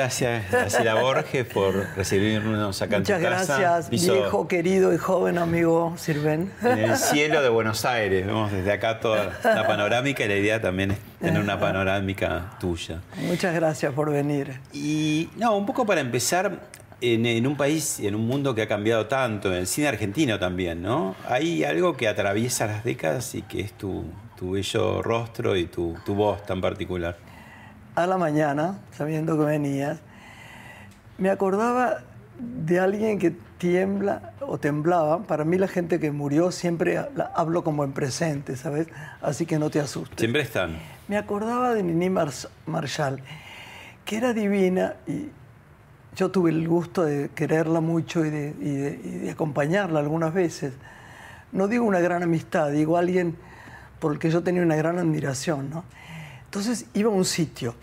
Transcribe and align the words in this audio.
Gracias, 0.00 0.50
Graciela 0.50 0.94
Borges, 0.94 1.44
por 1.44 1.74
recibirnos 1.94 2.80
acá 2.80 2.98
Muchas 2.98 3.18
en 3.20 3.24
tu 3.26 3.30
casa. 3.30 3.58
gracias, 3.58 3.90
viejo, 3.90 4.48
querido 4.48 4.94
y 4.94 4.96
joven 4.96 5.36
amigo 5.36 5.92
Sirven. 5.98 6.50
En 6.62 6.78
el 6.78 6.96
cielo 6.96 7.42
de 7.42 7.50
Buenos 7.50 7.84
Aires. 7.84 8.24
Vemos 8.26 8.50
desde 8.50 8.72
acá 8.72 8.98
toda 8.98 9.38
la 9.44 9.66
panorámica 9.66 10.24
y 10.24 10.28
la 10.28 10.36
idea 10.36 10.58
también 10.60 10.92
es 10.92 10.98
tener 11.20 11.42
una 11.42 11.60
panorámica 11.60 12.52
tuya. 12.58 13.02
Muchas 13.26 13.54
gracias 13.54 13.92
por 13.92 14.10
venir. 14.10 14.58
Y 14.72 15.28
no, 15.36 15.54
un 15.54 15.66
poco 15.66 15.84
para 15.84 16.00
empezar, 16.00 16.70
en, 17.02 17.26
en 17.26 17.46
un 17.46 17.56
país 17.58 18.00
en 18.00 18.14
un 18.14 18.26
mundo 18.26 18.54
que 18.54 18.62
ha 18.62 18.68
cambiado 18.68 19.06
tanto, 19.06 19.48
en 19.52 19.58
el 19.58 19.66
cine 19.66 19.88
argentino 19.88 20.38
también, 20.38 20.80
¿no? 20.80 21.14
Hay 21.28 21.62
algo 21.64 21.94
que 21.94 22.08
atraviesa 22.08 22.66
las 22.66 22.84
décadas 22.84 23.34
y 23.34 23.42
que 23.42 23.60
es 23.60 23.72
tu, 23.74 24.04
tu 24.38 24.52
bello 24.52 25.02
rostro 25.02 25.56
y 25.56 25.66
tu, 25.66 25.94
tu 26.06 26.14
voz 26.14 26.42
tan 26.46 26.62
particular. 26.62 27.18
A 28.02 28.06
la 28.06 28.16
mañana, 28.18 28.78
sabiendo 28.96 29.36
que 29.38 29.44
venías, 29.44 29.98
me 31.18 31.30
acordaba 31.30 31.98
de 32.38 32.80
alguien 32.80 33.18
que 33.18 33.32
tiembla 33.58 34.32
o 34.40 34.56
temblaba. 34.58 35.18
Para 35.24 35.44
mí 35.44 35.58
la 35.58 35.68
gente 35.68 36.00
que 36.00 36.10
murió 36.10 36.50
siempre 36.50 36.98
hablo 37.34 37.62
como 37.62 37.84
en 37.84 37.92
presente, 37.92 38.56
¿sabes? 38.56 38.88
Así 39.20 39.44
que 39.44 39.58
no 39.58 39.68
te 39.70 39.80
asustes. 39.80 40.18
Siempre 40.18 40.40
están. 40.42 40.78
Me 41.08 41.18
acordaba 41.18 41.74
de 41.74 41.82
Nini 41.82 42.08
Mars- 42.08 42.48
Marshall, 42.66 43.20
que 44.06 44.16
era 44.16 44.32
divina 44.32 44.94
y 45.06 45.28
yo 46.16 46.30
tuve 46.30 46.50
el 46.50 46.66
gusto 46.66 47.04
de 47.04 47.28
quererla 47.34 47.80
mucho 47.80 48.24
y 48.24 48.30
de, 48.30 48.54
y 48.60 48.70
de- 48.76 49.00
y 49.04 49.10
de 49.18 49.30
acompañarla 49.30 50.00
algunas 50.00 50.32
veces. 50.32 50.72
No 51.52 51.68
digo 51.68 51.84
una 51.84 52.00
gran 52.00 52.22
amistad, 52.22 52.70
digo 52.70 52.96
alguien 52.96 53.36
por 53.98 54.12
el 54.12 54.18
que 54.18 54.30
yo 54.30 54.42
tenía 54.42 54.62
una 54.62 54.76
gran 54.76 54.98
admiración, 54.98 55.68
¿no? 55.68 55.84
Entonces 56.46 56.86
iba 56.94 57.10
a 57.10 57.14
un 57.14 57.24
sitio, 57.24 57.74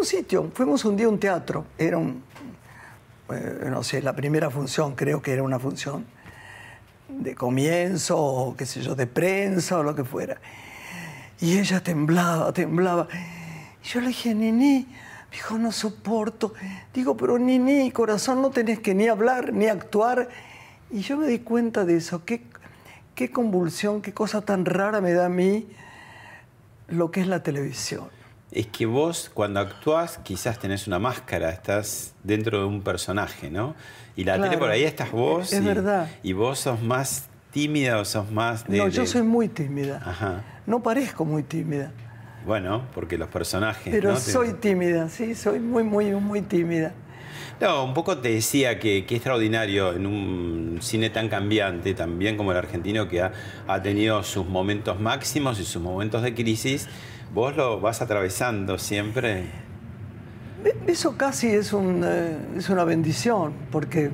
un 0.00 0.06
sitio, 0.06 0.50
fuimos 0.54 0.86
un 0.86 0.96
día 0.96 1.06
a 1.06 1.10
un 1.10 1.20
teatro, 1.20 1.66
era 1.76 1.98
un, 1.98 2.22
eh, 3.30 3.66
no 3.68 3.82
sé, 3.82 4.00
la 4.00 4.16
primera 4.16 4.48
función, 4.48 4.94
creo 4.94 5.20
que 5.20 5.30
era 5.30 5.42
una 5.42 5.58
función 5.58 6.06
de 7.06 7.34
comienzo 7.34 8.16
o 8.16 8.56
qué 8.56 8.64
sé 8.64 8.80
yo, 8.80 8.94
de 8.94 9.06
prensa 9.06 9.78
o 9.78 9.82
lo 9.82 9.94
que 9.94 10.04
fuera. 10.04 10.40
Y 11.38 11.58
ella 11.58 11.82
temblaba, 11.82 12.50
temblaba. 12.54 13.08
Y 13.84 13.88
yo 13.88 14.00
le 14.00 14.08
dije, 14.08 14.34
Nini, 14.34 14.86
dijo, 15.30 15.58
no 15.58 15.70
soporto. 15.70 16.54
Digo, 16.94 17.14
pero 17.14 17.38
Nini, 17.38 17.90
corazón, 17.90 18.40
no 18.40 18.48
tenés 18.48 18.78
que 18.80 18.94
ni 18.94 19.06
hablar, 19.06 19.52
ni 19.52 19.66
actuar. 19.66 20.30
Y 20.90 21.00
yo 21.00 21.18
me 21.18 21.26
di 21.26 21.40
cuenta 21.40 21.84
de 21.84 21.98
eso. 21.98 22.24
Qué, 22.24 22.42
qué 23.14 23.30
convulsión, 23.30 24.00
qué 24.00 24.14
cosa 24.14 24.40
tan 24.40 24.64
rara 24.64 25.02
me 25.02 25.12
da 25.12 25.26
a 25.26 25.30
mí 25.30 25.68
lo 26.88 27.10
que 27.10 27.20
es 27.20 27.26
la 27.26 27.42
televisión. 27.42 28.08
Es 28.52 28.66
que 28.66 28.84
vos 28.86 29.30
cuando 29.32 29.60
actuás 29.60 30.18
quizás 30.18 30.58
tenés 30.58 30.86
una 30.86 30.98
máscara, 30.98 31.50
estás 31.50 32.14
dentro 32.24 32.58
de 32.60 32.64
un 32.64 32.82
personaje, 32.82 33.50
¿no? 33.50 33.74
Y 34.16 34.24
la 34.24 34.34
tele 34.34 34.46
Claro. 34.48 34.58
por 34.60 34.70
ahí 34.70 34.82
estás 34.84 35.12
vos. 35.12 35.52
Es 35.52 35.62
y, 35.62 35.64
verdad. 35.64 36.08
Y 36.22 36.32
vos 36.32 36.58
sos 36.58 36.82
más 36.82 37.28
tímida 37.52 37.98
o 37.98 38.04
sos 38.04 38.30
más 38.30 38.66
de... 38.66 38.78
no, 38.78 38.88
yo 38.88 39.02
de- 39.02 39.06
soy 39.06 39.22
muy 39.22 39.48
tímida. 39.48 40.02
Ajá. 40.04 40.42
No 40.66 40.82
parezco 40.82 41.24
muy 41.24 41.42
tímida, 41.44 41.92
Bueno, 42.46 42.82
porque 42.94 43.18
los 43.18 43.28
personajes... 43.28 43.92
pero 43.92 44.16
soy 44.16 44.54
tímida, 44.54 45.08
sí, 45.08 45.34
soy 45.34 45.60
muy, 45.60 45.82
muy, 45.84 46.10
muy 46.14 46.42
tímida. 46.42 46.92
No, 47.60 47.84
un 47.84 47.92
poco 47.94 48.18
te 48.18 48.30
decía 48.32 48.78
que, 48.78 49.04
que 49.04 49.16
extraordinario 49.16 49.92
en 49.92 50.06
un 50.06 50.78
cine 50.80 51.10
tan 51.10 51.28
cambiante, 51.28 51.92
también 51.94 52.36
como 52.36 52.52
el 52.52 52.58
argentino, 52.58 53.06
que 53.08 53.20
ha, 53.22 53.32
ha 53.68 53.82
tenido 53.82 54.22
sus 54.22 54.46
momentos 54.46 54.98
máximos 54.98 55.60
y 55.60 55.64
sus 55.64 55.82
momentos 55.82 56.22
de 56.22 56.34
crisis, 56.34 56.88
vos 57.34 57.56
lo 57.56 57.80
vas 57.80 58.02
atravesando 58.02 58.78
siempre. 58.78 59.44
Eso 60.86 61.16
casi 61.16 61.48
es, 61.48 61.72
un, 61.72 62.02
eh, 62.04 62.36
es 62.56 62.68
una 62.68 62.84
bendición, 62.84 63.52
porque 63.70 64.10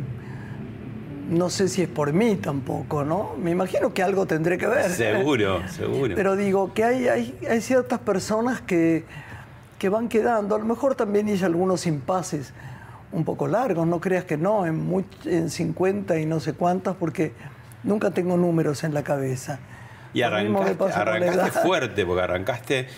no 1.29 1.51
sé 1.51 1.69
si 1.69 1.83
es 1.83 1.89
por 1.89 2.13
mí 2.13 2.37
tampoco, 2.37 3.05
¿no? 3.05 3.33
Me 3.43 3.51
imagino 3.51 3.93
que 3.93 4.03
algo 4.03 4.27
tendré 4.27 4.57
que 4.59 4.67
ver. 4.69 4.91
Seguro, 4.91 5.67
seguro. 5.69 6.15
Pero 6.15 6.37
digo 6.37 6.73
que 6.73 6.85
hay, 6.85 7.09
hay, 7.09 7.39
hay 7.51 7.61
ciertas 7.61 7.99
personas 7.99 8.61
que, 8.61 9.05
que 9.79 9.89
van 9.89 10.09
quedando. 10.09 10.55
A 10.55 10.59
lo 10.59 10.65
mejor 10.67 10.95
también 10.95 11.29
hice 11.29 11.45
algunos 11.45 11.87
impases 11.87 12.53
un 13.13 13.25
poco 13.25 13.49
largos, 13.49 13.87
no 13.87 14.01
creas 14.01 14.25
que 14.25 14.37
no, 14.37 14.67
en, 14.67 14.89
much- 14.91 15.25
en 15.27 15.49
50 15.51 16.19
y 16.21 16.27
no 16.27 16.39
sé 16.39 16.53
cuántas, 16.53 16.95
porque 16.97 17.33
nunca 17.83 18.11
tengo 18.13 18.37
números 18.37 18.85
en 18.85 18.95
la 18.95 19.03
cabeza. 19.03 19.59
Y 20.19 20.23
arrancaste, 20.23 20.85
arrancaste 20.93 21.61
fuerte, 21.61 22.07
porque 22.07 22.23
arrancaste... 22.23 22.89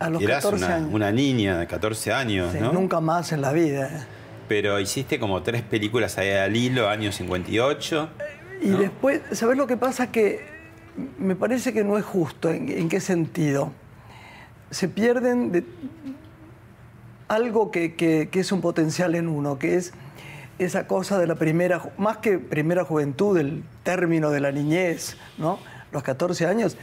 A 0.00 0.08
los 0.10 0.22
eras 0.22 0.44
14 0.44 0.64
una, 0.64 0.74
años. 0.76 0.90
una 0.92 1.10
niña 1.10 1.58
de 1.58 1.66
14 1.66 2.12
años, 2.12 2.52
Sí, 2.52 2.58
¿no? 2.60 2.72
Nunca 2.72 3.00
más 3.00 3.32
en 3.32 3.40
la 3.40 3.52
vida. 3.52 4.06
Pero 4.46 4.78
hiciste 4.78 5.18
como 5.18 5.42
tres 5.42 5.62
películas 5.62 6.16
ahí 6.18 6.30
al 6.30 6.54
hilo, 6.54 6.88
año 6.88 7.10
58. 7.10 8.08
Y 8.62 8.68
después, 8.70 9.20
¿sabes 9.32 9.56
lo 9.56 9.66
que 9.66 9.76
pasa? 9.76 10.12
Que 10.12 10.40
me 11.18 11.34
parece 11.34 11.72
que 11.72 11.82
no 11.82 11.98
es 11.98 12.04
justo. 12.04 12.48
¿En, 12.50 12.68
en 12.68 12.88
qué 12.88 13.00
sentido? 13.00 13.72
Se 14.70 14.88
pierden 14.88 15.50
de 15.50 15.64
algo 17.28 17.70
que, 17.70 17.94
que- 17.94 18.28
que 18.30 18.40
es 18.40 18.52
un 18.52 18.60
potencial 18.60 19.14
en 19.14 19.28
uno, 19.28 19.58
que 19.58 19.76
es 19.76 19.92
esa 20.58 20.86
cosa 20.86 21.18
de 21.18 21.26
la 21.26 21.34
primera, 21.36 21.82
más 21.98 22.18
que 22.18 22.38
primera 22.38 22.84
juventud, 22.84 23.36
el 23.38 23.62
término 23.82 24.30
de 24.30 24.40
la 24.40 24.50
niñez, 24.50 25.16
¿no? 25.38 25.58
Los 25.92 26.02
14 26.02 26.46
años. 26.46 26.76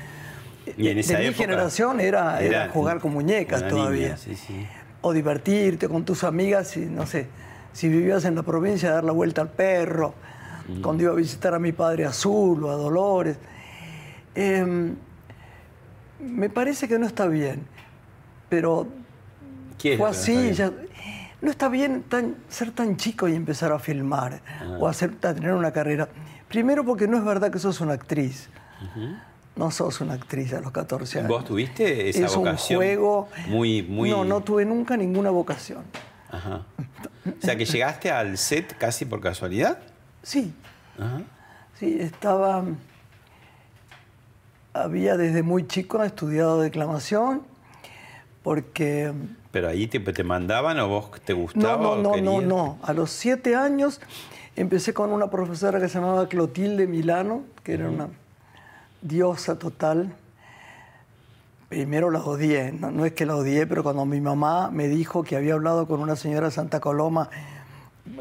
Y 0.78 0.88
en 0.88 0.96
de 0.96 1.02
esa 1.02 1.20
mi 1.20 1.26
época 1.26 1.38
generación 1.44 2.00
era, 2.00 2.42
era 2.42 2.64
era 2.64 2.74
jugar 2.74 3.00
con 3.00 3.14
muñecas 3.14 3.68
todavía. 3.68 4.06
niña, 4.08 4.18
sí, 4.18 4.36
sí. 4.36 4.66
O 5.02 5.14
divertirte 5.14 5.88
con 5.88 6.04
tus 6.04 6.24
amigas 6.24 6.76
y, 6.78 6.82
no 6.88 7.06
sé, 7.06 7.28
si 7.74 7.88
vivías 7.88 8.26
en 8.26 8.36
la 8.36 8.42
provincia, 8.44 8.90
dar 8.92 9.04
la 9.04 9.12
vuelta 9.12 9.42
al 9.42 9.50
perro. 9.50 10.14
Cuando 10.82 11.04
iba 11.04 11.12
a 11.12 11.16
visitar 11.16 11.54
a 11.54 11.60
mi 11.60 11.72
padre 11.74 12.06
Azul 12.06 12.64
o 12.64 12.72
a 12.72 12.76
Dolores. 12.76 13.38
Em, 14.34 14.96
me 16.20 16.50
parece 16.50 16.88
que 16.88 16.98
no 16.98 17.06
está 17.06 17.28
bien, 17.28 17.62
pero 18.50 18.88
¿Qué 19.78 19.94
es 19.94 20.00
fue 20.00 20.10
así. 20.10 20.36
está 20.50 20.70
ya- 20.70 20.74
no 21.42 21.52
está 21.52 21.70
bien 21.70 22.04
tan- 22.10 22.36
ser 22.50 22.72
tan 22.72 22.98
chico 22.98 23.28
y 23.28 23.36
empezar 23.36 23.72
a 23.72 23.78
filmar 23.78 24.42
Ah. 24.62 24.78
o 24.80 24.88
hacer, 24.88 25.12
a 25.22 25.34
tener 25.36 25.54
una 25.54 25.72
carrera. 25.72 26.10
Primero 26.50 26.84
porque 26.84 27.08
no 27.08 27.18
es 27.18 27.24
verdad 27.24 27.52
que 27.52 27.60
sos 27.60 27.80
una 27.82 27.94
actriz. 27.94 28.50
No 29.56 29.72
sos 29.72 30.02
una 30.02 30.14
actriz 30.16 30.54
a 30.54 30.60
los 30.60 30.72
14 30.72 31.20
años. 31.20 31.30
¿Vos 31.30 31.46
tuviste 31.46 32.10
esa 32.10 32.26
es 32.26 32.36
vocación? 32.36 32.78
un 32.80 32.86
juego. 32.86 33.30
Muy, 33.48 33.82
muy... 33.84 34.10
No, 34.10 34.26
no 34.26 34.42
tuve 34.42 34.66
nunca 34.66 34.98
ninguna 34.98 35.30
vocación. 35.30 35.84
Ajá. 36.30 36.64
O 37.26 37.42
sea, 37.42 37.56
que 37.56 37.64
llegaste 37.66 38.12
al 38.12 38.38
set 38.38 38.78
casi 38.78 39.06
por 39.06 39.22
casualidad. 39.22 39.80
Sí, 40.24 40.54
Ajá. 41.00 41.22
sí, 41.80 41.98
estaba. 42.00 42.64
Había 44.74 45.16
desde 45.16 45.42
muy 45.42 45.66
chico 45.68 46.04
estudiado 46.04 46.60
declamación, 46.60 47.44
porque. 48.44 49.14
Pero 49.52 49.70
ahí 49.70 49.88
te, 49.88 50.00
te 50.02 50.24
mandaban 50.26 50.78
o 50.80 50.88
vos 50.90 51.12
te 51.24 51.34
No, 51.34 51.40
gustaba 51.40 51.78
no, 51.82 51.92
o 51.92 51.96
no, 51.96 52.04
no, 52.04 52.12
querías? 52.14 52.44
no. 52.44 52.78
A 52.84 52.92
los 52.92 53.10
siete 53.12 53.56
años 53.56 54.02
empecé 54.58 54.94
con 54.94 55.12
una 55.12 55.30
profesora 55.30 55.80
que 55.80 55.88
se 55.88 56.00
llamaba 56.00 56.28
Clotilde 56.28 56.88
Milano, 56.88 57.44
que 57.64 57.74
era 57.76 57.90
una 57.90 58.10
diosa 59.02 59.58
total. 59.58 60.16
Primero 61.70 62.12
la 62.12 62.20
odié, 62.20 62.72
no, 62.72 62.92
no 62.92 63.06
es 63.06 63.14
que 63.14 63.26
la 63.26 63.36
odié, 63.36 63.68
pero 63.68 63.84
cuando 63.84 64.06
mi 64.06 64.22
mamá 64.22 64.70
me 64.72 64.88
dijo 64.88 65.24
que 65.24 65.36
había 65.36 65.56
hablado 65.56 65.88
con 65.88 66.00
una 66.00 66.16
señora 66.16 66.48
de 66.48 66.52
Santa 66.52 66.80
Coloma 66.80 67.30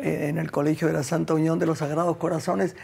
eh, 0.01 0.29
en 0.29 0.39
el 0.39 0.51
Colegio 0.51 0.89
de 0.89 0.95
la 0.95 1.03
Santa 1.03 1.35
Unión 1.35 1.59
de 1.59 1.67
los 1.67 1.79
Sagrados 1.79 2.17
Corazones 2.17 2.75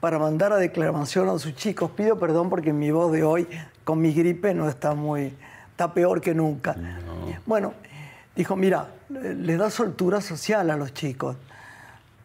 para 0.00 0.18
mandar 0.18 0.52
a 0.52 0.56
declamación 0.56 1.28
a 1.28 1.38
sus 1.38 1.54
chicos, 1.54 1.90
pido 1.90 2.18
perdón 2.18 2.48
porque 2.50 2.72
mi 2.72 2.90
voz 2.90 3.12
de 3.12 3.24
hoy 3.24 3.48
con 3.82 4.00
mi 4.00 4.12
gripe 4.12 4.54
no 4.54 4.68
está 4.68 4.94
muy, 4.94 5.34
está 5.70 5.92
peor 5.92 6.20
que 6.20 6.34
nunca. 6.34 6.76
Bueno, 7.46 7.74
dijo, 8.34 8.56
mira, 8.56 8.88
le 9.08 9.56
da 9.56 9.70
soltura 9.70 10.20
social 10.20 10.70
a 10.70 10.76
los 10.76 10.94
chicos, 10.94 11.36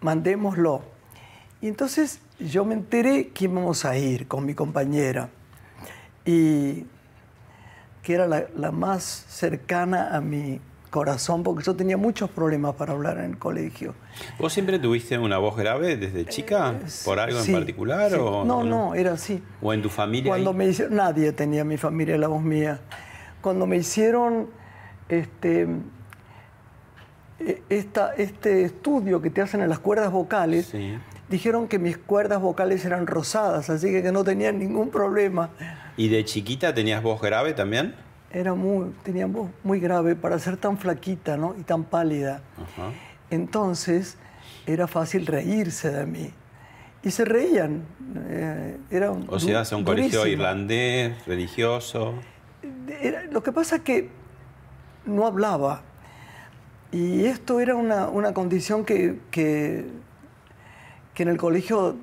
mandémoslo. 0.01 0.81
Y 1.61 1.67
entonces 1.67 2.19
yo 2.47 2.65
me 2.65 2.73
enteré 2.73 3.29
que 3.29 3.45
íbamos 3.45 3.85
a 3.85 3.97
ir 3.97 4.27
con 4.27 4.45
mi 4.45 4.53
compañera, 4.53 5.29
y 6.25 6.85
que 8.03 8.13
era 8.13 8.27
la, 8.27 8.45
la 8.55 8.71
más 8.71 9.03
cercana 9.03 10.15
a 10.15 10.21
mi 10.21 10.59
corazón, 10.89 11.43
porque 11.43 11.63
yo 11.63 11.75
tenía 11.75 11.97
muchos 11.97 12.29
problemas 12.29 12.75
para 12.75 12.91
hablar 12.93 13.17
en 13.19 13.25
el 13.31 13.37
colegio. 13.37 13.95
¿Vos 14.39 14.51
siempre 14.51 14.77
tuviste 14.77 15.17
una 15.17 15.37
voz 15.37 15.55
grave 15.55 15.95
desde 15.97 16.25
chica? 16.25 16.73
¿Por 17.05 17.19
algo 17.19 17.39
Sí, 17.41 17.51
en 17.53 17.57
particular? 17.59 18.11
sí. 18.11 18.17
O, 18.19 18.43
no, 18.43 18.63
no, 18.63 18.93
era 18.95 19.13
así. 19.13 19.41
¿O 19.61 19.71
en 19.73 19.81
tu 19.81 19.89
familia? 19.89 20.29
Cuando 20.31 20.49
ahí? 20.51 20.55
me 20.57 20.65
hicieron, 20.67 20.95
nadie 20.95 21.31
tenía 21.31 21.61
en 21.61 21.67
mi 21.69 21.77
familia 21.77 22.17
la 22.17 22.27
voz 22.27 22.41
mía. 22.43 22.81
Cuando 23.41 23.65
me 23.67 23.77
hicieron 23.77 24.47
este, 25.07 25.67
eh, 27.39 27.61
esta- 27.69 28.13
este 28.15 28.63
estudio 28.63 29.21
que 29.21 29.29
te 29.29 29.41
hacen 29.41 29.61
en 29.61 29.69
las 29.69 29.79
cuerdas 29.79 30.11
vocales, 30.11 30.67
Sí. 30.67 30.97
Dijeron 31.31 31.67
que 31.67 31.79
mis 31.79 31.97
cuerdas 31.97 32.39
vocales 32.41 32.85
eran 32.85 33.07
rosadas, 33.07 33.69
así 33.71 33.89
que, 33.89 34.03
que 34.03 34.11
no 34.11 34.23
tenían 34.23 34.59
ningún 34.59 34.89
problema. 34.91 35.49
¿Y 35.97 36.09
de 36.09 36.23
chiquita 36.25 36.73
tenías 36.75 37.01
voz 37.01 37.19
grave 37.21 37.53
también? 37.53 37.95
Era 38.31 38.53
muy, 38.53 38.91
tenía 39.03 39.25
voz 39.25 39.49
muy 39.63 39.79
grave 39.79 40.15
para 40.15 40.37
ser 40.37 40.57
tan 40.57 40.77
flaquita 40.77 41.35
¿no? 41.37 41.55
y 41.59 41.63
tan 41.63 41.83
pálida. 41.85 42.41
Entonces 43.29 44.17
era 44.65 44.87
fácil 44.87 45.25
reírse 45.25 45.89
de 45.91 46.05
mí. 46.05 46.31
Y 47.03 47.11
se 47.11 47.25
reían. 47.25 47.83
eh, 48.27 48.77
era 48.91 49.11
O 49.11 49.39
sea, 49.39 49.61
a 49.61 49.75
un 49.75 49.83
colegio 49.83 50.19
durísimo. 50.19 50.25
irlandés, 50.27 51.25
religioso. 51.25 52.13
Era- 53.01 53.23
lo 53.23 53.41
que 53.41 53.51
pasa 53.51 53.77
es 53.77 53.81
que 53.81 54.09
no 55.05 55.25
hablaba. 55.25 55.81
Y 56.91 57.25
esto 57.25 57.59
era 57.59 57.75
una, 57.75 58.07
una 58.09 58.33
condición 58.33 58.85
que, 58.85 59.17
que, 59.31 59.85
que 61.13 61.23
en 61.23 61.29
el 61.29 61.37
colegio 61.37 61.95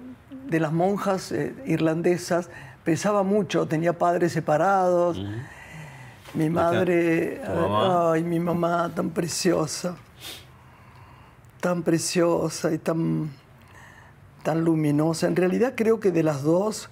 de 0.48 0.60
las 0.60 0.72
monjas 0.72 1.32
eh, 1.32 1.54
irlandesas 1.66 2.50
pesaba 2.84 3.22
mucho. 3.22 3.66
Tenía 3.66 3.92
padres 3.92 4.32
separados. 4.32 5.20
Mi 6.34 6.50
madre, 6.50 7.40
mamá? 7.46 8.12
ay, 8.12 8.22
mi 8.22 8.38
mamá 8.38 8.90
tan 8.94 9.10
preciosa, 9.10 9.96
tan 11.60 11.82
preciosa 11.82 12.72
y 12.72 12.78
tan, 12.78 13.30
tan 14.42 14.62
luminosa. 14.62 15.26
En 15.26 15.36
realidad 15.36 15.72
creo 15.74 16.00
que 16.00 16.10
de 16.10 16.22
las 16.22 16.42
dos, 16.42 16.90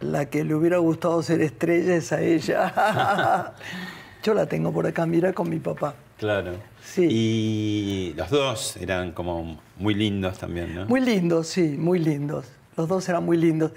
la 0.00 0.26
que 0.26 0.44
le 0.44 0.54
hubiera 0.54 0.78
gustado 0.78 1.22
ser 1.22 1.42
estrella 1.42 1.96
es 1.96 2.12
a 2.12 2.22
ella. 2.22 3.54
Yo 4.22 4.32
la 4.34 4.46
tengo 4.46 4.72
por 4.72 4.86
acá, 4.86 5.04
mira 5.04 5.32
con 5.32 5.50
mi 5.50 5.58
papá. 5.58 5.94
Claro. 6.18 6.52
Sí. 6.86 7.08
Y 7.10 8.14
los 8.16 8.30
dos 8.30 8.76
eran 8.76 9.12
como 9.12 9.58
muy 9.78 9.94
lindos 9.94 10.38
también, 10.38 10.74
¿no? 10.74 10.86
Muy 10.86 11.00
lindos, 11.00 11.48
sí, 11.48 11.76
muy 11.76 11.98
lindos. 11.98 12.46
Los 12.76 12.88
dos 12.88 13.08
eran 13.08 13.24
muy 13.24 13.36
lindos. 13.36 13.72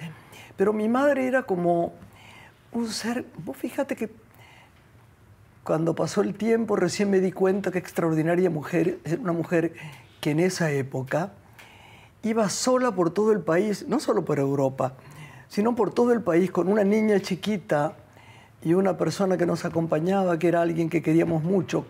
Pero 0.55 0.73
mi 0.73 0.87
madre 0.87 1.25
era 1.27 1.43
como 1.43 1.93
un 2.71 2.87
ser. 2.87 3.25
Vos 3.43 3.57
fíjate 3.57 3.95
que 3.95 4.09
cuando 5.63 5.95
pasó 5.95 6.21
el 6.21 6.35
tiempo 6.35 6.75
recién 6.75 7.09
me 7.09 7.19
di 7.19 7.31
cuenta 7.31 7.71
que 7.71 7.79
extraordinaria 7.79 8.49
mujer, 8.49 8.99
era 9.03 9.19
una 9.21 9.33
mujer 9.33 9.73
que 10.21 10.31
en 10.31 10.39
esa 10.39 10.71
época 10.71 11.31
iba 12.23 12.49
sola 12.49 12.91
por 12.91 13.11
todo 13.11 13.31
el 13.31 13.41
país, 13.41 13.85
no 13.87 13.99
solo 13.99 14.23
por 14.23 14.39
Europa, 14.39 14.93
sino 15.47 15.75
por 15.75 15.93
todo 15.93 16.13
el 16.13 16.21
país 16.21 16.51
con 16.51 16.69
una 16.69 16.83
niña 16.83 17.19
chiquita 17.19 17.93
y 18.63 18.73
una 18.73 18.97
persona 18.97 19.37
que 19.37 19.45
nos 19.45 19.65
acompañaba, 19.65 20.37
que 20.37 20.47
era 20.47 20.61
alguien 20.61 20.89
que 20.89 21.01
queríamos 21.01 21.43
mucho, 21.43 21.85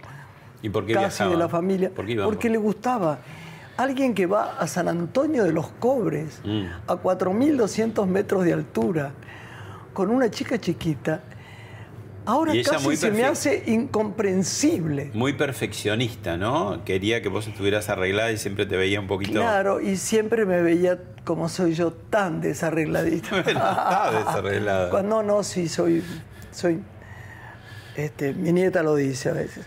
¿Y 0.62 0.70
por 0.70 0.86
qué 0.86 0.94
casi 0.94 1.24
de 1.24 1.38
la 1.38 1.48
familia, 1.48 1.90
¿Por 1.90 2.06
qué 2.06 2.16
porque 2.18 2.50
le 2.50 2.58
gustaba. 2.58 3.20
Alguien 3.78 4.14
que 4.14 4.26
va 4.26 4.58
a 4.60 4.68
San 4.68 4.90
Antonio 4.90 5.46
de 5.46 5.54
los 5.54 5.70
Cobres, 5.80 6.42
Mm. 6.44 6.64
a 6.88 6.96
4.200 6.98 8.06
metros 8.08 8.44
de 8.44 8.52
altura, 8.54 9.14
con 9.94 10.10
una 10.12 10.30
chica 10.30 10.58
chiquita, 10.60 11.22
ahora 12.26 12.52
casi 12.64 12.98
se 12.98 13.10
me 13.12 13.24
hace 13.24 13.64
incomprensible. 13.68 15.12
Muy 15.14 15.34
perfeccionista, 15.34 16.36
¿no? 16.36 16.84
Quería 16.84 17.22
que 17.22 17.30
vos 17.30 17.48
estuvieras 17.48 17.88
arreglada 17.90 18.32
y 18.32 18.38
siempre 18.38 18.66
te 18.66 18.76
veía 18.76 19.00
un 19.00 19.08
poquito... 19.08 19.40
Claro, 19.40 19.80
y 19.80 19.96
siempre 19.96 20.46
me 20.46 20.62
veía 20.62 21.00
como 21.24 21.48
soy 21.48 21.74
yo, 21.74 21.94
tan 21.94 22.42
desarregladita. 22.42 23.40
Estaba 23.48 24.12
desarreglada. 24.12 24.90
Cuando 24.92 25.24
no, 25.24 25.42
sí, 25.44 25.70
soy, 25.70 26.04
soy, 26.52 26.82
este, 27.96 28.34
mi 28.34 28.52
nieta 28.52 28.84
lo 28.84 28.96
dice 28.96 29.30
a 29.30 29.34
veces. 29.34 29.66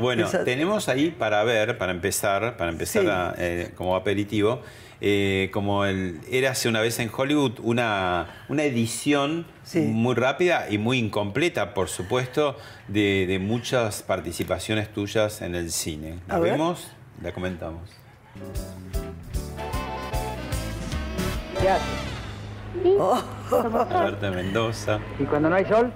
Bueno, 0.00 0.26
Esa- 0.26 0.44
tenemos 0.44 0.88
ahí 0.88 1.10
para 1.10 1.44
ver, 1.44 1.78
para 1.78 1.92
empezar, 1.92 2.56
para 2.56 2.70
empezar 2.70 3.02
Sí. 3.02 3.08
a, 3.08 3.34
eh, 3.38 3.70
como 3.76 3.94
aperitivo, 3.96 4.62
eh, 5.02 5.50
como 5.52 5.84
el, 5.84 6.20
era 6.30 6.50
hace 6.50 6.68
una 6.68 6.80
vez 6.80 6.98
en 6.98 7.10
Hollywood 7.14 7.58
una, 7.62 8.44
una 8.48 8.62
edición 8.64 9.46
Sí. 9.62 9.80
muy 9.80 10.14
rápida 10.14 10.66
y 10.70 10.78
muy 10.78 10.98
incompleta, 10.98 11.74
por 11.74 11.88
supuesto, 11.88 12.56
de, 12.88 13.26
de 13.26 13.38
muchas 13.38 14.02
participaciones 14.02 14.88
tuyas 14.92 15.42
en 15.42 15.54
el 15.54 15.70
cine. 15.70 16.18
¿La 16.28 16.36
A 16.36 16.38
ver. 16.38 16.52
vemos? 16.52 16.90
La 17.22 17.32
comentamos. 17.32 17.88
Roberta 23.50 24.30
Mendoza. 24.30 24.98
¿Y 25.18 25.24
cuando 25.24 25.48
no 25.50 25.56
hay 25.56 25.64
sol? 25.66 25.92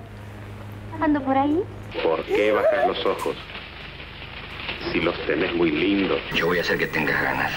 Ando 1.01 1.21
por 1.23 1.37
ahí. 1.37 1.63
¿Por 2.03 2.25
qué 2.25 2.53
bajar 2.53 2.89
los 2.89 3.05
ojos? 3.07 3.37
Si 4.93 5.01
los 5.01 5.15
tenés 5.27 5.55
muy 5.55 5.71
lindos. 5.71 6.21
Yo 6.35 6.47
voy 6.47 6.59
a 6.59 6.61
hacer 6.63 6.79
que 6.79 6.87
tengas 6.87 7.21
ganas. 7.23 7.53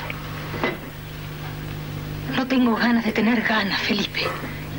No 2.36 2.48
tengo 2.48 2.76
ganas 2.76 3.06
de 3.06 3.12
tener 3.12 3.42
ganas, 3.42 3.80
Felipe. 3.82 4.22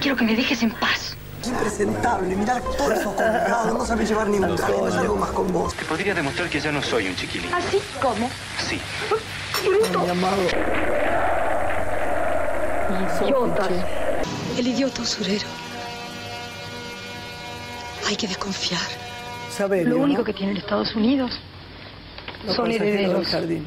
Quiero 0.00 0.17
que 0.17 0.25
me 0.25 0.35
dejes 0.35 0.62
en 0.62 0.71
paz. 0.73 1.17
Impresentable, 1.47 2.35
mirá 2.35 2.61
todos 2.61 2.99
esos 2.99 3.15
colgados, 3.15 3.73
no 3.73 3.85
sabes 3.87 4.09
llevar 4.09 4.29
ni 4.29 4.39
un 4.39 4.56
traje, 4.56 4.73
no 4.73 4.91
salgo 4.91 5.17
más 5.17 5.31
con 5.31 5.53
vos. 5.53 5.73
Te 5.75 5.85
podría 5.85 6.12
demostrar 6.15 6.49
que 6.49 6.61
ya 6.61 6.73
no 6.73 6.83
soy 6.83 7.06
un 7.06 7.17
chiquilín. 7.17 7.53
¿Así? 7.55 7.79
¿Cómo? 8.03 8.29
Sí. 8.59 8.81
Mi 10.03 10.11
amado. 10.11 10.43
Idiotas. 13.25 13.71
El 14.59 14.67
idiota 14.67 15.03
usurero. 15.03 15.47
Hay 18.06 18.17
que 18.17 18.27
desconfiar. 18.27 18.81
Saberio, 19.51 19.91
Lo 19.91 19.97
único 19.99 20.21
¿no? 20.21 20.25
que 20.25 20.33
tienen 20.33 20.56
Estados 20.56 20.94
Unidos 20.94 21.41
Los 22.46 22.56
son 22.56 22.69
del 22.69 22.82
herederos. 22.82 23.26
jardín. 23.26 23.67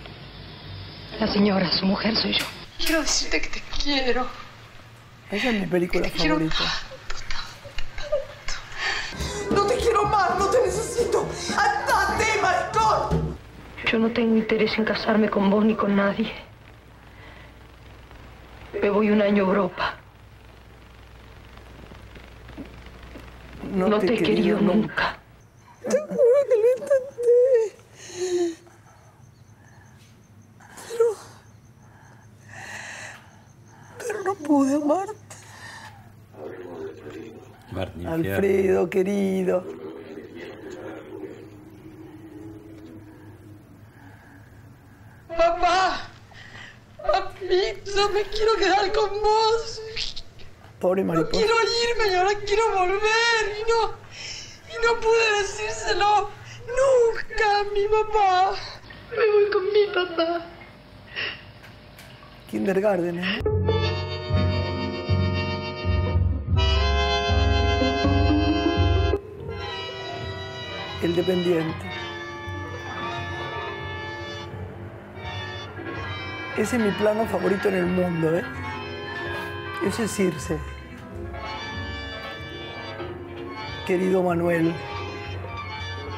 La 1.20 1.28
señora, 1.28 1.72
su 1.72 1.86
mujer, 1.86 2.16
soy 2.16 2.34
yo. 2.34 2.46
Quiero 2.78 3.02
decirte 3.02 3.42
que 3.42 3.50
te 3.50 3.62
quiero. 3.84 4.28
Esa 5.30 5.50
es 5.50 5.60
mi 5.60 5.68
película 5.68 6.10
quiero 6.10 6.36
favorita. 6.36 6.56
No 9.52 9.66
te 9.66 9.76
quiero 9.78 10.04
más, 10.06 10.40
no 10.40 10.46
te 10.48 10.62
necesito. 10.66 11.28
¡Andate, 11.58 12.26
maricón! 12.42 13.38
Yo 13.92 14.00
no 14.00 14.10
tengo 14.12 14.36
interés 14.38 14.78
en 14.78 14.86
casarme 14.86 15.30
con 15.30 15.50
vos 15.50 15.64
ni 15.66 15.76
con 15.76 15.96
nadie. 15.96 16.32
Me 18.82 18.90
voy 18.90 19.12
un 19.12 19.22
año 19.22 19.44
a 19.44 19.48
Europa. 19.48 19.96
No, 23.74 24.00
te, 24.00 24.14
he 24.16 24.18
querido 24.18 24.60
nunca. 24.60 25.18
Te 25.88 25.98
juro 25.98 26.18
que 26.50 26.56
lo 26.58 26.68
intenté. 26.78 27.82
Pero. 30.90 31.06
Pero 34.00 34.24
no 34.24 34.36
pude 34.52 34.76
amarte. 34.76 35.16
Martín. 37.72 38.06
Alfredo, 38.06 38.90
querido. 38.90 39.64
Papá. 45.30 46.02
Papito, 46.98 48.10
me 48.10 48.24
quiero 48.24 48.56
quedar 48.58 48.92
con 48.92 49.10
vos. 49.22 49.82
Pobre 50.82 51.04
No 51.04 51.14
mariposa. 51.14 51.32
quiero 51.38 51.54
irme 51.88 52.12
y 52.12 52.16
ahora 52.18 52.32
quiero 52.46 52.64
volver. 52.78 53.44
Y 53.58 53.64
no. 53.72 53.94
Y 54.68 54.86
no 54.86 55.00
pude 55.00 55.42
decírselo 55.42 56.30
nunca 56.68 57.60
a 57.62 57.64
mi 57.74 57.88
papá. 57.88 58.52
Me 59.12 59.32
voy 59.32 59.50
con 59.50 59.64
mi 59.72 59.86
papá. 59.96 60.46
Kindergarten, 62.50 63.20
¿eh? 63.20 63.61
El 71.02 71.16
dependiente. 71.16 71.86
Ese 76.58 76.76
es 76.76 76.82
mi 76.84 76.92
plano 76.92 77.26
favorito 77.26 77.70
en 77.70 77.76
el 77.76 77.86
mundo, 77.88 78.38
¿eh? 78.38 78.44
Ese 79.86 80.04
es 80.04 80.12
Circe. 80.12 80.60
Querido 83.88 84.22
Manuel, 84.22 84.74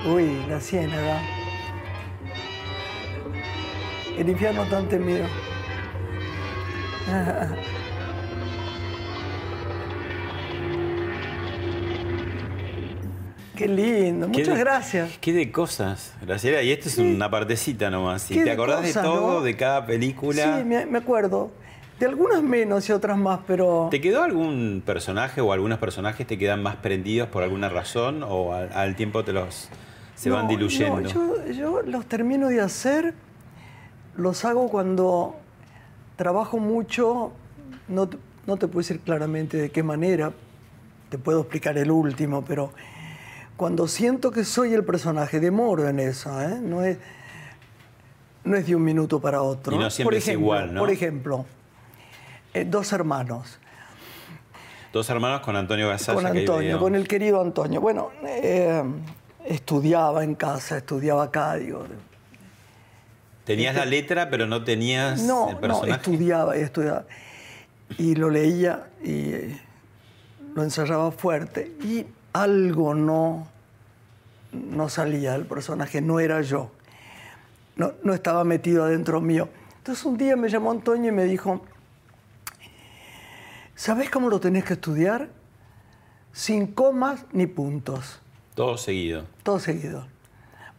Uy, 0.05 0.45
la 0.49 0.59
ciénaga. 0.59 1.21
El 4.17 4.29
infierno 4.29 4.65
tan 4.65 4.89
temido. 4.89 5.25
Qué 13.63 13.69
lindo, 13.69 14.27
Qué 14.31 14.39
muchas 14.39 14.55
de- 14.55 14.59
gracias. 14.63 15.17
Qué 15.21 15.31
de 15.33 15.51
cosas, 15.51 16.13
Graciela. 16.21 16.61
Y 16.61 16.71
esto 16.71 16.89
es 16.89 16.97
una 16.97 17.29
partecita 17.29 17.89
nomás. 17.89 18.29
Y 18.29 18.35
te 18.35 18.43
de 18.43 18.51
acordás 18.51 18.83
de 18.83 18.93
todo, 18.93 19.35
¿no? 19.35 19.41
de 19.41 19.55
cada 19.55 19.85
película. 19.85 20.57
Sí, 20.59 20.63
me, 20.65 20.85
me 20.85 20.97
acuerdo. 20.97 21.51
De 21.99 22.07
algunas 22.07 22.41
menos 22.43 22.89
y 22.89 22.91
otras 22.91 23.17
más, 23.17 23.39
pero... 23.47 23.87
¿Te 23.89 24.01
quedó 24.01 24.23
algún 24.23 24.81
personaje 24.85 25.39
o 25.39 25.53
algunos 25.53 25.77
personajes 25.79 26.27
te 26.27 26.37
quedan 26.37 26.61
más 26.61 26.75
prendidos 26.77 27.29
por 27.29 27.43
alguna 27.43 27.69
razón 27.69 28.23
o 28.27 28.51
al, 28.53 28.73
al 28.73 28.95
tiempo 28.95 29.23
te 29.23 29.31
los 29.31 29.69
se 30.15 30.29
van 30.29 30.47
diluyendo? 30.47 30.99
no, 31.01 31.07
yo, 31.07 31.51
yo 31.51 31.81
los 31.83 32.05
termino 32.07 32.49
de 32.49 32.59
hacer, 32.61 33.13
los 34.17 34.43
hago 34.43 34.67
cuando 34.69 35.37
trabajo 36.17 36.57
mucho, 36.57 37.31
no, 37.87 38.09
no 38.47 38.57
te 38.57 38.67
puedo 38.67 38.79
decir 38.79 38.99
claramente 38.99 39.57
de 39.57 39.69
qué 39.69 39.83
manera, 39.83 40.33
te 41.09 41.17
puedo 41.17 41.41
explicar 41.41 41.77
el 41.77 41.91
último, 41.91 42.43
pero 42.43 42.71
cuando 43.57 43.87
siento 43.87 44.31
que 44.31 44.43
soy 44.43 44.73
el 44.73 44.83
personaje, 44.83 45.39
demoro 45.39 45.87
en 45.87 45.99
eso, 45.99 46.41
¿eh? 46.41 46.59
no, 46.61 46.83
es, 46.83 46.97
no 48.43 48.55
es 48.57 48.65
de 48.67 48.75
un 48.75 48.83
minuto 48.83 49.19
para 49.19 49.41
otro. 49.41 49.75
Y 49.75 49.79
no 49.79 49.89
siempre 49.89 50.17
es 50.17 50.27
igual, 50.27 50.73
¿no? 50.73 50.79
Por 50.81 50.89
ejemplo, 50.89 51.45
eh, 52.53 52.65
dos 52.65 52.91
hermanos. 52.93 53.59
Dos 54.91 55.09
hermanos 55.09 55.41
con 55.41 55.55
Antonio 55.55 55.87
Gasalla. 55.89 56.15
Con 56.15 56.25
Antonio, 56.37 56.79
con 56.79 56.95
el 56.95 57.07
querido 57.07 57.41
Antonio. 57.41 57.81
Bueno, 57.81 58.11
eh, 58.25 58.83
estudiaba 59.45 60.23
en 60.23 60.35
casa, 60.35 60.77
estudiaba 60.77 61.23
acá, 61.23 61.55
digo. 61.55 61.85
Tenías 63.43 63.75
la 63.75 63.85
letra, 63.85 64.29
pero 64.29 64.45
no 64.45 64.63
tenías 64.63 65.21
No, 65.23 65.49
el 65.49 65.55
no, 65.55 65.61
personaje. 65.61 65.91
estudiaba 65.93 66.57
y 66.57 66.61
estudiaba. 66.61 67.05
Y 67.97 68.15
lo 68.15 68.29
leía 68.29 68.87
y 69.03 69.33
lo 70.55 70.63
ensayaba 70.63 71.11
fuerte. 71.11 71.71
Y 71.83 72.05
algo 72.33 72.95
no, 72.95 73.47
no 74.51 74.89
salía 74.89 75.33
del 75.33 75.45
personaje, 75.45 76.01
no 76.01 76.19
era 76.19 76.41
yo. 76.41 76.71
No, 77.75 77.93
no 78.03 78.13
estaba 78.13 78.43
metido 78.43 78.83
adentro 78.83 79.21
mío. 79.21 79.49
Entonces 79.77 80.03
un 80.05 80.17
día 80.17 80.35
me 80.35 80.49
llamó 80.49 80.71
Antonio 80.71 81.11
y 81.11 81.15
me 81.15 81.25
dijo, 81.25 81.61
¿sabes 83.75 84.09
cómo 84.09 84.29
lo 84.29 84.39
tenés 84.39 84.65
que 84.65 84.73
estudiar? 84.73 85.29
Sin 86.31 86.67
comas 86.67 87.25
ni 87.31 87.47
puntos. 87.47 88.19
Todo 88.55 88.77
seguido. 88.77 89.25
Todo 89.43 89.59
seguido. 89.59 90.07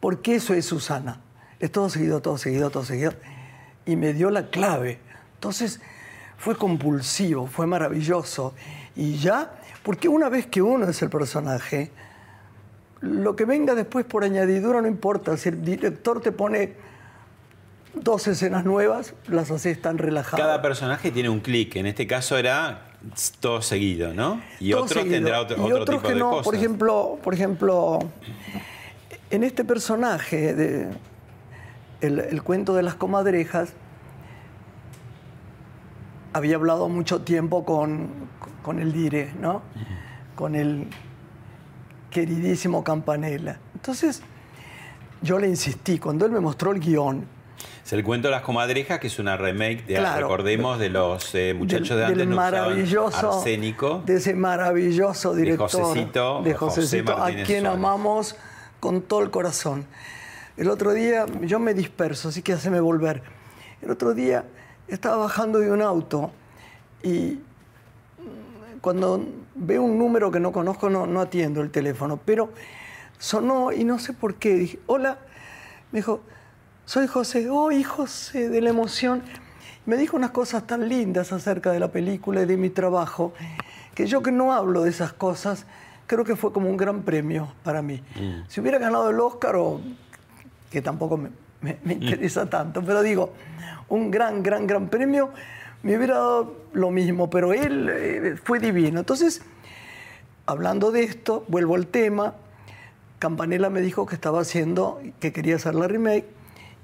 Porque 0.00 0.36
eso 0.36 0.54
es 0.54 0.66
Susana. 0.66 1.20
Es 1.60 1.72
todo 1.72 1.88
seguido, 1.88 2.20
todo 2.20 2.38
seguido, 2.38 2.70
todo 2.70 2.84
seguido. 2.84 3.14
Y 3.86 3.96
me 3.96 4.12
dio 4.12 4.30
la 4.30 4.50
clave. 4.50 4.98
Entonces 5.34 5.80
fue 6.38 6.56
compulsivo, 6.56 7.46
fue 7.46 7.66
maravilloso. 7.66 8.54
Y 8.96 9.16
ya, 9.16 9.60
porque 9.84 10.08
una 10.08 10.28
vez 10.28 10.46
que 10.46 10.60
uno 10.62 10.88
es 10.88 11.00
el 11.02 11.10
personaje, 11.10 11.90
lo 13.00 13.36
que 13.36 13.44
venga 13.44 13.74
después 13.74 14.04
por 14.04 14.24
añadidura 14.24 14.80
no 14.80 14.88
importa. 14.88 15.36
Si 15.36 15.50
el 15.50 15.62
director 15.62 16.20
te 16.20 16.32
pone 16.32 16.72
dos 17.94 18.26
escenas 18.26 18.64
nuevas, 18.64 19.14
las 19.28 19.50
haces 19.50 19.80
tan 19.80 19.98
relajadas. 19.98 20.40
Cada 20.40 20.62
personaje 20.62 21.10
tiene 21.10 21.28
un 21.28 21.40
clic. 21.40 21.76
En 21.76 21.86
este 21.86 22.06
caso 22.06 22.36
era 22.38 22.88
todo 23.40 23.60
seguido, 23.60 24.14
¿no? 24.14 24.40
Y 24.58 24.70
Todo 24.72 24.84
otros 24.84 25.02
seguido. 25.02 25.16
tendrá 25.16 25.40
otro, 25.42 25.56
Y 25.58 25.60
otro 25.72 25.82
otros 25.82 25.96
tipo 25.98 26.08
que 26.08 26.14
de 26.14 26.20
no. 26.20 26.30
cosas. 26.30 26.44
Por 26.46 26.54
ejemplo, 26.54 27.18
por 27.22 27.34
ejemplo, 27.34 27.98
en 29.30 29.44
este 29.44 29.64
personaje 29.64 30.54
de 30.54 30.88
el, 32.00 32.20
el 32.20 32.42
cuento 32.42 32.74
de 32.74 32.82
las 32.82 32.94
comadrejas, 32.94 33.74
había 36.34 36.56
hablado 36.56 36.88
mucho 36.90 37.22
tiempo 37.22 37.64
con, 37.64 38.08
con 38.62 38.78
el 38.78 38.92
Dire, 38.92 39.32
¿no? 39.40 39.62
Con 40.34 40.54
el 40.54 40.88
queridísimo 42.10 42.84
Campanella. 42.84 43.58
Entonces, 43.74 44.20
yo 45.22 45.38
le 45.38 45.48
insistí, 45.48 45.98
cuando 45.98 46.26
él 46.26 46.32
me 46.32 46.40
mostró 46.40 46.72
el 46.72 46.80
guion, 46.80 47.24
Es 47.84 47.92
el 47.92 48.02
cuento 48.04 48.28
de 48.28 48.32
las 48.32 48.42
comadrejas, 48.42 48.98
que 48.98 49.06
es 49.06 49.18
una 49.18 49.36
remake, 49.36 49.86
de, 49.86 49.94
Claro. 49.96 50.22
recordemos, 50.22 50.78
de 50.78 50.88
los 50.90 51.34
eh, 51.34 51.54
muchachos 51.56 51.90
del, 51.90 51.98
de 51.98 52.04
antes 52.04 52.18
del 52.18 52.28
maravilloso 52.28 53.32
arsénico. 53.38 54.02
de 54.04 54.16
ese 54.16 54.34
maravilloso 54.34 55.34
director 55.34 55.68
Josecito, 55.70 56.42
de 56.42 56.54
José 56.54 56.80
Josecito, 56.82 57.12
a 57.12 57.18
Martínez 57.18 57.46
quien 57.46 57.60
Suárez. 57.62 57.78
amamos 57.78 58.36
con 58.80 59.02
todo 59.02 59.22
el 59.22 59.30
corazón 59.30 59.86
el 60.56 60.68
otro 60.70 60.92
día 60.92 61.26
yo 61.42 61.58
me 61.58 61.74
disperso 61.74 62.28
así 62.28 62.42
que 62.42 62.52
haceme 62.54 62.80
volver 62.80 63.22
el 63.82 63.90
otro 63.90 64.14
día 64.14 64.44
estaba 64.88 65.16
bajando 65.16 65.58
de 65.58 65.70
un 65.70 65.82
auto 65.82 66.30
y 67.02 67.38
mm, 68.18 68.78
cuando 68.80 69.24
veo 69.54 69.82
un 69.82 69.98
número 69.98 70.30
que 70.30 70.40
no 70.40 70.52
conozco 70.52 70.90
no, 70.90 71.06
no 71.06 71.20
atiendo 71.20 71.60
el 71.62 71.70
teléfono 71.70 72.18
pero 72.24 72.50
sonó 73.18 73.72
y 73.72 73.84
no 73.84 73.98
sé 73.98 74.12
por 74.12 74.34
qué 74.36 74.54
dije 74.54 74.78
hola 74.86 75.18
me 75.92 75.98
dijo 76.00 76.20
soy 76.86 77.06
José, 77.06 77.48
hoy 77.48 77.82
José, 77.82 78.50
de 78.50 78.60
la 78.60 78.68
emoción. 78.68 79.22
Me 79.86 79.96
dijo 79.96 80.18
unas 80.18 80.32
cosas 80.32 80.66
tan 80.66 80.86
lindas 80.86 81.32
acerca 81.32 81.72
de 81.72 81.80
la 81.80 81.88
película 81.90 82.42
y 82.42 82.44
de 82.44 82.58
mi 82.58 82.68
trabajo, 82.68 83.32
que 83.94 84.06
yo 84.06 84.22
que 84.22 84.30
no 84.30 84.52
hablo 84.52 84.82
de 84.82 84.90
esas 84.90 85.14
cosas, 85.14 85.64
creo 86.06 86.24
que 86.24 86.36
fue 86.36 86.52
como 86.52 86.68
un 86.68 86.76
gran 86.76 87.00
premio 87.00 87.50
para 87.62 87.80
mí. 87.80 88.02
Si 88.48 88.60
hubiera 88.60 88.76
ganado 88.78 89.08
el 89.08 89.18
Oscar, 89.18 89.56
o, 89.56 89.80
que 90.70 90.82
tampoco 90.82 91.16
me, 91.16 91.30
me- 91.62 91.78
me 91.84 91.94
interesa 91.94 92.50
tanto, 92.50 92.82
pero 92.84 93.00
digo, 93.00 93.32
un 93.88 94.10
gran, 94.10 94.42
gran, 94.42 94.66
gran 94.66 94.88
premio, 94.88 95.30
me 95.82 95.96
hubiera 95.96 96.14
dado 96.14 96.56
lo 96.72 96.90
mismo, 96.90 97.30
pero 97.30 97.52
él 97.52 97.90
eh, 97.92 98.36
fue 98.42 98.58
divino. 98.58 99.00
Entonces, 99.00 99.42
hablando 100.46 100.90
de 100.90 101.04
esto, 101.04 101.44
vuelvo 101.48 101.74
al 101.74 101.86
tema, 101.86 102.34
Campanella 103.18 103.70
me 103.70 103.80
dijo 103.80 104.06
que 104.06 104.14
estaba 104.14 104.40
haciendo, 104.40 105.00
que 105.20 105.32
quería 105.32 105.56
hacer 105.56 105.74
la 105.74 105.88
remake 105.88 106.26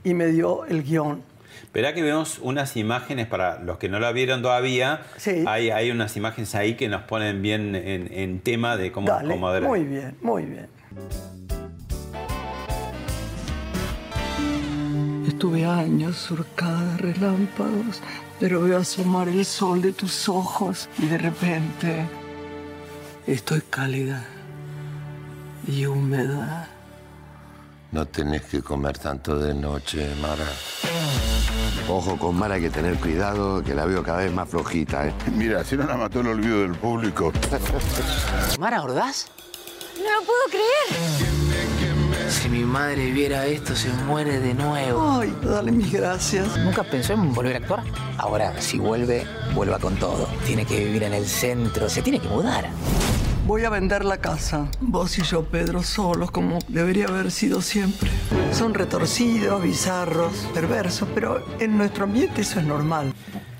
y 0.04 0.14
me 0.14 0.26
dio 0.26 0.64
el 0.66 0.82
guion. 0.82 1.22
Esperá 1.62 1.94
que 1.94 2.02
vemos 2.02 2.38
unas 2.42 2.76
imágenes 2.76 3.26
para 3.26 3.58
los 3.60 3.78
que 3.78 3.88
no 3.88 4.00
la 4.00 4.12
vieron 4.12 4.42
todavía. 4.42 5.02
Sí. 5.16 5.44
Hay, 5.46 5.70
hay 5.70 5.90
unas 5.90 6.16
imágenes 6.16 6.54
ahí 6.54 6.76
que 6.76 6.88
nos 6.88 7.02
ponen 7.02 7.42
bien 7.42 7.74
en, 7.74 8.12
en 8.12 8.40
tema 8.40 8.76
de 8.76 8.92
cómo, 8.92 9.08
Dale, 9.08 9.34
cómo 9.34 9.50
muy 9.60 9.84
bien, 9.84 10.16
muy 10.22 10.44
bien. 10.44 10.68
Estuve 15.40 15.64
años 15.64 16.18
surcada 16.18 16.84
de 16.84 17.14
relámpagos, 17.14 18.02
pero 18.38 18.60
veo 18.60 18.78
asomar 18.78 19.26
el 19.26 19.46
sol 19.46 19.80
de 19.80 19.94
tus 19.94 20.28
ojos 20.28 20.90
y 20.98 21.06
de 21.06 21.16
repente 21.16 22.06
estoy 23.26 23.62
cálida 23.70 24.22
y 25.66 25.86
húmeda. 25.86 26.68
No 27.90 28.04
tenés 28.04 28.42
que 28.42 28.60
comer 28.60 28.98
tanto 28.98 29.38
de 29.38 29.54
noche, 29.54 30.14
Mara. 30.20 30.44
Ojo 31.88 32.18
con 32.18 32.36
Mara, 32.36 32.56
hay 32.56 32.60
que 32.60 32.70
tener 32.70 32.96
cuidado, 32.96 33.64
que 33.64 33.74
la 33.74 33.86
veo 33.86 34.02
cada 34.02 34.18
vez 34.18 34.34
más 34.34 34.46
flojita, 34.46 35.06
¿eh? 35.06 35.14
Mira, 35.34 35.64
si 35.64 35.74
no 35.74 35.86
la 35.86 35.96
mató 35.96 36.20
el 36.20 36.26
olvido 36.26 36.60
del 36.60 36.74
público. 36.74 37.32
¿Mara 38.58 38.82
Ordaz? 38.82 39.28
No 39.96 40.20
lo 40.20 40.26
puedo 40.26 40.42
creer. 40.50 41.39
Si 42.50 42.56
mi 42.56 42.64
madre 42.64 43.12
viera 43.12 43.46
esto, 43.46 43.76
se 43.76 43.88
muere 44.08 44.40
de 44.40 44.54
nuevo. 44.54 45.20
Ay, 45.20 45.32
dale 45.40 45.70
mis 45.70 45.92
gracias. 45.92 46.58
¿Nunca 46.58 46.82
pensó 46.82 47.12
en 47.12 47.32
volver 47.32 47.54
a 47.54 47.58
actuar? 47.58 47.84
Ahora, 48.18 48.60
si 48.60 48.76
vuelve, 48.76 49.24
vuelva 49.54 49.78
con 49.78 49.94
todo. 49.94 50.26
Tiene 50.46 50.66
que 50.66 50.84
vivir 50.84 51.04
en 51.04 51.14
el 51.14 51.26
centro, 51.26 51.88
se 51.88 52.02
tiene 52.02 52.18
que 52.18 52.26
mudar. 52.26 52.68
Voy 53.46 53.64
a 53.64 53.70
vender 53.70 54.04
la 54.04 54.16
casa. 54.16 54.68
Vos 54.80 55.16
y 55.18 55.22
yo, 55.22 55.44
Pedro, 55.44 55.84
solos, 55.84 56.32
como 56.32 56.58
debería 56.66 57.06
haber 57.06 57.30
sido 57.30 57.62
siempre. 57.62 58.10
Son 58.50 58.74
retorcidos, 58.74 59.62
bizarros, 59.62 60.32
perversos, 60.52 61.08
pero 61.14 61.44
en 61.60 61.78
nuestro 61.78 62.02
ambiente 62.02 62.40
eso 62.40 62.58
es 62.58 62.66
normal. 62.66 63.12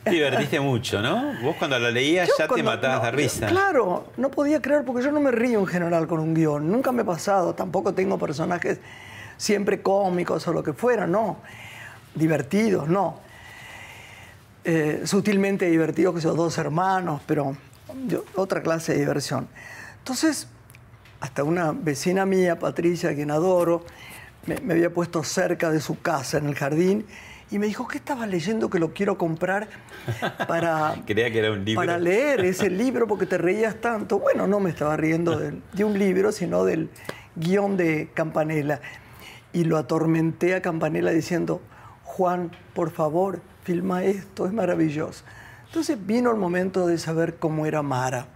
Te 0.05 0.11
divertiste 0.11 0.61
mucho, 0.61 1.03
¿no? 1.03 1.35
Vos 1.43 1.57
cuando 1.59 1.79
la 1.79 1.91
leías 1.91 2.27
Yo 2.29 2.35
ya 2.39 2.49
te 2.49 2.63
matabas 2.63 2.99
no, 3.01 3.05
de 3.05 3.11
risa. 3.13 3.47
Claro, 3.49 4.09
no 4.17 4.31
podía 4.31 4.63
creer 4.63 4.85
porque 4.85 5.03
yo 5.03 5.13
no 5.13 5.21
me 5.21 5.31
río 5.31 5.61
en 5.61 5.67
general 5.67 6.07
con 6.07 6.21
un 6.21 6.35
guion. 6.35 6.71
Nunca 6.71 6.91
me 6.93 7.03
ha 7.03 7.05
pasado. 7.05 7.55
Tampoco 7.55 7.93
tengo 7.93 8.19
personajes 8.19 8.79
siempre 9.37 9.83
cómicos 9.83 10.47
o 10.49 10.53
lo 10.53 10.63
que 10.63 10.73
fuera, 10.73 11.07
no. 11.07 11.39
Divertidos, 12.15 12.89
no. 12.89 13.21
Eh, 14.65 15.03
sutilmente 15.05 15.67
divertidos 15.67 16.15
que 16.15 16.21
son 16.21 16.37
dos 16.37 16.57
hermanos, 16.59 17.21
pero 17.27 17.57
yo- 18.07 18.25
otra 18.37 18.63
clase 18.63 18.93
de 18.93 19.01
diversión. 19.01 19.49
Entonces, 19.99 20.49
hasta 21.21 21.45
una 21.45 21.73
vecina 21.73 22.25
mía, 22.27 22.59
Patricia, 22.59 23.11
a 23.11 23.15
quien 23.15 23.31
adoro, 23.31 23.85
me, 24.47 24.57
me 24.61 24.75
había 24.75 24.93
puesto 24.93 25.23
cerca 25.25 25.71
de 25.71 25.81
su 25.81 26.01
casa, 26.01 26.39
en 26.39 26.47
el 26.47 26.55
jardín, 26.55 27.07
y 27.51 27.59
me 27.59 27.67
dijo, 27.67 27.89
¿qué 27.89 27.99
estabas 27.99 28.29
leyendo 28.29 28.71
que 28.71 28.79
lo 28.79 28.93
quiero 28.93 29.19
comprar 29.19 29.69
para, 30.49 30.95
Creía 31.07 31.31
que 31.31 31.39
era 31.39 31.53
un 31.53 31.65
libro. 31.65 31.81
para 31.81 31.99
leer 31.99 32.41
ese 32.45 32.71
libro 32.71 33.07
porque 33.07 33.27
te 33.27 33.39
reías 33.39 33.77
tanto? 33.77 34.19
Bueno, 34.19 34.47
no 34.47 34.61
me 34.61 34.71
estaba 34.71 34.97
riendo 34.97 35.39
del- 35.39 35.63
de, 35.73 35.85
un 35.85 35.99
libro, 35.99 36.33
sino 36.33 36.65
del 36.65 36.91
guion 37.37 37.77
de 37.77 38.11
Campanella. 38.15 38.81
Y 39.53 39.65
lo 39.65 39.77
atormenté 39.79 40.55
a 40.55 40.63
Campanella 40.63 41.11
diciendo, 41.11 41.61
Juan, 42.05 42.51
por 42.75 42.91
favor, 42.91 43.41
filma 43.65 44.05
esto, 44.05 44.47
es 44.47 44.53
maravilloso. 44.53 45.25
Entonces 45.67 45.99
vino 46.07 46.31
el 46.31 46.37
momento 46.37 46.87
de 46.87 46.99
saber 46.99 47.37
cómo 47.37 47.67
era 47.67 47.83
Mara. 47.83 48.27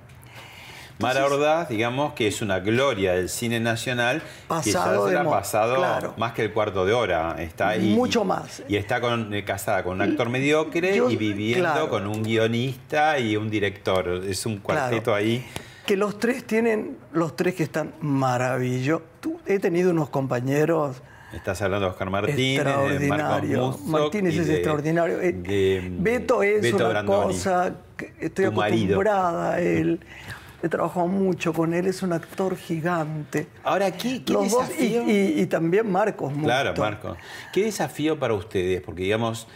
Mara 1.01 1.27
Ordaz, 1.27 1.69
digamos 1.69 2.15
que 2.15 2.29
es 2.29 2.41
una 2.41 2.61
gloria 2.61 3.15
del 3.15 3.29
cine 3.29 3.59
nacional, 3.61 4.23
Pasado 4.47 5.07
ha 5.19 5.25
pasado 5.31 5.77
claro. 5.77 6.15
más 6.17 6.33
que 6.33 6.43
el 6.45 6.53
cuarto 6.53 6.87
de 6.87 6.93
hora. 6.93 7.35
Está 7.41 7.71
ahí. 7.71 7.95
Mucho 7.95 8.25
más. 8.25 8.63
Y 8.69 8.77
está 8.77 9.01
con- 9.01 9.35
eh, 9.35 9.45
casada 9.45 9.83
con 9.83 9.95
un 9.95 10.03
actor 10.03 10.29
mediocre 10.31 10.97
Yo- 10.97 11.11
y 11.11 11.17
viviendo 11.17 11.65
claro. 11.65 11.89
con 11.91 12.07
un 12.07 12.23
guionista 12.23 13.19
y 13.19 13.37
un 13.37 13.51
director. 13.51 14.23
Es 14.29 14.47
un 14.47 14.59
cuarteto 14.59 15.05
Claro. 15.13 15.17
ahí. 15.17 15.45
Que 15.85 15.97
los 15.97 16.19
tres 16.19 16.47
tienen, 16.47 16.97
los 17.13 17.35
tres 17.37 17.55
que 17.55 17.65
están 17.65 17.93
maravillosos. 18.01 19.03
Tú- 19.21 19.41
He 19.47 19.59
tenido 19.59 19.91
unos 19.91 20.09
compañeros 20.11 21.03
Estás 21.35 21.61
hablando 21.63 21.87
de 21.87 21.91
Oscar 21.91 22.11
Martínez, 22.11 22.65
de. 23.01 23.57
Muzok 23.59 23.81
Martínez 23.89 24.37
es 24.39 24.47
de- 24.47 24.55
extraordinario. 24.55 25.21
Eh, 25.21 25.33
de, 25.33 25.89
Beto 25.99 26.45
es 26.45 26.63
Beto 26.63 26.77
una 26.77 26.89
Brandoni. 26.91 27.27
cosa 27.35 27.75
que 27.97 28.13
estoy 28.21 28.45
Tu 28.45 28.53
marido. 28.53 28.85
acostumbrada 29.01 29.55
a 29.55 29.61
él. 29.61 29.99
He 30.65 30.69
trabajado 30.71 31.07
mucho 31.09 31.53
con 31.53 31.75
él, 31.75 31.87
es 31.87 32.03
un 32.03 32.15
actor 32.15 32.57
gigante. 32.57 33.49
Ahora, 33.65 33.91
¿qué, 33.91 34.25
qué 34.25 34.33
Los 34.33 34.51
dos, 34.51 34.65
y, 34.79 34.89
desafío? 34.89 35.03
y- 35.11 35.41
y 35.43 35.47
también 35.47 35.93
Marcos. 35.93 36.33
Claro, 36.43 36.73
Marco. 36.79 37.19
¿Qué 37.53 37.65
desafío 37.65 38.19
para 38.19 38.33
ustedes? 38.33 38.81
Porque, 38.81 39.03
digamos, 39.03 39.47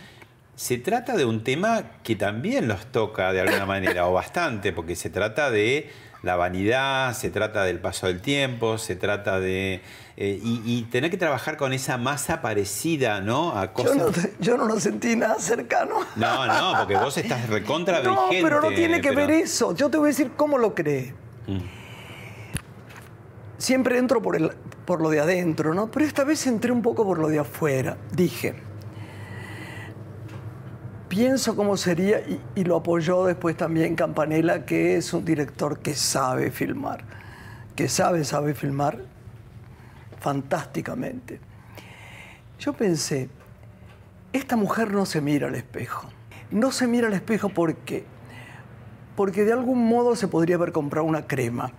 se 0.54 0.76
trata 0.76 1.16
de 1.16 1.24
un 1.24 1.42
tema 1.42 1.82
que 2.02 2.14
también 2.14 2.68
los 2.68 2.84
toca 2.92 3.32
de 3.32 3.40
alguna 3.40 3.64
manera, 3.74 4.06
o 4.06 4.12
bastante, 4.12 4.74
porque 4.74 4.96
se 4.96 5.08
trata 5.08 5.50
de 5.50 5.90
la 6.22 6.36
vanidad, 6.36 7.14
se 7.14 7.30
trata 7.30 7.64
del 7.64 7.78
paso 7.78 8.06
del 8.06 8.20
tiempo, 8.20 8.76
se 8.76 8.94
trata 8.94 9.40
de... 9.40 9.80
eh, 10.20 10.40
y, 10.42 10.60
y 10.66 10.82
tener 10.90 11.12
que 11.12 11.16
trabajar 11.16 11.56
con 11.56 11.72
esa 11.72 11.96
masa 11.96 12.42
parecida, 12.42 13.20
¿no? 13.20 13.52
A 13.56 13.66
Yo 13.66 13.72
cosas... 13.72 13.96
no, 13.96 14.10
yo 14.40 14.56
no 14.56 14.64
lo 14.64 14.80
sentí 14.80 15.14
nada 15.14 15.36
cercano. 15.38 15.94
No, 16.16 16.44
no, 16.44 16.76
porque 16.80 16.96
vos 16.96 17.16
estás 17.18 17.48
recontra 17.48 18.02
No, 18.02 18.26
pero 18.30 18.60
no 18.60 18.68
tiene 18.70 19.00
que 19.00 19.10
pero- 19.10 19.20
ver 19.20 19.30
eso. 19.30 19.76
Yo 19.76 19.88
te 19.88 19.96
voy 19.96 20.08
a 20.08 20.10
decir 20.10 20.32
cómo 20.36 20.58
lo 20.58 20.74
creé. 20.74 21.14
Mm. 21.46 21.58
Siempre 23.58 23.96
entro 23.98 24.20
por, 24.20 24.34
el, 24.34 24.50
por 24.84 25.00
lo 25.00 25.10
de 25.10 25.20
adentro, 25.20 25.72
¿no? 25.72 25.88
Pero 25.88 26.04
esta 26.04 26.24
vez 26.24 26.44
entré 26.48 26.72
un 26.72 26.82
poco 26.82 27.04
por 27.04 27.18
lo 27.20 27.28
de 27.28 27.38
afuera. 27.38 27.96
Dije, 28.12 28.56
pienso 31.08 31.54
cómo 31.56 31.76
sería, 31.76 32.18
y, 32.20 32.40
y 32.56 32.64
lo 32.64 32.74
apoyó 32.76 33.24
después 33.24 33.56
también 33.56 33.94
Campanella, 33.94 34.66
que 34.66 34.96
es 34.96 35.12
un 35.12 35.24
director 35.24 35.78
que 35.78 35.94
sabe 35.94 36.50
filmar, 36.50 37.04
que 37.76 37.88
sabe, 37.88 38.24
sabe 38.24 38.54
filmar 38.54 38.98
fantásticamente. 40.20 41.40
Yo 42.58 42.72
pensé, 42.72 43.28
esta 44.32 44.56
mujer 44.56 44.92
no 44.92 45.06
se 45.06 45.20
mira 45.20 45.48
al 45.48 45.54
espejo. 45.54 46.08
No 46.50 46.72
se 46.72 46.86
mira 46.86 47.08
al 47.08 47.14
espejo 47.14 47.48
porque 47.48 48.04
porque 49.18 49.44
de 49.44 49.52
algún 49.52 49.88
modo 49.88 50.14
se 50.14 50.28
podría 50.28 50.54
haber 50.54 50.70
comprado 50.70 51.04
una 51.04 51.26
crema 51.26 51.72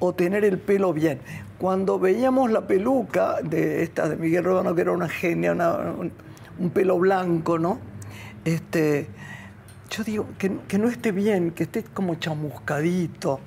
o 0.00 0.12
tener 0.12 0.44
el 0.44 0.58
pelo 0.58 0.92
bien. 0.92 1.20
Cuando 1.56 2.00
veíamos 2.00 2.50
la 2.50 2.66
peluca 2.66 3.42
de 3.42 3.84
esta 3.84 4.08
de 4.08 4.16
Miguel 4.16 4.42
Rodano, 4.42 4.74
que 4.74 4.80
era 4.80 4.90
una 4.90 5.08
genia, 5.08 5.52
un 5.52 6.70
pelo 6.70 6.98
blanco, 6.98 7.60
¿no? 7.60 7.78
Este, 8.44 9.06
yo 9.88 10.02
digo 10.02 10.26
que, 10.36 10.58
que 10.66 10.78
no 10.78 10.88
esté 10.88 11.12
bien, 11.12 11.52
que 11.52 11.62
esté 11.62 11.84
como 11.84 12.16
chamuscadito. 12.16 13.38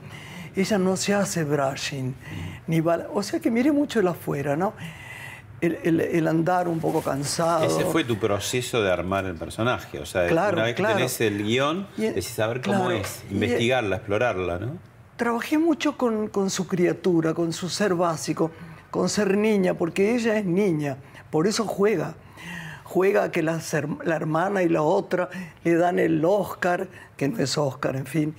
Ella 0.55 0.77
no 0.77 0.95
se 0.97 1.13
hace 1.13 1.43
brushing, 1.43 2.13
ni 2.67 2.81
bala. 2.81 3.07
O 3.13 3.23
sea 3.23 3.39
que 3.39 3.49
mire 3.49 3.71
mucho 3.71 3.99
el 3.99 4.07
afuera, 4.07 4.55
¿no? 4.55 4.73
El, 5.61 5.79
el- 5.83 6.01
el 6.01 6.27
andar 6.27 6.67
un 6.67 6.79
poco 6.79 7.01
cansado. 7.01 7.63
Ese 7.65 7.85
fue 7.85 8.03
tu 8.03 8.17
proceso 8.17 8.81
de 8.81 8.91
armar 8.91 9.25
el 9.25 9.35
personaje. 9.35 9.99
O 9.99 10.05
sea, 10.05 10.27
Claro, 10.27 10.57
una 10.57 10.65
vez 10.65 10.75
claro. 10.75 10.93
que 10.95 10.97
tenés 10.99 11.21
el 11.21 11.43
guion, 11.43 11.87
decís 11.97 12.25
saber 12.27 12.61
cómo 12.61 12.85
claro, 12.87 12.91
es, 12.99 13.23
y- 13.29 13.33
investigarla, 13.35 13.95
explorarla, 13.97 14.59
¿no? 14.59 14.77
Trabajé 15.15 15.57
mucho 15.57 15.95
con, 15.97 16.27
con 16.27 16.49
su 16.49 16.67
criatura, 16.67 17.33
con 17.33 17.53
su 17.53 17.69
ser 17.69 17.93
básico, 17.95 18.51
con 18.91 19.07
ser 19.09 19.37
niña, 19.37 19.73
porque 19.75 20.15
ella 20.15 20.37
es 20.37 20.45
niña, 20.45 20.97
por 21.31 21.47
eso 21.47 21.65
juega. 21.65 22.15
Juega 22.83 23.31
que 23.31 23.41
las 23.41 23.73
la 24.03 24.15
hermana 24.15 24.61
y 24.63 24.69
la 24.69 24.81
otra 24.83 25.29
le 25.63 25.75
dan 25.75 25.97
el 25.97 26.23
Oscar, 26.25 26.87
que 27.17 27.27
no 27.29 27.39
es 27.39 27.57
Oscar, 27.57 27.95
en 27.95 28.05
fin. 28.05 28.35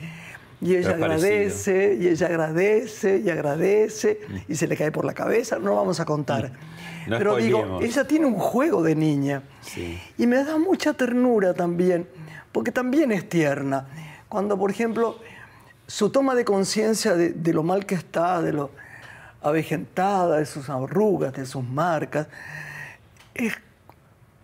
Y 0.65 0.77
ella 0.77 0.99
parecido. 0.99 1.05
agradece, 1.05 1.99
y 2.01 2.09
ella 2.09 2.27
agradece, 2.27 3.23
y 3.25 3.31
agradece, 3.31 4.21
y 4.49 4.55
se 4.55 4.67
le 4.67 4.77
cae 4.77 4.91
por 4.91 5.05
la 5.05 5.13
cabeza, 5.13 5.59
no 5.59 5.77
vamos 5.77 6.01
a 6.01 6.05
contar. 6.05 6.53
No 7.07 7.19
Pero 7.19 7.37
digo, 7.37 7.81
ella 7.83 8.05
tiene 8.07 8.25
un 8.25 8.39
juego 8.39 8.83
de 8.83 8.95
niña. 8.95 9.43
Sí. 9.61 10.01
Y 10.17 10.27
me 10.27 10.43
da 10.43 10.57
mucha 10.57 10.95
ternura 10.95 11.53
también, 11.53 12.09
porque 12.51 12.73
también 12.73 13.13
es 13.13 13.29
tierna. 13.29 13.89
Cuando, 14.27 14.57
por 14.57 14.71
ejemplo, 14.71 15.19
su 15.87 16.09
toma 16.09 16.35
de 16.35 16.47
conciencia 16.47 17.15
de, 17.15 17.33
de 17.35 17.53
lo 17.53 17.63
mal 17.63 17.85
que 17.85 17.95
está, 17.95 18.41
de 18.41 18.55
lo 18.55 18.71
avejentada, 19.43 20.39
de 20.39 20.47
sus 20.47 20.71
arrugas, 20.71 21.35
de 21.35 21.45
sus 21.45 21.63
marcas, 21.63 22.27
es 23.35 23.53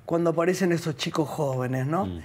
cuando 0.04 0.30
aparecen 0.30 0.72
esos 0.72 0.96
chicos 0.96 1.28
jóvenes, 1.28 1.86
¿no? 1.86 2.06
Mm. 2.06 2.20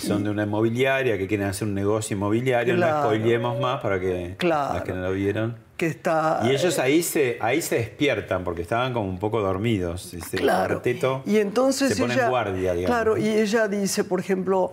Que 0.00 0.06
son 0.06 0.24
de 0.24 0.30
una 0.30 0.42
inmobiliaria, 0.44 1.16
que 1.18 1.26
quieren 1.26 1.46
hacer 1.46 1.68
un 1.68 1.74
negocio 1.74 2.16
inmobiliario, 2.16 2.74
Claro. 2.76 2.96
no 2.96 3.02
spoilemos 3.04 3.60
más 3.60 3.80
para 3.80 4.00
que 4.00 4.34
Claro. 4.38 4.74
las 4.74 4.82
que 4.82 4.92
no 4.92 5.02
lo 5.02 5.12
vieron. 5.12 5.56
Que 5.76 5.86
está... 5.86 6.40
Y 6.44 6.50
ellos 6.50 6.78
ahí 6.78 7.02
se, 7.02 7.36
ahí 7.40 7.60
se 7.60 7.76
despiertan 7.76 8.44
porque 8.44 8.62
estaban 8.62 8.92
como 8.92 9.08
un 9.08 9.18
poco 9.18 9.40
dormidos. 9.40 10.14
Ese 10.14 10.36
Claro. 10.36 10.80
Y 11.26 11.38
entonces 11.38 11.94
se 11.94 12.00
pone 12.00 12.14
ella, 12.14 12.24
en 12.24 12.30
guardia, 12.30 12.74
digamos. 12.74 12.86
Claro, 12.96 13.16
y 13.18 13.26
ella 13.28 13.66
dice, 13.68 14.04
por 14.04 14.20
ejemplo, 14.20 14.72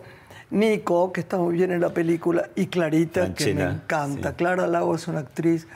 Nico, 0.51 1.11
que 1.11 1.21
está 1.21 1.37
muy 1.37 1.55
bien 1.55 1.71
en 1.71 1.81
la 1.81 1.89
película, 1.89 2.49
y 2.55 2.67
Clarita, 2.67 3.33
que 3.33 3.53
me 3.53 3.63
encanta. 3.63 4.29
sí. 4.29 4.35
Clara 4.35 4.67
Lago 4.67 4.95
es 4.95 5.07
una 5.07 5.19
actriz 5.19 5.67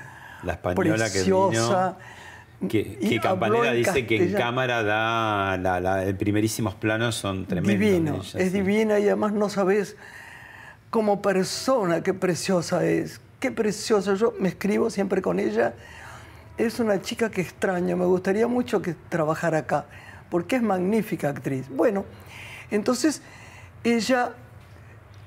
La 0.44 0.54
española 0.54 1.06
preciosa. 1.06 1.14
que 1.14 1.24
vino. 1.32 2.15
Que, 2.68 2.98
que 3.00 3.20
Campanella 3.20 3.72
dice 3.72 4.06
que 4.06 4.18
en 4.18 4.34
cámara 4.34 4.84
da 4.84 5.58
la, 5.58 6.06
primerísimos 6.18 6.76
planos 6.76 7.16
son 7.16 7.46
tremendos. 7.46 7.80
Divino, 7.80 8.16
ella, 8.16 8.40
es 8.40 8.52
sí. 8.52 8.58
divina 8.58 9.00
y 9.00 9.04
además 9.08 9.34
no 9.34 9.50
sabes 9.50 9.96
como 10.90 11.22
persona 11.22 12.02
qué 12.04 12.14
preciosa 12.14 12.86
es, 12.86 13.20
qué 13.40 13.52
preciosa. 13.52 14.14
Yo 14.16 14.34
me 14.40 14.50
escribo 14.50 14.90
siempre 14.90 15.22
con 15.22 15.40
ella. 15.40 15.74
Es 16.58 16.80
una 16.80 17.02
chica 17.02 17.30
que 17.30 17.42
extraño, 17.42 17.98
me 17.98 18.06
gustaría 18.06 18.48
mucho 18.48 18.82
que 18.82 18.96
trabajara 19.10 19.58
acá, 19.60 19.86
porque 20.30 20.56
es 20.56 20.62
magnífica 20.62 21.28
actriz. 21.30 21.68
Bueno, 21.70 22.06
entonces 22.72 23.22
ella, 23.84 24.32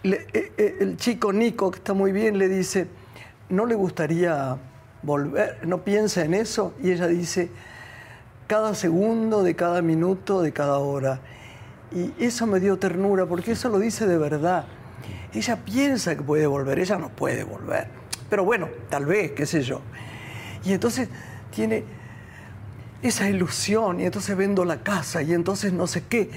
le- 0.03 0.27
eh, 0.33 0.53
eh, 0.57 0.77
el 0.81 0.96
chico 0.96 1.33
Nico, 1.35 1.70
que 1.70 1.79
está 1.79 1.92
muy 1.92 2.12
bien, 2.12 2.38
le 2.38 2.48
dice, 2.48 2.87
¿no 3.51 3.66
le 3.66 3.74
gustaría 3.74 4.57
volver? 5.02 5.66
¿No 5.66 5.78
piensa 5.84 6.24
en 6.24 6.34
eso? 6.34 6.74
Y 6.82 6.90
ella 6.90 7.06
dice, 7.06 7.50
cada 8.46 8.74
segundo, 8.74 9.42
de 9.42 9.54
cada 9.54 9.82
minuto, 9.82 10.42
de 10.42 10.52
cada 10.52 10.78
hora. 10.78 11.20
Y 11.92 12.12
eso 12.22 12.46
me 12.46 12.61
dio 12.61 12.78
ternura, 12.78 13.26
porque 13.26 13.52
eso 13.52 13.68
lo 13.68 13.78
dice 13.78 14.06
de 14.06 14.18
verdad. 14.18 14.66
Ella 15.32 15.56
piensa 15.64 16.16
que 16.16 16.22
puede 16.22 16.46
volver, 16.46 16.78
ella 16.78 16.98
no 16.98 17.08
puede 17.11 17.44
volver. 17.44 17.88
Pero 18.28 18.44
bueno, 18.44 18.68
tal 18.88 19.06
vez, 19.06 19.32
qué 19.32 19.46
sé 19.46 19.62
yo. 19.62 19.80
Y 20.64 20.72
entonces 20.72 21.08
tiene 21.54 21.84
esa 23.02 23.28
ilusión, 23.28 24.00
y 24.00 24.06
entonces 24.06 24.37
vendo 24.37 24.64
la 24.64 24.82
casa, 24.82 25.22
y 25.22 25.32
entonces 25.32 25.72
no 25.72 25.87
sé 25.87 26.04
qué, 26.08 26.30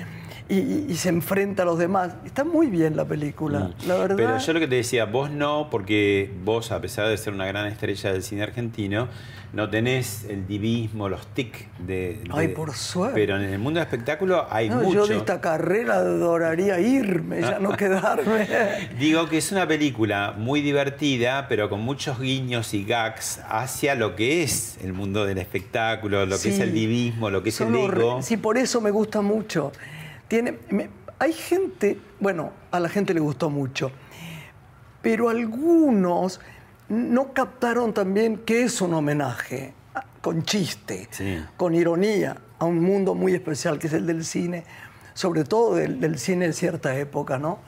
y, 0.52 0.96
se 0.96 1.10
enfrenta 1.10 1.64
a 1.64 1.66
los 1.66 1.80
demás. 1.80 2.14
Está 2.26 2.44
muy 2.44 2.68
bien 2.68 2.98
la 2.98 3.06
película, 3.06 3.72
la 3.88 3.96
verdad. 3.96 4.16
Mm. 4.16 4.18
Pero 4.18 4.38
yo 4.38 4.54
lo 4.54 4.60
que 4.60 4.68
te 4.68 4.76
decía, 4.76 5.06
vos 5.06 5.32
no, 5.32 5.70
porque 5.72 6.30
vos, 6.44 6.72
a 6.72 6.82
pesar 6.82 7.08
de 7.08 7.18
ser 7.18 7.34
una 7.34 7.46
gran 7.46 7.68
estrella 7.68 8.12
del 8.12 8.22
cine 8.22 8.44
argentino, 8.44 9.08
no 9.54 9.70
tenés 9.70 10.26
el 10.26 10.48
divismo, 10.48 11.10
los 11.10 11.26
tics 11.28 11.66
de, 11.80 12.20
de- 12.24 12.30
Ay, 12.32 12.50
por 12.50 12.74
suerte. 12.74 13.16
Pero 13.16 13.38
en 13.38 13.44
el 13.44 13.60
mundo 13.60 13.80
del 13.80 13.88
espectáculo 13.88 14.48
hay 14.50 14.70
No, 14.70 14.78
mucho. 14.78 14.94
yo 14.94 15.08
de 15.08 15.18
esta 15.18 15.42
carrera 15.42 15.96
adoraría 15.96 16.80
irme, 16.80 17.42
ya 17.42 17.60
no 17.60 17.72
quedarme. 17.78 18.48
Digo 19.00 19.28
que 19.28 19.38
es 19.38 19.52
una 19.52 19.68
película 19.68 20.34
muy 20.38 20.62
divertida, 20.62 21.48
pero 21.48 21.70
con 21.70 21.82
muchos 21.82 22.20
guiños 22.20 22.74
y 22.74 22.84
gags 22.86 23.42
hacia 23.50 23.96
lo 23.96 24.16
que 24.16 24.44
es 24.44 24.78
el 24.84 24.94
mundo 24.94 25.26
del 25.26 25.38
espectáculo, 25.38 26.26
lo 26.26 26.40
que 26.40 26.50
es 26.50 26.60
el 26.60 26.74
divismo, 26.74 27.30
lo 27.30 27.44
que 27.44 27.50
es 27.50 27.56
Son 27.56 27.76
el 27.76 27.92
ego. 27.92 28.22
Sí, 28.22 28.38
por 28.38 28.58
eso 28.58 28.80
me 28.82 28.92
gusta 28.92 29.22
mucho. 29.22 29.72
Tiene, 30.32 30.58
me- 30.70 30.90
hay 31.20 31.34
gente, 31.34 32.00
bueno, 32.22 32.52
a 32.72 32.80
la 32.80 32.88
gente 32.88 33.14
le 33.14 33.20
gustó 33.20 33.50
mucho, 33.50 33.92
pero 35.02 35.28
algunos 35.28 36.40
no 36.88 37.34
captaron 37.34 37.94
también 37.94 38.38
que 38.38 38.64
es 38.64 38.80
un 38.80 38.94
homenaje, 38.94 39.74
a- 39.94 40.06
con 40.22 40.44
chiste, 40.44 41.10
Sí. 41.12 41.44
con 41.58 41.76
ironía, 41.76 42.38
a 42.60 42.64
un 42.64 42.80
mundo 42.82 43.14
muy 43.14 43.34
especial 43.34 43.78
que 43.78 43.88
es 43.88 43.94
el 43.94 44.08
del 44.08 44.24
cine, 44.24 44.64
sobre 45.14 45.44
todo 45.44 45.76
del, 45.76 46.00
del 46.00 46.18
cine 46.18 46.48
de 46.48 46.54
cierta 46.54 46.96
época, 46.96 47.38
¿no? 47.38 47.60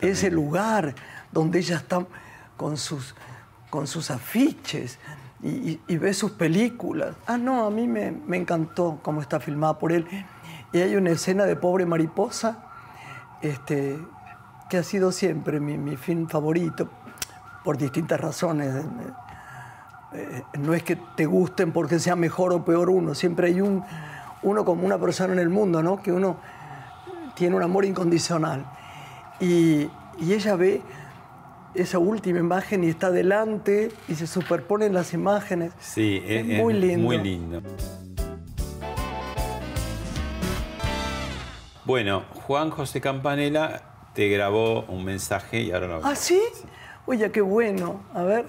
Ese 0.00 0.30
lugar 0.30 0.94
donde 1.32 1.58
ella 1.58 1.74
está 1.78 2.06
con 2.56 2.76
sus, 2.76 3.16
con 3.68 3.88
sus 3.88 4.12
afiches 4.12 5.00
y, 5.42 5.80
y 5.88 5.96
ves 5.96 6.18
sus 6.18 6.30
películas. 6.30 7.16
Ah, 7.26 7.36
no, 7.36 7.64
a 7.66 7.70
mí 7.72 7.88
me, 7.88 8.12
me 8.12 8.36
encantó 8.36 9.00
cómo 9.02 9.20
está 9.20 9.40
filmada 9.40 9.76
por 9.80 9.90
él. 9.90 10.06
Y 10.72 10.80
hay 10.80 10.96
una 10.96 11.10
escena 11.10 11.44
de 11.46 11.56
Pobre 11.56 11.86
Mariposa, 11.86 12.58
este, 13.42 13.98
que 14.68 14.78
ha 14.78 14.82
sido 14.82 15.10
siempre 15.12 15.60
mi, 15.60 15.76
mi 15.78 15.96
film 15.96 16.28
favorito, 16.28 16.88
por 17.64 17.76
distintas 17.76 18.20
razones. 18.20 18.84
Eh, 20.12 20.42
no 20.58 20.74
es 20.74 20.82
que 20.82 20.96
te 20.96 21.26
gusten 21.26 21.72
porque 21.72 21.98
sea 21.98 22.16
mejor 22.16 22.52
o 22.52 22.64
peor 22.64 22.90
uno, 22.90 23.14
siempre 23.14 23.48
hay 23.48 23.60
un, 23.60 23.84
uno 24.42 24.64
como 24.64 24.84
una 24.84 24.98
persona 24.98 25.32
en 25.32 25.38
el 25.38 25.48
mundo, 25.50 25.82
¿no? 25.82 26.02
Que 26.02 26.12
uno 26.12 26.36
tiene 27.34 27.56
un 27.56 27.62
amor 27.62 27.84
incondicional. 27.84 28.64
Y, 29.40 29.88
y 30.18 30.32
ella 30.32 30.56
ve 30.56 30.82
esa 31.74 31.98
última 31.98 32.40
imagen 32.40 32.82
y 32.84 32.88
está 32.88 33.10
delante 33.10 33.92
y 34.08 34.14
se 34.14 34.26
superponen 34.26 34.92
las 34.92 35.14
imágenes. 35.14 35.72
Sí, 35.78 36.22
es, 36.26 36.46
es 36.48 36.58
muy 36.58 36.74
lindo. 36.74 37.04
Muy 37.04 37.18
lindo. 37.18 37.62
Bueno, 41.90 42.22
Juan 42.46 42.70
José 42.70 43.00
Campanella 43.00 43.82
te 44.14 44.28
grabó 44.28 44.82
un 44.82 45.04
mensaje 45.04 45.62
y 45.62 45.72
ahora 45.72 45.88
lo 45.88 46.00
¿Ah, 46.04 46.14
sí? 46.14 46.40
sí. 46.54 46.62
Oye, 47.06 47.32
qué 47.32 47.40
bueno. 47.40 48.04
A 48.14 48.22
ver. 48.22 48.46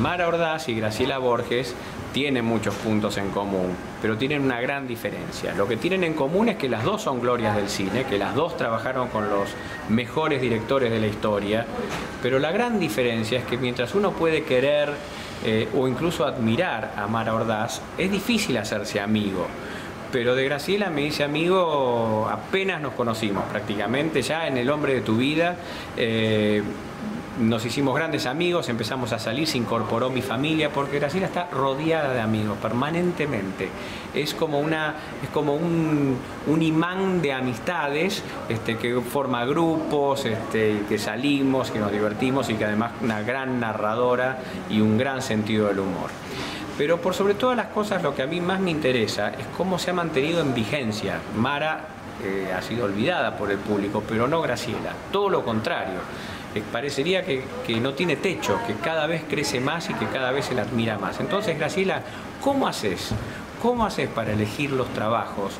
Mara 0.00 0.28
Ordaz 0.28 0.70
y 0.70 0.76
Graciela 0.76 1.18
Borges 1.18 1.74
tienen 2.14 2.46
muchos 2.46 2.74
puntos 2.76 3.18
en 3.18 3.28
común, 3.28 3.76
pero 4.00 4.16
tienen 4.16 4.40
una 4.40 4.62
gran 4.62 4.88
diferencia. 4.88 5.52
Lo 5.52 5.68
que 5.68 5.76
tienen 5.76 6.04
en 6.04 6.14
común 6.14 6.48
es 6.48 6.56
que 6.56 6.70
las 6.70 6.82
dos 6.82 7.02
son 7.02 7.20
glorias 7.20 7.54
del 7.54 7.68
cine, 7.68 8.04
que 8.04 8.16
las 8.16 8.34
dos 8.34 8.56
trabajaron 8.56 9.08
con 9.08 9.28
los 9.28 9.50
mejores 9.90 10.40
directores 10.40 10.90
de 10.90 11.00
la 11.00 11.06
historia, 11.06 11.66
pero 12.22 12.38
la 12.38 12.50
gran 12.50 12.80
diferencia 12.80 13.40
es 13.40 13.44
que 13.44 13.58
mientras 13.58 13.94
uno 13.94 14.12
puede 14.12 14.44
querer 14.44 14.94
eh, 15.44 15.68
o 15.74 15.88
incluso 15.88 16.24
admirar 16.24 16.92
a 16.96 17.06
Mara 17.06 17.34
Ordaz, 17.34 17.80
es 17.98 18.10
difícil 18.10 18.56
hacerse 18.56 19.00
amigo. 19.00 19.46
Pero 20.12 20.34
de 20.34 20.44
Graciela 20.44 20.90
me 20.90 21.02
dice 21.02 21.24
amigo, 21.24 22.28
apenas 22.30 22.80
nos 22.82 22.92
conocimos 22.92 23.44
prácticamente, 23.44 24.20
ya 24.20 24.46
en 24.46 24.58
El 24.58 24.68
hombre 24.70 24.94
de 24.94 25.00
tu 25.00 25.16
vida. 25.16 25.56
Eh, 25.96 26.62
nos 27.40 27.64
hicimos 27.64 27.94
grandes 27.94 28.26
amigos, 28.26 28.68
empezamos 28.68 29.12
a 29.12 29.18
salir, 29.18 29.46
se 29.46 29.58
incorporó 29.58 30.10
mi 30.10 30.22
familia, 30.22 30.70
porque 30.70 30.98
Graciela 30.98 31.26
está 31.26 31.48
rodeada 31.50 32.12
de 32.12 32.20
amigos 32.20 32.58
permanentemente. 32.58 33.68
Es 34.14 34.34
como, 34.34 34.60
una, 34.60 34.94
es 35.22 35.30
como 35.30 35.54
un, 35.54 36.18
imán 36.60 37.22
de 37.22 37.32
amistades 37.32 38.22
este, 38.48 38.76
que 38.76 39.00
forma 39.00 39.44
grupos, 39.46 40.26
este, 40.26 40.82
que 40.88 40.98
salimos, 40.98 41.70
que 41.70 41.78
nos 41.78 41.90
divertimos 41.90 42.50
y 42.50 42.54
que 42.54 42.66
además 42.66 42.92
una 43.00 43.22
gran 43.22 43.58
narradora 43.58 44.38
y 44.68 44.80
un 44.80 44.98
gran 44.98 45.22
sentido 45.22 45.68
del 45.68 45.80
humor. 45.80 46.10
Pero 46.76 47.00
por 47.00 47.14
sobre 47.14 47.34
todas 47.34 47.56
las 47.56 47.66
cosas 47.66 48.02
lo 48.02 48.14
que 48.14 48.22
a 48.22 48.26
mí 48.26 48.40
más 48.40 48.60
me 48.60 48.70
interesa 48.70 49.30
es 49.30 49.46
cómo 49.56 49.78
se 49.78 49.90
ha 49.90 49.94
mantenido 49.94 50.40
en 50.40 50.54
vigencia. 50.54 51.20
Mara 51.36 51.86
eh, 52.24 52.52
ha 52.56 52.62
sido 52.62 52.84
olvidada 52.84 53.36
por 53.36 53.50
el 53.50 53.58
público, 53.58 54.02
pero 54.06 54.28
no 54.28 54.40
Graciela, 54.42 54.92
todo 55.10 55.28
lo 55.28 55.44
contrario 55.44 56.00
parecería 56.60 57.24
que, 57.24 57.42
que, 57.66 57.80
no 57.80 57.94
tiene 57.94 58.16
techo, 58.16 58.58
que 58.66 58.74
cada 58.74 59.06
vez 59.06 59.22
crece 59.28 59.60
más 59.60 59.88
y 59.90 59.94
que 59.94 60.06
cada 60.06 60.30
vez 60.32 60.46
se 60.46 60.54
la 60.54 60.62
admira 60.62 60.98
más. 60.98 61.20
Entonces, 61.20 61.58
Graciela, 61.58 62.02
¿cómo 62.42 62.68
haces? 62.68 63.12
¿Cómo 63.62 63.86
haces 63.86 64.08
para 64.08 64.32
elegir 64.32 64.72
los 64.72 64.92
trabajos? 64.92 65.52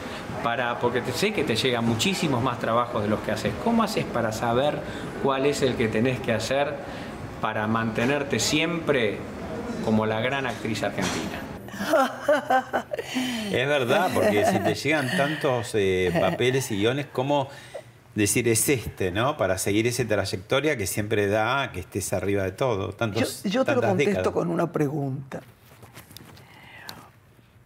Para, 0.42 0.80
porque 0.80 1.02
sé 1.14 1.32
que 1.32 1.44
te 1.44 1.54
llegan 1.54 1.84
muchísimos 1.84 2.42
más 2.42 2.58
trabajos 2.58 3.02
de 3.02 3.08
los 3.08 3.20
que 3.20 3.30
haces. 3.30 3.52
¿Cómo 3.62 3.84
haces 3.84 4.04
para 4.04 4.32
saber 4.32 4.80
cuál 5.22 5.46
es 5.46 5.62
el 5.62 5.76
que 5.76 5.88
tenés 5.88 6.18
que 6.18 6.32
hacer 6.32 6.74
para 7.40 7.66
mantenerte 7.68 8.40
siempre 8.40 9.18
como 9.84 10.04
la 10.04 10.20
gran 10.20 10.46
actriz 10.46 10.82
argentina? 10.82 11.40
Es 13.52 13.68
verdad, 13.68 14.10
porque 14.14 14.46
si 14.46 14.58
te 14.58 14.74
llegan 14.74 15.16
tantos 15.16 15.70
eh, 15.74 16.10
papeles 16.18 16.70
y 16.70 16.76
guiones, 16.76 17.06
¿cómo 17.12 17.48
decir 18.14 18.48
es 18.48 18.68
este, 18.68 19.10
¿no? 19.10 19.36
Para 19.36 19.58
seguir 19.58 19.86
esa 19.86 20.04
trayectoria 20.06 20.76
que 20.76 20.86
siempre 20.86 21.26
da 21.26 21.72
que 21.72 21.80
estés 21.80 22.12
arriba 22.12 22.42
de 22.44 22.52
todo. 22.52 22.92
Tantos, 22.92 23.42
yo, 23.42 23.50
yo 23.50 23.64
te 23.64 23.74
lo 23.74 23.80
contesto 23.80 24.10
décadas. 24.10 24.32
con 24.32 24.48
una 24.50 24.70
pregunta. 24.72 25.40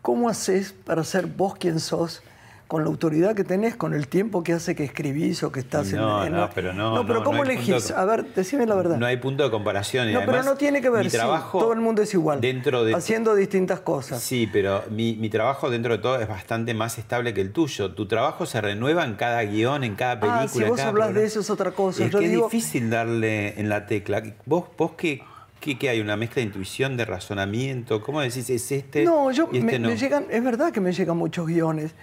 ¿Cómo 0.03 0.29
haces 0.29 0.73
para 0.73 1.03
ser 1.03 1.27
vos 1.27 1.57
quien 1.57 1.81
sos? 1.81 2.23
Con 2.69 2.83
la 2.83 2.89
autoridad 2.89 3.37
que 3.37 3.45
tenés, 3.45 3.77
con 3.77 3.95
el 3.95 4.09
tiempo 4.09 4.43
que 4.43 4.53
hace 4.53 4.75
que 4.75 4.83
escribís 4.83 5.43
o 5.45 5.53
que 5.53 5.61
estás 5.61 5.93
no, 5.93 6.23
en, 6.23 6.35
en... 6.35 6.41
No, 6.41 6.51
pero 6.53 6.73
no. 6.73 6.97
No, 6.97 7.07
pero 7.07 7.21
no, 7.21 7.25
¿cómo 7.25 7.45
no 7.45 7.51
elegís? 7.51 7.89
De, 7.89 7.95
a 7.95 8.05
ver, 8.05 8.35
decime 8.35 8.67
la 8.67 8.75
verdad. 8.75 8.97
No 8.97 9.07
hay 9.07 9.19
punto 9.19 9.45
de 9.45 9.51
comparación. 9.53 10.09
Y 10.09 10.13
no, 10.13 10.19
además, 10.19 10.37
pero 10.37 10.51
no 10.51 10.59
tiene 10.59 10.83
que 10.83 10.91
ver. 10.91 11.05
Mi 11.05 11.11
sí, 11.11 11.17
trabajo 11.17 11.61
todo 11.61 11.73
el 11.73 11.81
mundo 11.81 12.03
es 12.03 12.13
igual. 12.13 12.41
Dentro 12.41 12.83
de, 12.85 12.95
haciendo 12.95 13.37
distintas 13.37 13.81
cosas. 13.81 14.21
Sí, 14.21 14.49
pero 14.53 14.83
mi, 14.91 15.15
mi, 15.15 15.29
trabajo 15.29 15.71
dentro 15.71 15.93
de 15.93 16.03
todo 16.03 16.21
es 16.21 16.27
bastante 16.29 16.75
más 16.75 16.99
estable 16.99 17.33
que 17.35 17.41
el 17.41 17.53
tuyo. 17.53 17.95
Tu 17.95 18.07
trabajo 18.07 18.47
se 18.47 18.61
renueva 18.61 19.05
en 19.05 19.15
cada 19.15 19.43
guion, 19.45 19.85
en 19.85 19.95
cada 19.95 20.19
película. 20.19 20.43
Ah, 20.43 20.49
si 20.49 20.65
vos 20.65 20.77
cada 20.77 20.89
hablas 20.89 21.07
programa. 21.07 21.21
de 21.21 21.27
eso 21.27 21.41
es 21.41 21.51
otra 21.51 21.71
cosa. 21.71 22.05
Es 22.05 22.11
Yo 22.11 22.19
que 22.19 22.29
digo... 22.29 22.47
es 22.47 22.53
difícil 22.53 22.91
darle 22.91 23.61
en 23.61 23.69
la 23.69 23.87
tecla. 23.87 24.23
¿Vos, 24.45 24.65
vos 24.77 24.93
qué, 24.97 25.23
qué, 25.61 25.79
qué 25.79 25.89
hay? 25.89 26.01
¿Una 26.01 26.17
mezcla 26.17 26.41
de 26.41 26.47
intuición, 26.47 26.97
de 26.97 27.05
razonamiento? 27.05 28.03
¿Cómo 28.03 28.21
decís 28.21 28.51
es 28.51 28.73
este? 28.73 29.05
No, 29.05 29.31
yo 29.31 29.49
y 29.53 29.59
este 29.59 29.73
me, 29.73 29.79
no? 29.79 29.89
me 29.89 29.97
llegan, 29.97 30.27
es 30.31 30.43
verdad 30.43 30.73
que 30.73 30.81
me 30.81 30.93
llegan 30.93 31.17
muchos 31.17 31.47
guiones, 31.47 31.95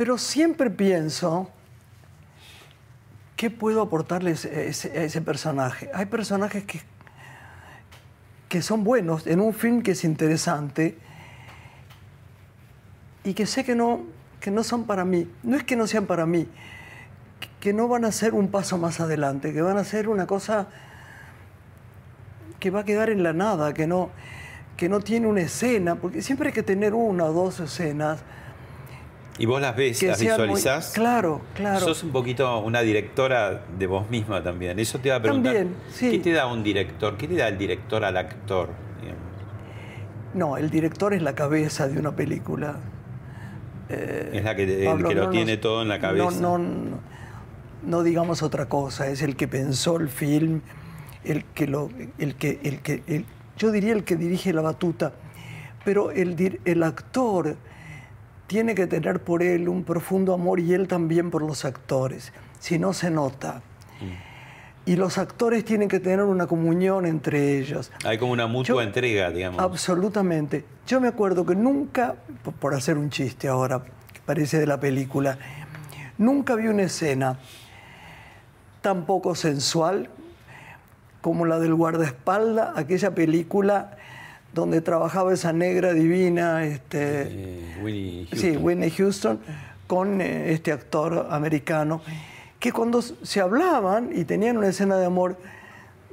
pero 0.00 0.16
siempre 0.16 0.70
pienso 0.70 1.50
qué 3.36 3.50
puedo 3.50 3.82
aportarles 3.82 4.46
a 4.46 4.48
ese, 4.48 5.04
ese 5.04 5.20
personaje. 5.20 5.90
Hay 5.92 6.06
personajes 6.06 6.64
que, 6.64 6.80
que 8.48 8.62
son 8.62 8.82
buenos 8.82 9.26
en 9.26 9.40
un 9.40 9.52
film 9.52 9.82
que 9.82 9.90
es 9.90 10.04
interesante 10.04 10.96
y 13.24 13.34
que 13.34 13.44
sé 13.44 13.62
que 13.62 13.74
no, 13.74 14.06
que 14.40 14.50
no 14.50 14.64
son 14.64 14.86
para 14.86 15.04
mí. 15.04 15.30
No 15.42 15.58
es 15.58 15.64
que 15.64 15.76
no 15.76 15.86
sean 15.86 16.06
para 16.06 16.24
mí, 16.24 16.48
que 17.60 17.74
no 17.74 17.86
van 17.86 18.06
a 18.06 18.10
ser 18.10 18.32
un 18.32 18.48
paso 18.48 18.78
más 18.78 19.00
adelante, 19.00 19.52
que 19.52 19.60
van 19.60 19.76
a 19.76 19.84
ser 19.84 20.08
una 20.08 20.26
cosa 20.26 20.68
que 22.58 22.70
va 22.70 22.80
a 22.80 22.84
quedar 22.86 23.10
en 23.10 23.22
la 23.22 23.34
nada, 23.34 23.74
que 23.74 23.86
no, 23.86 24.08
que 24.78 24.88
no 24.88 25.00
tiene 25.00 25.26
una 25.26 25.42
escena, 25.42 25.96
porque 25.96 26.22
siempre 26.22 26.48
hay 26.48 26.54
que 26.54 26.62
tener 26.62 26.94
una 26.94 27.26
o 27.26 27.34
dos 27.34 27.60
escenas. 27.60 28.20
¿Y 29.40 29.46
vos 29.46 29.60
las 29.60 29.74
ves, 29.74 30.00
las 30.02 30.18
muy- 30.20 30.28
visualizás? 30.28 30.92
Claro, 30.94 31.40
claro. 31.54 31.80
Sos 31.80 32.02
un 32.04 32.10
poquito 32.12 32.58
una 32.60 32.82
directora 32.82 33.62
de 33.78 33.86
vos 33.86 34.08
misma 34.10 34.42
también. 34.42 34.78
Eso 34.78 34.98
te 35.00 35.08
iba 35.08 35.16
a 35.16 35.22
preguntar. 35.22 35.54
También, 35.54 35.74
sí. 35.90 36.10
¿Qué 36.10 36.18
te 36.18 36.32
da 36.32 36.46
un 36.46 36.62
director? 36.62 37.16
¿Qué 37.16 37.26
te 37.26 37.34
da 37.36 37.48
el 37.48 37.56
director 37.58 38.04
al 38.04 38.16
actor? 38.18 38.68
digamos? 39.00 39.22
No, 40.34 40.56
el 40.58 40.70
director 40.70 41.14
es 41.14 41.22
la 41.22 41.34
cabeza 41.34 41.88
de 41.88 41.98
una 41.98 42.14
película. 42.14 42.76
Eh, 43.88 44.30
Es 44.34 44.44
la 44.44 44.54
que, 44.54 44.62
el 44.64 45.04
que 45.04 45.14
lo 45.14 45.24
no 45.24 45.30
tiene 45.30 45.56
todo 45.56 45.82
en 45.82 45.88
la 45.88 45.98
cabeza. 45.98 46.30
No, 46.40 46.58
no, 46.58 46.58
no, 46.58 46.98
no 47.82 48.02
digamos 48.02 48.42
otra 48.42 48.66
cosa, 48.68 49.08
es 49.08 49.22
el 49.22 49.36
que 49.36 49.48
pensó 49.48 49.96
el 49.96 50.08
film, 50.10 50.60
el 51.24 51.44
que 51.44 51.66
lo, 51.66 51.88
el 52.18 52.34
que, 52.36 52.60
el 52.62 52.80
que, 52.80 53.02
el- 53.06 53.24
yo 53.56 53.72
diría 53.72 53.92
el 53.94 54.04
que 54.04 54.16
dirige 54.16 54.52
la 54.52 54.60
batuta, 54.62 55.12
pero 55.84 56.10
el, 56.10 56.60
el 56.64 56.82
actor 56.82 57.56
tiene 58.50 58.74
que 58.74 58.88
tener 58.88 59.20
por 59.22 59.44
él 59.44 59.68
un 59.68 59.84
profundo 59.84 60.34
amor 60.34 60.58
y 60.58 60.74
él 60.74 60.88
también 60.88 61.30
por 61.30 61.40
los 61.40 61.64
actores, 61.64 62.32
si 62.58 62.80
no 62.80 62.92
se 62.92 63.08
nota. 63.08 63.62
Y 64.84 64.96
los 64.96 65.18
actores 65.18 65.64
tienen 65.64 65.88
que 65.88 66.00
tener 66.00 66.22
una 66.22 66.48
comunión 66.48 67.06
entre 67.06 67.58
ellos. 67.60 67.92
Hay 68.04 68.18
como 68.18 68.32
una 68.32 68.48
mutua 68.48 68.64
Yo- 68.64 68.82
entrega, 68.82 69.30
digamos. 69.30 69.60
Absolutamente. 69.60 70.64
Yo 70.84 71.00
me 71.00 71.06
acuerdo 71.06 71.46
que 71.46 71.54
nunca, 71.54 72.16
por- 72.58 72.74
hacer 72.74 72.98
un 72.98 73.08
chiste 73.10 73.46
ahora, 73.46 73.82
que 74.12 74.18
parece 74.26 74.58
de 74.58 74.66
la 74.66 74.80
película, 74.80 75.38
nunca 76.18 76.56
vi 76.56 76.66
una 76.66 76.82
escena 76.82 77.38
tan 78.80 79.06
poco 79.06 79.36
sensual 79.36 80.08
como 81.20 81.46
la 81.46 81.60
del 81.60 81.74
guardaespaldas, 81.76 82.76
aquella 82.76 83.14
película 83.14 83.96
donde 84.52 84.80
trabajaba 84.80 85.32
esa 85.32 85.52
negra 85.52 85.92
divina, 85.92 86.64
este, 86.64 87.22
Eh, 87.28 87.78
Winnie 87.82 88.26
sí, 88.32 88.40
Houston. 88.48 88.64
Whitney 88.64 88.90
Houston, 88.90 89.38
con 89.86 90.20
eh, 90.20 90.52
este 90.52 90.72
actor 90.72 91.28
americano, 91.30 92.00
que 92.58 92.72
cuando 92.72 93.00
se 93.02 93.40
hablaban 93.40 94.10
y 94.14 94.24
tenían 94.24 94.56
una 94.56 94.68
escena 94.68 94.96
de 94.98 95.06
amor, 95.06 95.36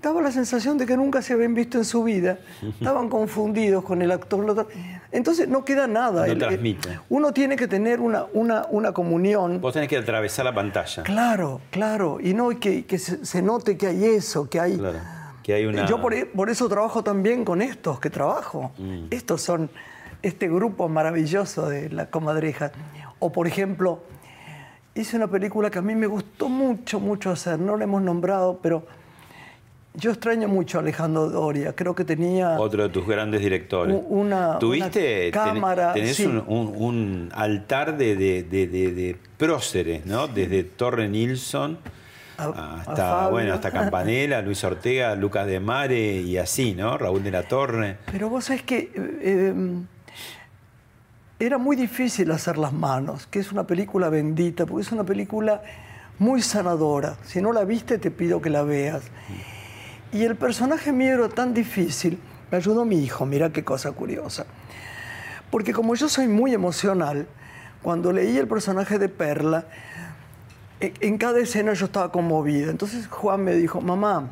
daba 0.02 0.22
la 0.22 0.32
sensación 0.32 0.78
de 0.78 0.86
que 0.86 0.96
nunca 0.96 1.22
se 1.22 1.34
habían 1.34 1.54
visto 1.56 1.78
en 1.80 1.84
su 1.86 2.04
vida. 2.04 2.38
Estaban 2.80 3.10
confundidos 3.10 3.84
con 3.84 4.02
el 4.02 4.12
actor. 4.12 4.68
Entonces 5.12 5.48
no 5.50 5.66
queda 5.66 5.88
nada. 5.88 6.26
No 6.28 6.32
El- 6.32 6.38
transmite. 6.38 7.00
uno 7.10 7.34
tiene 7.34 7.56
que 7.56 7.68
tener 7.68 8.00
una, 8.00 8.26
una, 8.34 8.66
una 8.70 8.92
comunión. 8.94 9.60
Vos 9.60 9.74
tenés 9.74 9.90
que 9.90 9.98
atravesar 9.98 10.46
la 10.46 10.54
pantalla. 10.54 11.02
Claro, 11.04 11.60
claro. 11.72 12.20
Y 12.22 12.34
no 12.36 12.50
que, 12.60 12.86
que 12.86 13.00
se, 13.00 13.26
se 13.26 13.42
note 13.42 13.78
que 13.78 13.88
hay 13.88 14.06
eso, 14.06 14.48
que 14.50 14.60
hay... 14.60 14.78
Claro. 14.78 15.00
Que 15.48 15.54
hay 15.54 15.66
una. 15.66 15.86
Yo 15.86 16.02
por, 16.02 16.14
e- 16.14 16.26
por 16.26 16.50
eso 16.50 16.68
trabajo 16.68 17.02
también 17.04 17.46
con 17.46 17.62
estos 17.62 18.02
que 18.02 18.10
trabajo. 18.10 18.72
Mm. 18.78 19.06
Estos 19.12 19.42
son 19.42 19.70
este 20.22 20.50
grupo 20.50 20.90
maravilloso 20.90 21.70
de 21.70 21.90
la 21.90 22.08
comadreja. 22.10 22.74
O 23.20 23.32
por 23.32 23.48
ejemplo, 23.48 24.04
hice 24.94 25.16
una 25.16 25.28
película 25.28 25.70
que 25.70 25.80
a 25.80 25.82
mí 25.82 25.96
me 25.96 26.06
gustó 26.06 26.50
mucho, 26.50 27.00
mucho 27.00 27.32
hacer. 27.32 27.58
No 27.60 27.78
la 27.78 27.86
hemos 27.86 28.02
nombrado, 28.02 28.60
pero 28.62 28.86
yo 29.94 30.12
extraño 30.12 30.50
mucho 30.50 30.80
a 30.80 30.82
Alejandro 30.82 31.30
Doria. 31.30 31.74
Creo 31.74 31.96
que 31.96 32.04
tenía. 32.04 32.60
Otro 32.60 32.84
de 32.84 32.90
tus 32.90 33.08
grandes 33.08 33.40
directores. 33.40 33.98
Una, 34.10 34.60
Tuviste, 34.60 35.30
una 35.34 35.44
cámara. 35.46 35.94
tenés 35.94 36.18
sí. 36.18 36.26
un, 36.26 36.44
un- 36.46 36.74
un 36.76 37.30
altar 37.34 37.98
de- 37.98 38.18
de- 38.18 38.44
de 38.44 39.16
próceres, 39.38 40.06
¿no? 40.06 40.28
Desde 40.28 40.64
Torre 40.64 41.08
Nilsson 41.08 41.78
a 42.38 42.82
hasta, 42.82 42.96
Fabio. 42.96 43.32
bueno, 43.32 43.54
hasta 43.54 43.72
Campanella, 43.72 44.42
Luis 44.44 44.64
Ortega, 44.64 45.16
Lucas 45.16 45.48
de 45.48 45.60
Mare 45.60 46.22
y 46.22 46.38
así, 46.38 46.74
¿no? 46.74 46.98
Raúl 46.98 47.24
de 47.24 47.32
la 47.32 47.44
Torre. 47.44 47.98
Pero 48.12 48.30
vos 48.30 48.46
sabés 48.46 48.64
que 48.64 48.78
eh, 48.78 48.92
eh, 49.22 49.54
era 51.40 51.58
muy 51.58 51.76
difícil 51.76 52.32
hacer 52.32 52.58
Las 52.58 52.74
Manos, 52.74 53.28
que 53.28 53.40
es 53.40 53.52
una 53.52 53.66
película 53.66 54.10
bendita, 54.10 54.66
porque 54.66 54.84
es 54.84 54.92
una 54.92 55.04
película 55.04 55.62
muy 56.20 56.42
sanadora. 56.42 57.18
Si 57.24 57.42
no 57.42 57.54
la 57.54 57.64
viste, 57.64 57.98
te 57.98 58.12
pido 58.12 58.42
que 58.42 58.50
la 58.50 58.64
veas. 58.64 59.04
Y 60.12 60.24
el 60.24 60.36
personaje 60.36 60.92
mío 60.92 61.14
era 61.14 61.30
tan 61.30 61.54
difícil, 61.54 62.20
me 62.50 62.58
ayudó 62.58 62.86
mi 62.86 63.04
hijo, 63.04 63.26
mira 63.26 63.52
qué 63.52 63.64
cosa 63.64 63.92
curiosa. 63.92 64.46
Porque 65.52 65.74
como 65.74 65.96
yo 65.96 66.10
soy 66.10 66.28
muy 66.28 66.54
emocional, 66.54 67.28
cuando 67.82 68.12
leí 68.12 68.38
el 68.38 68.48
personaje 68.48 69.00
de 69.00 69.10
Perla, 69.10 69.66
en, 70.80 71.18
cada 71.18 71.40
escena 71.40 71.74
yo 71.74 71.86
estaba 71.86 72.12
conmovida. 72.12 72.70
Entonces 72.70 73.08
Juan 73.08 73.44
me 73.44 73.54
dijo, 73.54 73.82
mamá, 73.82 74.30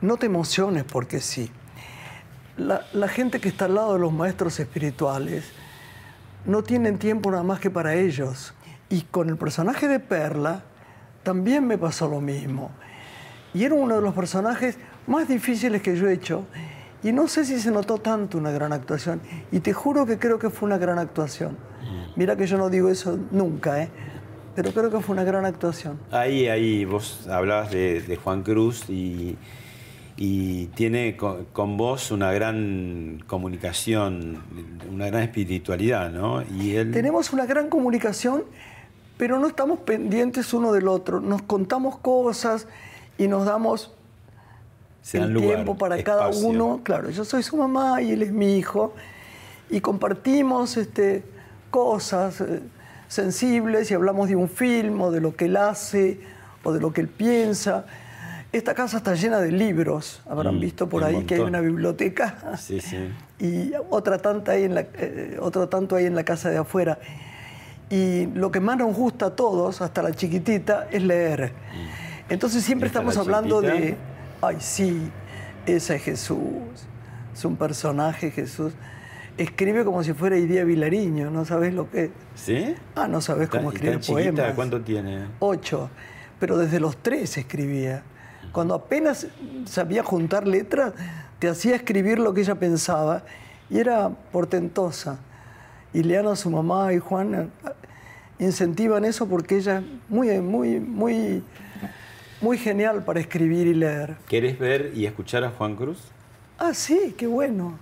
no 0.00 0.16
te 0.16 0.26
emociones 0.26 0.84
porque 0.84 1.20
sí. 1.20 1.50
La, 2.56 2.86
la 2.92 3.08
gente 3.08 3.40
que 3.40 3.48
está 3.48 3.66
al 3.66 3.74
lado 3.74 3.94
de 3.94 4.00
los 4.00 4.12
maestros 4.12 4.60
espirituales 4.60 5.44
no 6.44 6.62
tienen 6.62 6.98
tiempo 6.98 7.30
nada 7.30 7.42
más 7.42 7.60
que 7.60 7.70
para 7.70 7.94
ellos. 7.94 8.54
Y 8.88 9.02
con 9.02 9.28
el 9.28 9.36
personaje 9.36 9.88
de 9.88 10.00
Perla 10.00 10.62
también 11.22 11.66
me 11.66 11.78
pasó 11.78 12.08
lo 12.08 12.20
mismo. 12.20 12.70
Y 13.54 13.64
era 13.64 13.74
uno 13.74 13.96
de 13.96 14.02
los 14.02 14.14
personajes 14.14 14.78
más 15.06 15.28
difíciles 15.28 15.82
que 15.82 15.96
yo 15.96 16.08
he 16.08 16.12
hecho. 16.12 16.44
Y 17.02 17.12
no 17.12 17.28
sé 17.28 17.44
si 17.44 17.58
se 17.60 17.70
notó 17.70 17.98
tanto 17.98 18.36
una 18.36 18.50
gran 18.50 18.72
actuación. 18.72 19.20
Y 19.50 19.60
te 19.60 19.72
juro 19.72 20.06
que 20.06 20.18
creo 20.18 20.38
que 20.38 20.50
fue 20.50 20.66
una 20.66 20.78
gran 20.78 20.98
actuación. 20.98 21.56
Mira 22.16 22.36
que 22.36 22.46
yo 22.46 22.58
no 22.58 22.68
digo 22.68 22.88
eso 22.90 23.18
nunca, 23.30 23.82
¿eh? 23.82 23.88
Pero 24.62 24.74
creo 24.74 24.90
que 24.90 25.00
fue 25.00 25.14
una 25.14 25.24
gran 25.24 25.46
actuación. 25.46 25.98
Ahí, 26.10 26.46
ahí, 26.48 26.84
vos 26.84 27.26
hablabas 27.28 27.70
de, 27.70 28.02
de 28.02 28.16
Juan 28.16 28.42
Cruz 28.42 28.90
y, 28.90 29.38
y 30.18 30.66
tiene 30.74 31.16
con, 31.16 31.46
con 31.46 31.78
vos 31.78 32.10
una 32.10 32.30
gran 32.30 33.24
comunicación, 33.26 34.42
una 34.92 35.06
gran 35.06 35.22
espiritualidad, 35.22 36.10
¿no? 36.10 36.42
Y 36.42 36.74
él... 36.76 36.92
Tenemos 36.92 37.32
una 37.32 37.46
gran 37.46 37.70
comunicación, 37.70 38.44
pero 39.16 39.38
no 39.38 39.46
estamos 39.46 39.78
pendientes 39.78 40.52
uno 40.52 40.72
del 40.72 40.88
otro. 40.88 41.20
Nos 41.20 41.40
contamos 41.40 41.96
cosas 41.96 42.66
y 43.16 43.28
nos 43.28 43.46
damos 43.46 43.94
Se 45.00 45.16
el 45.16 45.30
lugar, 45.30 45.54
tiempo 45.54 45.78
para 45.78 46.02
cada 46.02 46.28
uno. 46.28 46.82
Claro, 46.82 47.08
yo 47.08 47.24
soy 47.24 47.42
su 47.42 47.56
mamá 47.56 48.02
y 48.02 48.10
él 48.12 48.20
es 48.22 48.30
mi 48.30 48.58
hijo. 48.58 48.92
Y 49.70 49.80
compartimos 49.80 50.76
este, 50.76 51.22
cosas 51.70 52.44
sensibles 53.10 53.90
y 53.90 53.94
hablamos 53.94 54.28
de 54.28 54.36
un 54.36 54.48
film 54.48 55.00
o 55.02 55.10
de 55.10 55.20
lo 55.20 55.34
que 55.34 55.46
él 55.46 55.56
hace 55.56 56.20
o 56.62 56.72
de 56.72 56.80
lo 56.80 56.92
que 56.92 57.00
él 57.00 57.08
piensa. 57.08 57.84
Esta 58.52 58.72
casa 58.74 58.98
está 58.98 59.14
llena 59.14 59.40
de 59.40 59.50
libros, 59.50 60.22
habrán 60.28 60.56
Mm, 60.56 60.60
visto 60.60 60.88
por 60.88 61.02
ahí 61.02 61.24
que 61.24 61.34
hay 61.34 61.40
una 61.40 61.60
biblioteca 61.60 62.56
Sí, 62.56 62.80
sí. 62.80 62.96
y 63.40 63.72
otra 63.90 64.18
tanta 64.18 64.52
hay 64.52 64.64
en 64.64 64.74
la, 64.76 64.82
eh, 64.94 65.38
otro 65.40 65.68
tanto 65.68 65.96
hay 65.96 66.06
en 66.06 66.14
la 66.14 66.24
casa 66.24 66.50
de 66.50 66.58
afuera. 66.58 66.98
Y 67.90 68.26
lo 68.26 68.52
que 68.52 68.60
más 68.60 68.78
nos 68.78 68.94
gusta 68.94 69.26
a 69.26 69.30
todos, 69.30 69.80
hasta 69.82 70.02
la 70.02 70.12
chiquitita, 70.12 70.86
es 70.92 71.02
leer. 71.02 71.52
Entonces 72.28 72.62
siempre 72.62 72.86
¿Esta 72.86 73.00
estamos 73.00 73.16
la 73.16 73.22
hablando 73.22 73.60
de, 73.60 73.96
ay 74.40 74.56
sí, 74.60 75.10
ese 75.66 75.96
es 75.96 76.02
Jesús, 76.02 76.38
es 77.34 77.44
un 77.44 77.56
personaje 77.56 78.30
Jesús. 78.30 78.72
Escribe 79.44 79.86
como 79.86 80.04
si 80.04 80.12
fuera 80.12 80.36
Idea 80.36 80.64
Vilariño, 80.64 81.30
¿no 81.30 81.46
sabes 81.46 81.72
lo 81.72 81.90
que 81.90 82.04
es? 82.04 82.10
¿Sí? 82.34 82.74
Ah, 82.94 83.08
no 83.08 83.22
sabes 83.22 83.48
¿Tan- 83.48 83.60
cómo 83.62 83.72
y 83.72 83.74
escribe 83.76 83.92
tan 83.94 84.00
chiquita? 84.02 84.32
poemas. 84.32 84.54
¿Cuánto 84.54 84.82
tiene? 84.82 85.28
Ocho, 85.38 85.88
pero 86.38 86.58
desde 86.58 86.78
los 86.78 86.98
tres 86.98 87.38
escribía. 87.38 88.02
Cuando 88.52 88.74
apenas 88.74 89.28
sabía 89.64 90.02
juntar 90.02 90.46
letras, 90.46 90.92
te 91.38 91.48
hacía 91.48 91.74
escribir 91.74 92.18
lo 92.18 92.34
que 92.34 92.42
ella 92.42 92.56
pensaba 92.56 93.22
y 93.70 93.78
era 93.78 94.10
portentosa. 94.30 95.18
Y 95.94 96.02
Leana, 96.02 96.36
su 96.36 96.50
mamá 96.50 96.92
y 96.92 96.98
Juan 96.98 97.34
eh, 97.34 97.48
incentivan 98.44 99.06
eso 99.06 99.26
porque 99.26 99.56
ella 99.56 99.78
es 99.78 99.84
muy, 100.10 100.38
muy, 100.42 100.80
muy, 100.80 101.42
muy 102.42 102.58
genial 102.58 103.04
para 103.06 103.20
escribir 103.20 103.66
y 103.68 103.72
leer. 103.72 104.16
¿Querés 104.28 104.58
ver 104.58 104.92
y 104.94 105.06
escuchar 105.06 105.44
a 105.44 105.50
Juan 105.50 105.76
Cruz? 105.76 105.98
Ah, 106.58 106.74
sí, 106.74 107.14
qué 107.16 107.26
bueno. 107.26 107.78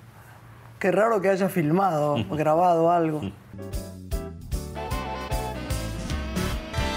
Qué 0.78 0.92
raro 0.92 1.20
que 1.20 1.28
haya 1.28 1.48
filmado, 1.48 2.16
grabado 2.30 2.90
algo. 2.90 3.20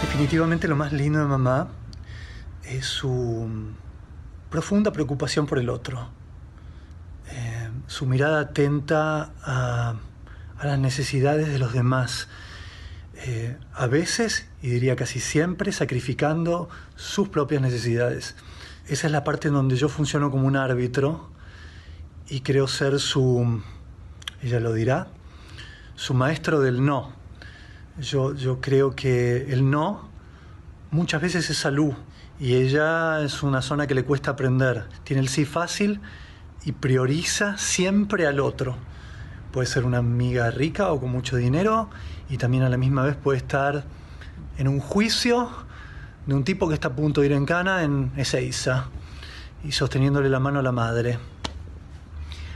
Definitivamente 0.02 0.68
lo 0.68 0.76
más 0.76 0.94
lindo 0.94 1.20
de 1.20 1.26
mamá 1.26 1.70
es 2.64 2.86
su 2.86 3.48
profunda 4.50 4.92
preocupación 4.92 5.46
por 5.48 5.58
el 5.60 5.70
otro, 5.70 6.10
Eh, 7.34 7.70
su 7.88 8.06
mirada 8.06 8.42
atenta 8.42 9.32
a, 9.42 9.96
a 10.60 10.66
las 10.66 10.78
necesidades 10.80 11.48
de 11.48 11.58
los 11.60 11.74
demás, 11.74 12.28
Eh, 13.24 13.56
a 13.76 13.86
veces, 13.86 14.48
y 14.64 14.70
diría 14.72 14.96
casi 14.96 15.20
siempre, 15.20 15.72
sacrificando 15.72 16.70
sus 16.96 17.30
propias 17.30 17.62
necesidades. 17.62 18.36
Esa 18.88 19.08
es 19.08 19.14
la 19.14 19.24
parte 19.24 19.48
en 19.50 19.54
donde 19.54 19.76
yo 19.76 19.90
funciono 19.90 20.32
como 20.32 20.48
un 20.48 20.56
árbitro 20.56 21.30
y 22.32 22.40
creo 22.40 22.66
ser 22.66 22.98
su, 23.02 23.62
ella 24.42 24.62
lo 24.62 24.72
dirá, 24.72 25.10
su 25.96 26.14
maestro 26.14 26.62
del 26.62 26.84
no. 26.84 27.12
Yo, 28.00 28.34
yo 28.34 28.62
creo 28.62 28.96
que 28.96 29.52
el 29.52 29.70
no 29.70 30.10
muchas 30.92 31.22
veces 31.22 31.50
es 31.50 31.58
salud 31.58 31.92
y 32.40 32.56
ella 32.56 33.22
es 33.22 33.44
una 33.44 33.62
zona 33.62 33.86
que 33.86 33.96
le 33.96 34.06
cuesta 34.06 34.32
aprender. 34.32 34.86
Tiene 35.04 35.22
el 35.22 35.28
sí 35.28 35.44
fácil 35.44 36.00
y 36.64 36.72
prioriza 36.72 37.58
siempre 37.58 38.26
al 38.26 38.40
otro. 38.40 38.78
Puede 39.52 39.68
ser 39.68 39.84
una 39.84 39.98
amiga 39.98 40.50
rica 40.52 40.90
o 40.94 41.02
con 41.02 41.12
mucho 41.12 41.36
dinero 41.36 41.90
y 42.30 42.38
también 42.38 42.64
a 42.64 42.70
la 42.70 42.78
misma 42.78 43.04
vez 43.04 43.18
puede 43.18 43.40
estar 43.40 43.84
en 44.58 44.70
un 44.70 44.80
juicio 44.80 45.50
de 46.28 46.34
un 46.34 46.46
tipo 46.46 46.70
que 46.70 46.76
está 46.76 46.88
a 46.88 46.96
punto 46.96 47.20
de 47.20 47.28
ir 47.28 47.34
en 47.34 47.46
cana 47.46 47.84
en 47.84 48.14
Ezeiza 48.16 48.86
y 49.66 49.74
sosteniéndole 49.74 50.30
la 50.30 50.40
mano 50.40 50.60
a 50.60 50.64
la 50.64 50.72
madre 50.72 51.20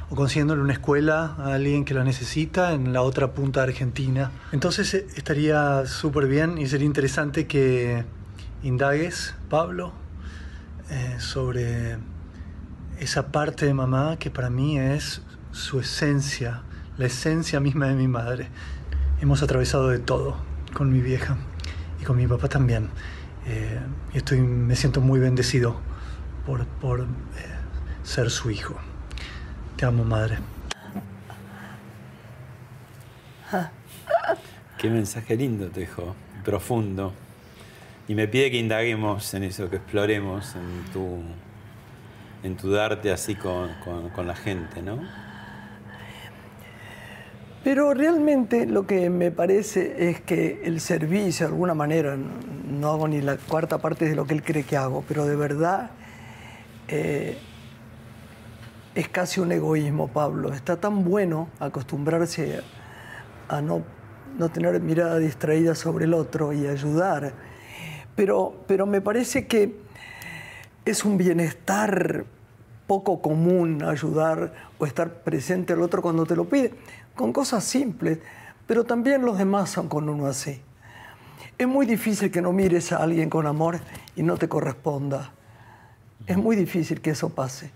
o 0.10 0.16
consiguiéndole 0.16 0.62
una 0.62 0.74
escuela 0.74 1.36
a 1.38 1.54
alguien 1.56 1.86
que 1.86 1.94
la 1.94 2.04
necesita 2.04 2.74
en 2.74 2.94
la 2.94 3.02
otra 3.02 3.34
punta 3.34 3.62
de 3.62 3.72
Argentina. 3.72 4.32
Entonces 4.52 4.94
eh, 4.94 5.08
estaría 5.16 5.86
súper 5.86 6.28
bien 6.28 6.58
y 6.58 6.68
sería 6.68 6.86
interesante 6.86 7.48
que 7.48 8.06
indagues, 8.64 9.36
Pablo, 9.50 9.94
eh, 10.90 11.16
sobre 11.20 11.98
esa 13.00 13.32
parte 13.32 13.66
de 13.66 13.74
mamá 13.74 14.18
que 14.18 14.30
para 14.30 14.50
mí 14.50 14.80
es 14.80 15.22
su 15.52 15.80
esencia, 15.80 16.62
la 16.98 17.06
esencia 17.06 17.60
misma 17.60 17.88
de 17.88 17.96
mi 17.96 18.08
madre. 18.08 18.50
Hemos 19.22 19.42
atravesado 19.42 19.90
de 19.90 20.00
todo 20.00 20.38
con 20.74 20.92
mi 20.92 21.00
vieja 21.00 21.38
y 22.02 22.04
con 22.04 22.18
mi 22.18 22.28
papá 22.28 22.50
también. 22.50 22.90
Eh, 23.48 23.80
estoy, 24.14 24.42
me 24.42 24.76
siento 24.76 25.02
muy 25.02 25.20
bendecido 25.20 25.80
por, 26.46 26.66
por 26.66 27.02
eh, 27.02 27.06
ser 28.04 28.30
su 28.30 28.52
hijo. 28.52 28.76
Te 29.78 29.86
amo, 29.86 30.04
madre. 30.04 30.38
Qué 34.78 34.90
mensaje 34.90 35.36
lindo 35.36 35.68
te 35.70 35.82
dejó, 35.82 36.16
profundo. 36.44 37.14
Y 38.08 38.16
me 38.16 38.28
pide 38.28 38.52
que 38.52 38.58
indaguemos 38.58 39.34
en 39.34 39.44
eso, 39.44 39.70
que 39.70 39.78
exploremos 39.78 40.56
en 40.56 40.92
tu, 40.94 41.22
en 42.44 42.56
tu 42.58 42.72
darte 42.72 43.12
así 43.12 43.36
con, 43.36 43.74
con- 43.84 44.10
con 44.10 44.28
la 44.28 44.36
gente, 44.36 44.82
¿no? 44.82 45.00
Pero 47.64 47.96
realmente 47.96 48.68
lo 48.68 48.86
que 48.86 49.10
me 49.10 49.32
parece 49.32 50.10
es 50.12 50.22
que 50.22 50.62
el 50.66 50.80
servicio, 50.80 51.48
de 51.48 51.54
alguna 51.54 51.74
manera, 51.74 52.16
no, 52.16 52.30
no 52.70 52.92
hago 52.92 53.08
ni 53.08 53.22
la 53.22 53.38
cuarta 53.38 53.80
parte 53.80 54.06
de 54.08 54.16
lo 54.16 54.26
que 54.28 54.36
él 54.36 54.44
cree 54.44 54.64
que 54.64 54.78
hago, 54.78 55.04
pero 55.08 55.26
de 55.26 55.36
verdad 55.36 55.90
eh, 56.88 57.40
es 58.96 59.10
casi 59.10 59.42
un 59.42 59.52
egoísmo, 59.52 60.08
Pablo. 60.08 60.54
Está 60.54 60.78
tan 60.78 61.04
bueno 61.04 61.50
acostumbrarse 61.60 62.62
a 63.50 63.62
no, 63.62 63.84
no 64.38 64.50
tener 64.50 64.80
mirada 64.80 65.20
distraída 65.20 65.76
sobre 65.76 66.06
el 66.06 66.14
otro 66.14 66.54
y 66.54 66.66
ayudar. 66.66 67.34
Pero, 68.16 68.64
pero 68.68 68.86
me 68.86 69.02
parece 69.02 69.48
que 69.48 69.76
es 70.86 71.04
un 71.04 71.18
bienestar 71.18 72.26
poco 72.88 73.22
común 73.22 73.84
ayudar 73.84 74.54
o 74.78 74.86
estar 74.86 75.24
presente 75.24 75.74
al 75.74 75.82
otro 75.82 76.02
cuando 76.02 76.26
te 76.26 76.36
lo 76.36 76.46
pide, 76.46 76.74
con 77.16 77.34
cosas 77.34 77.64
simples, 77.64 78.20
pero 78.66 78.84
también 78.84 79.26
los 79.26 79.38
demás 79.38 79.72
son 79.72 79.90
con 79.90 80.08
uno 80.08 80.28
así. 80.28 80.62
Es 81.58 81.68
muy 81.68 81.86
difícil 81.86 82.32
que 82.32 82.42
no 82.42 82.54
mires 82.54 82.92
a 82.92 82.98
alguien 82.98 83.30
con 83.30 83.48
amor 83.48 83.80
y 84.16 84.24
no 84.24 84.38
te 84.38 84.48
corresponda. 84.48 85.32
Es 86.28 86.38
muy 86.38 86.56
difícil 86.56 87.02
que 87.02 87.12
eso 87.12 87.30
pase. 87.30 87.72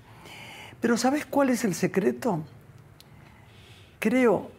Pero 0.81 0.97
¿sabes 0.97 1.25
cuál 1.25 1.49
es 1.49 1.63
el 1.65 1.75
secreto? 1.75 2.43
Creo, 3.99 4.49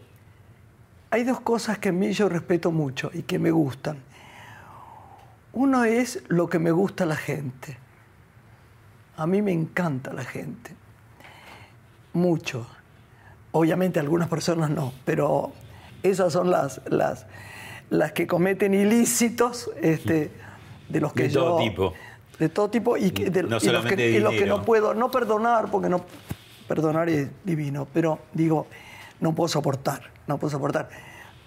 hay 1.11 1.25
dos 1.25 1.41
cosas 1.41 1.79
que 1.79 1.89
a 1.89 1.93
mí 1.93 2.13
yo 2.13 2.29
respeto 2.29 2.71
mucho 2.71 3.11
y 3.13 3.23
que 3.23 3.39
me 3.39 3.51
gustan. 3.51 3.99
Uno 5.53 5.85
es 5.85 6.23
lo 6.29 6.49
que 6.49 6.59
me 6.59 6.71
gusta 6.71 7.05
a 7.05 7.07
la 7.07 7.17
gente. 7.17 7.77
A 9.17 9.27
mí 9.27 9.43
me 9.43 9.53
encanta 9.53 10.13
la 10.13 10.25
gente. 10.25 10.75
Mucho. 12.13 12.67
Obviamente 13.53 13.99
algunas 13.99 14.29
personas 14.29 14.71
no, 14.71 14.93
pero 15.05 15.53
esas 16.03 16.33
son 16.33 16.51
las, 16.51 16.81
las, 16.89 17.27
las 17.89 18.13
que 18.13 18.27
cometen 18.27 18.75
ilícitos 18.75 19.71
este, 19.83 20.31
de 20.89 21.01
los 21.01 21.13
que 21.13 21.25
de 21.25 21.31
yo... 21.31 21.41
todo 21.41 21.59
tipo. 21.59 21.95
De 22.41 22.49
todo 22.49 22.69
tipo 22.71 22.97
y, 22.97 23.11
que, 23.13 23.31
de, 23.31 23.43
No 23.45 23.59
y 23.61 23.67
los, 23.69 23.85
que, 23.85 23.95
de 23.97 24.11
y 24.11 24.19
los 24.19 24.31
que 24.33 24.39
dinero. 24.39 24.57
no 24.59 24.65
puedo, 24.65 24.95
no 24.95 25.11
perdonar, 25.11 25.71
porque 25.71 25.89
no 25.89 26.05
perdonar 26.67 27.09
es 27.09 27.29
divino, 27.45 27.87
pero 27.93 28.19
digo, 28.33 28.67
no 29.21 29.35
puedo 29.35 29.47
soportar, 29.47 30.11
no 30.27 30.39
puedo 30.39 30.51
soportar. 30.51 30.89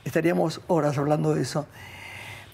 Estaríamos 0.06 0.62
horas 0.68 0.98
hablando 0.98 1.34
de 1.34 1.42
eso. 1.42 1.66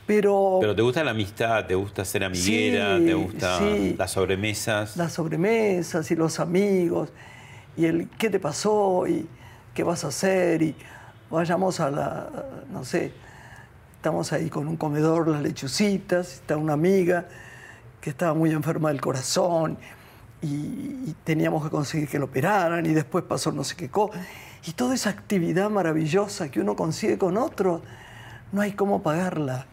Pero, 0.08 0.58
Pero 0.62 0.76
te 0.76 0.82
gusta 0.82 1.04
la 1.04 1.12
amistad, 1.12 1.66
te 1.68 1.76
gusta 1.76 2.04
ser 2.06 2.24
amiguera, 2.24 2.98
Sí, 2.98 3.06
te 3.06 3.14
gusta 3.14 3.60
sí. 3.60 3.96
las 3.98 4.12
sobremesas. 4.12 4.98
las 4.98 5.14
sobremesas 5.14 6.10
y 6.10 6.16
los 6.16 6.40
amigos 6.40 7.10
y 7.78 7.86
el 7.86 8.10
qué 8.18 8.30
te 8.30 8.40
pasó 8.40 9.06
y 9.06 9.28
qué 9.76 9.84
vas 9.84 10.04
a 10.06 10.08
hacer 10.08 10.64
y 10.64 10.76
vayamos 11.30 11.80
a 11.80 11.92
la, 11.92 12.28
no 12.72 12.84
sé, 12.86 13.12
estamos 13.98 14.34
ahí 14.34 14.50
con 14.50 14.68
un 14.68 14.78
comedor, 14.78 15.28
las 15.28 15.44
lechucitas, 15.44 16.36
está 16.36 16.58
una 16.58 16.74
amiga 16.74 17.28
que 18.02 18.10
estaba 18.10 18.34
muy 18.34 18.52
enferma 18.52 18.90
del 18.90 19.02
corazón 19.02 19.78
y, 20.42 20.48
y 20.48 21.16
teníamos 21.24 21.64
que 21.64 21.70
conseguir 21.70 22.08
que 22.08 22.20
lo 22.20 22.26
operaran 22.26 22.86
y 22.86 22.94
después 22.94 23.24
pasó 23.24 23.52
no 23.52 23.64
sé 23.64 23.76
qué 23.76 23.90
cosa. 23.90 24.20
Y 24.66 24.74
toda 24.74 24.96
esa 24.96 25.10
actividad 25.10 25.70
maravillosa 25.70 26.50
que 26.52 26.60
uno 26.60 26.76
consigue 26.76 27.18
con 27.18 27.38
otro, 27.38 27.82
no 28.52 28.62
hay 28.62 28.74
cómo 28.74 29.02
pagarla. 29.02 29.66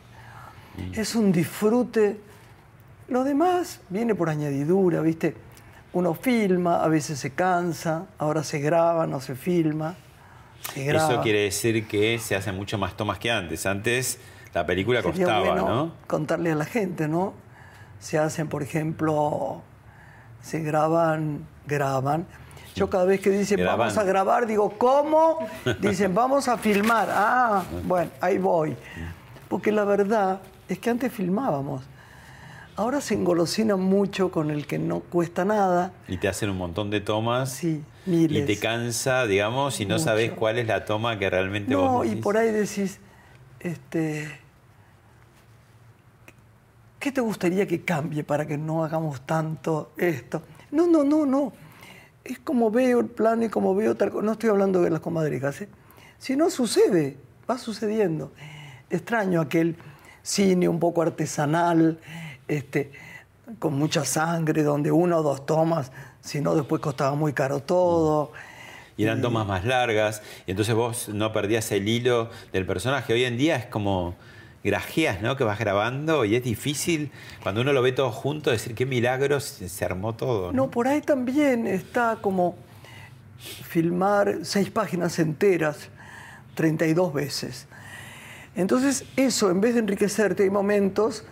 Es 0.92 1.14
un 1.14 1.32
disfrute. 1.32 2.20
Lo 3.08 3.24
demás 3.24 3.80
viene 3.88 4.14
por 4.14 4.28
añadidura, 4.28 5.00
¿viste? 5.00 5.34
Uno 5.92 6.14
filma, 6.14 6.82
a 6.82 6.88
veces 6.88 7.18
se 7.18 7.30
cansa, 7.30 8.06
ahora 8.18 8.44
se 8.44 8.58
graba, 8.60 9.06
no 9.06 9.20
se 9.20 9.34
filma. 9.34 9.96
Se 10.74 10.84
graba. 10.84 11.12
Eso 11.12 11.22
quiere 11.22 11.40
decir 11.44 11.86
que 11.88 12.18
se 12.18 12.36
hacen 12.36 12.54
mucho 12.54 12.76
más 12.76 12.96
tomas 12.96 13.18
que 13.18 13.30
antes. 13.30 13.64
Antes 13.64 14.18
la 14.52 14.66
película 14.66 15.00
Sería 15.02 15.24
costaba, 15.26 15.46
bueno 15.46 15.68
¿no? 15.68 15.92
contarle 16.06 16.52
a 16.52 16.54
la 16.54 16.64
gente, 16.64 17.08
¿no? 17.08 17.34
Se 17.98 18.18
hacen, 18.18 18.48
por 18.48 18.62
ejemplo, 18.62 19.62
se 20.42 20.60
graban, 20.60 21.46
graban. 21.66 22.26
Yo 22.74 22.90
cada 22.90 23.04
vez 23.06 23.20
que 23.20 23.30
dicen 23.30 23.58
Graban. 23.58 23.78
vamos 23.78 23.96
a 23.98 24.04
grabar, 24.04 24.46
digo, 24.46 24.70
¿cómo? 24.76 25.38
Dicen, 25.80 26.14
vamos 26.14 26.46
a 26.46 26.58
filmar. 26.58 27.08
Ah, 27.10 27.64
bueno, 27.84 28.10
ahí 28.20 28.36
voy. 28.36 28.76
Porque 29.48 29.72
la 29.72 29.84
verdad 29.84 30.40
es 30.68 30.78
que 30.78 30.90
antes 30.90 31.10
filmábamos. 31.10 31.82
Ahora 32.76 33.00
se 33.00 33.14
engolosinan 33.14 33.80
mucho 33.80 34.30
con 34.30 34.50
el 34.50 34.66
que 34.66 34.78
no 34.78 35.00
cuesta 35.00 35.46
nada. 35.46 35.92
Y 36.06 36.18
te 36.18 36.28
hacen 36.28 36.50
un 36.50 36.58
montón 36.58 36.90
de 36.90 37.00
tomas. 37.00 37.50
Sí, 37.50 37.82
Y 38.06 38.10
miles. 38.10 38.44
te 38.46 38.58
cansa, 38.58 39.24
digamos, 39.24 39.80
y 39.80 39.86
no 39.86 39.94
Mucho. 39.94 40.04
sabes 40.04 40.32
cuál 40.32 40.58
es 40.58 40.66
la 40.66 40.84
toma 40.84 41.18
que 41.18 41.30
realmente 41.30 41.72
No, 41.72 41.80
vos 41.90 42.04
y 42.06 42.10
decís. 42.10 42.22
por 42.22 42.36
ahí 42.36 42.50
decís, 42.52 43.00
este, 43.60 44.38
¿qué 47.06 47.12
te 47.12 47.20
gustaría 47.20 47.68
que 47.68 47.82
cambie 47.82 48.24
para 48.24 48.48
que 48.48 48.58
no 48.58 48.84
hagamos 48.84 49.20
tanto 49.20 49.92
esto? 49.96 50.42
No, 50.72 50.88
no, 50.88 51.04
no, 51.04 51.24
no. 51.24 51.52
Es 52.24 52.40
como 52.40 52.68
veo 52.68 52.98
el 52.98 53.06
plan 53.06 53.44
y 53.44 53.48
como 53.48 53.76
veo 53.76 53.94
tal 53.94 54.10
cosa. 54.10 54.24
No 54.24 54.32
estoy 54.32 54.50
hablando 54.50 54.82
de 54.82 54.90
las 54.90 54.98
comadrejas, 54.98 55.60
¿eh? 55.60 55.68
Si 56.18 56.34
no 56.34 56.50
sucede, 56.50 57.16
va 57.48 57.58
sucediendo. 57.58 58.32
Extraño 58.90 59.40
aquel 59.40 59.76
cine 60.24 60.68
un 60.68 60.80
poco 60.80 61.00
artesanal, 61.00 62.00
este, 62.48 62.90
con 63.60 63.78
mucha 63.78 64.04
sangre, 64.04 64.64
donde 64.64 64.90
una 64.90 65.18
o 65.18 65.22
dos 65.22 65.46
tomas, 65.46 65.92
si 66.22 66.40
no 66.40 66.56
después 66.56 66.82
costaba 66.82 67.14
muy 67.14 67.32
caro 67.32 67.60
todo. 67.60 68.32
Y 68.96 69.04
eran 69.04 69.22
tomas 69.22 69.46
más 69.46 69.64
largas, 69.64 70.22
y 70.44 70.50
entonces 70.50 70.74
vos 70.74 71.08
no 71.08 71.32
perdías 71.32 71.70
el 71.70 71.86
hilo 71.86 72.30
del 72.52 72.66
personaje. 72.66 73.12
Hoy 73.12 73.22
en 73.22 73.36
día 73.36 73.54
es 73.54 73.66
como 73.66 74.16
grajeas, 74.66 75.22
¿no? 75.22 75.36
Que 75.36 75.44
vas 75.44 75.58
grabando 75.58 76.24
y 76.24 76.34
es 76.34 76.42
difícil 76.42 77.10
cuando 77.42 77.62
uno 77.62 77.72
lo 77.72 77.80
ve 77.80 77.92
todo 77.92 78.10
junto 78.10 78.50
decir 78.50 78.74
qué 78.74 78.84
milagros 78.84 79.44
se 79.44 79.84
armó 79.84 80.14
todo. 80.14 80.52
¿no? 80.52 80.64
No, 80.64 80.70
por 80.70 80.88
ahí 80.88 81.00
también 81.00 81.66
está 81.66 82.18
como 82.20 82.56
filmar 83.38 84.40
seis 84.42 84.68
páginas 84.70 85.18
enteras 85.18 85.88
32 86.54 87.14
veces. 87.14 87.68
Entonces, 88.56 89.04
eso, 89.16 89.50
en 89.50 89.60
vez 89.60 89.74
de 89.74 89.80
enriquecerte, 89.80 90.42
hay 90.42 90.50
momentos 90.50 91.24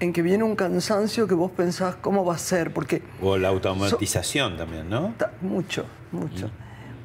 en 0.00 0.12
que 0.12 0.22
viene 0.22 0.44
un 0.44 0.54
cansancio 0.54 1.26
que 1.26 1.34
vos 1.34 1.50
pensás 1.50 1.96
cómo 1.96 2.24
va 2.24 2.34
a 2.34 2.38
ser, 2.38 2.72
porque 2.72 3.02
O 3.20 3.36
la 3.36 3.48
automatización 3.48 4.56
también, 4.56 4.88
¿no? 4.88 5.14
mucho, 5.40 5.84
mucho. 6.12 6.50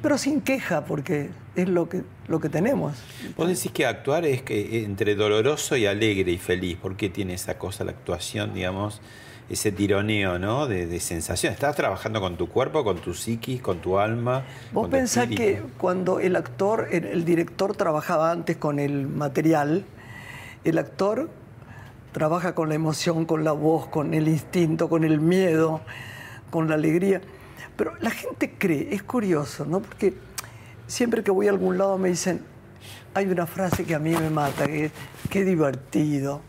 Pero 0.04 0.18
sin 0.18 0.42
queja, 0.42 0.84
porque 0.84 1.30
es 1.56 1.66
lo 1.66 1.88
que, 1.88 2.02
lo 2.28 2.38
que 2.38 2.50
tenemos. 2.50 2.92
Vos 3.38 3.48
decís 3.48 3.72
que 3.72 3.86
actuar 3.86 4.26
es 4.26 4.42
que 4.42 4.84
entre 4.84 5.14
doloroso 5.14 5.78
y 5.78 5.86
alegre 5.86 6.30
y 6.30 6.36
feliz. 6.36 6.76
¿Por 6.76 6.94
qué 6.94 7.08
tiene 7.08 7.32
esa 7.32 7.56
cosa 7.56 7.84
la 7.84 7.92
actuación, 7.92 8.52
digamos, 8.52 9.00
ese 9.48 9.72
tironeo, 9.72 10.38
¿no? 10.38 10.66
De, 10.66 10.86
de 10.86 11.00
sensación. 11.00 11.54
Estás 11.54 11.74
trabajando 11.74 12.20
con 12.20 12.36
tu 12.36 12.50
cuerpo, 12.50 12.84
con 12.84 12.98
tu 12.98 13.14
psiquis, 13.14 13.62
con 13.62 13.78
tu 13.78 13.98
alma. 13.98 14.44
Vos 14.74 14.90
pensás 14.90 15.26
que 15.28 15.62
cuando 15.78 16.20
el 16.20 16.36
actor, 16.36 16.88
el, 16.92 17.06
el 17.06 17.24
director 17.24 17.74
trabajaba 17.74 18.30
antes 18.30 18.58
con 18.58 18.78
el 18.78 19.06
material, 19.06 19.86
el 20.64 20.76
actor 20.76 21.30
trabaja 22.12 22.54
con 22.54 22.68
la 22.68 22.74
emoción, 22.74 23.24
con 23.24 23.42
la 23.42 23.52
voz, 23.52 23.86
con 23.86 24.12
el 24.12 24.28
instinto, 24.28 24.90
con 24.90 25.02
el 25.02 25.18
miedo, 25.18 25.80
con 26.50 26.68
la 26.68 26.74
alegría. 26.74 27.22
Pero 27.76 27.94
la 28.00 28.10
gente 28.10 28.54
cree, 28.56 28.94
es 28.94 29.02
curioso, 29.02 29.64
¿no? 29.64 29.80
Porque 29.80 30.14
siempre 30.86 31.22
que 31.22 31.30
voy 31.30 31.48
a 31.48 31.50
algún 31.50 31.76
lado 31.78 31.98
me 31.98 32.08
dicen, 32.10 32.40
hay 33.14 33.26
una 33.26 33.46
frase 33.46 33.84
que 33.84 33.94
a 33.94 33.98
mí 33.98 34.10
me 34.10 34.30
mata, 34.30 34.66
que 34.66 34.86
es, 34.86 34.92
qué 35.30 35.44
divertido. 35.44 36.40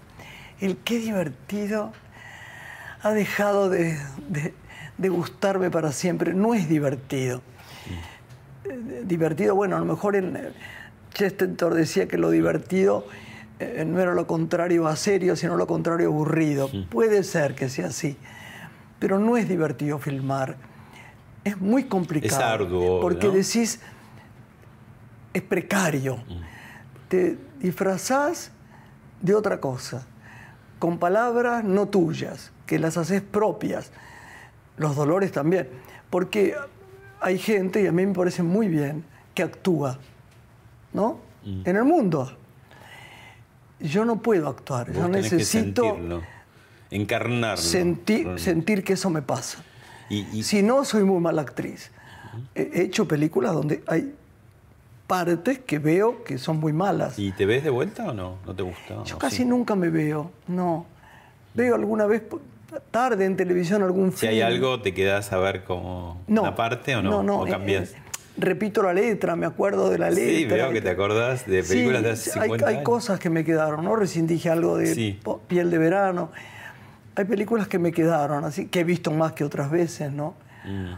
El 0.59 0.77
qué 0.77 0.99
divertido 0.99 1.91
ha 3.01 3.11
dejado 3.11 3.69
de, 3.69 3.97
de- 4.29 4.53
de 4.97 5.09
gustarme 5.09 5.69
para 5.69 5.91
siempre. 5.91 6.33
No 6.33 6.53
es 6.53 6.69
divertido. 6.69 7.41
Eh, 8.63 9.03
divertido, 9.05 9.53
bueno, 9.55 9.75
a 9.75 9.79
lo 9.79 9.85
mejor 9.85 10.15
en 10.15 10.35
eh, 10.37 10.51
Chesterton 11.13 11.73
decía 11.75 12.07
que 12.07 12.17
lo 12.17 12.29
divertido 12.29 13.05
eh, 13.59 13.83
no 13.85 13.99
era 13.99 14.13
lo 14.13 14.25
contrario 14.27 14.87
a 14.87 14.95
serio, 14.95 15.35
sino 15.35 15.57
lo 15.57 15.67
contrario 15.67 16.07
a 16.07 16.11
aburrido. 16.11 16.69
Puede 16.89 17.23
ser 17.23 17.55
que 17.55 17.67
sea 17.69 17.87
así, 17.87 18.17
pero 18.99 19.19
no 19.19 19.37
es 19.37 19.47
divertido 19.49 19.99
filmar. 19.99 20.55
Es 21.45 21.61
muy 21.61 21.85
complicado. 21.85 22.35
Es 22.35 22.41
arduo, 22.41 22.99
Porque 22.99 23.27
¿no? 23.27 23.33
decís, 23.33 23.79
es 25.33 25.41
precario. 25.41 26.21
Te 27.07 27.37
disfrazás 27.59 28.51
de 29.21 29.33
otra 29.35 29.61
cosa, 29.61 30.05
con 30.79 30.97
palabras 30.97 31.63
no 31.63 31.87
tuyas, 31.87 32.51
que 32.65 32.79
las 32.79 32.97
haces 32.97 33.21
propias. 33.21 33.91
Los 34.77 34.95
dolores 34.95 35.31
también. 35.31 35.69
Porque 36.09 36.55
hay 37.21 37.37
gente, 37.37 37.81
y 37.81 37.87
a 37.87 37.91
mí 37.91 38.05
me 38.05 38.13
parece 38.13 38.43
muy 38.43 38.67
bien, 38.67 39.05
que 39.33 39.43
actúa, 39.43 39.99
¿no? 40.93 41.19
En 41.43 41.75
el 41.75 41.83
mundo. 41.83 42.35
Yo 43.79 44.03
no 44.03 44.21
puedo 44.21 44.49
actuar, 44.49 44.87
Vos 44.87 44.97
yo 44.97 45.05
que 45.05 45.11
necesito 45.21 45.83
sentirlo, 45.83 46.21
encarnarlo. 46.89 47.61
sentir, 47.61 48.39
sentir 48.39 48.83
que 48.83 48.93
eso 48.93 49.09
me 49.11 49.21
pasa. 49.21 49.63
Y, 50.09 50.27
y- 50.39 50.43
Si 50.43 50.61
no, 50.63 50.83
soy 50.85 51.03
muy 51.03 51.19
mala 51.19 51.41
actriz. 51.41 51.91
He 52.53 52.69
he 52.73 52.81
hecho 52.83 53.07
películas 53.07 53.53
donde 53.53 53.81
hay 53.87 54.13
partes 55.07 55.59
que 55.59 55.79
veo 55.79 56.23
que 56.23 56.37
son 56.37 56.59
muy 56.59 56.73
malas. 56.73 57.17
¿y 57.19 57.31
te 57.31 57.45
ves 57.45 57.63
de 57.63 57.69
vuelta 57.69 58.05
o 58.09 58.13
no? 58.13 58.37
¿No 58.45 58.55
te 58.55 58.63
gusta? 58.63 59.03
Yo 59.03 59.15
¿O 59.15 59.19
casi 59.19 59.37
sí? 59.37 59.45
nunca 59.45 59.75
me 59.75 59.89
veo, 59.89 60.31
no. 60.47 60.85
Veo 61.53 61.75
alguna 61.75 62.05
vez 62.07 62.23
tarde 62.91 63.25
en 63.25 63.37
televisión 63.37 63.83
algún 63.83 64.11
Si 64.11 64.17
film. 64.19 64.31
hay 64.31 64.41
algo, 64.41 64.81
¿te 64.81 64.93
quedás 64.93 65.31
a 65.31 65.37
ver 65.37 65.63
como 65.63 66.21
No. 66.27 66.41
una 66.41 66.55
parte 66.55 66.95
o 66.95 67.01
no? 67.01 67.09
No, 67.11 67.23
no, 67.23 67.39
¿O 67.41 67.47
eh, 67.47 67.51
cambias? 67.51 67.91
eh, 67.91 67.95
repito 68.37 68.81
la 68.83 68.93
letra, 68.93 69.35
me 69.37 69.45
acuerdo 69.45 69.89
de 69.89 69.97
la 69.99 70.09
letra. 70.09 70.37
sí, 70.39 70.45
veo 70.45 70.71
que 70.71 70.81
te 70.81 70.89
acordás 70.89 71.45
de 71.45 71.63
películas 71.63 72.03
de 72.03 72.11
hace 72.11 72.31
Sí, 72.31 72.39
50 72.39 72.65
hay, 72.65 72.69
hay 72.71 72.75
años. 72.79 72.85
cosas 72.85 73.19
que 73.19 73.29
me 73.29 73.45
quedaron, 73.45 73.85
¿no? 73.85 73.95
Recién 73.95 74.27
dije 74.27 74.49
algo 74.49 74.75
de 74.77 74.93
Sí. 74.93 75.19
Piel 75.47 75.69
de 75.71 75.77
Verano. 75.77 76.31
Hay 77.15 77.25
películas 77.25 77.67
que 77.67 77.79
me 77.79 77.91
quedaron, 77.91 78.43
así 78.45 78.65
que 78.67 78.81
he 78.81 78.83
visto 78.83 79.11
más 79.11 79.33
que 79.33 79.43
otras 79.43 79.71
veces, 79.71 80.11
¿no? 80.11 80.35
Mm. 80.65 80.93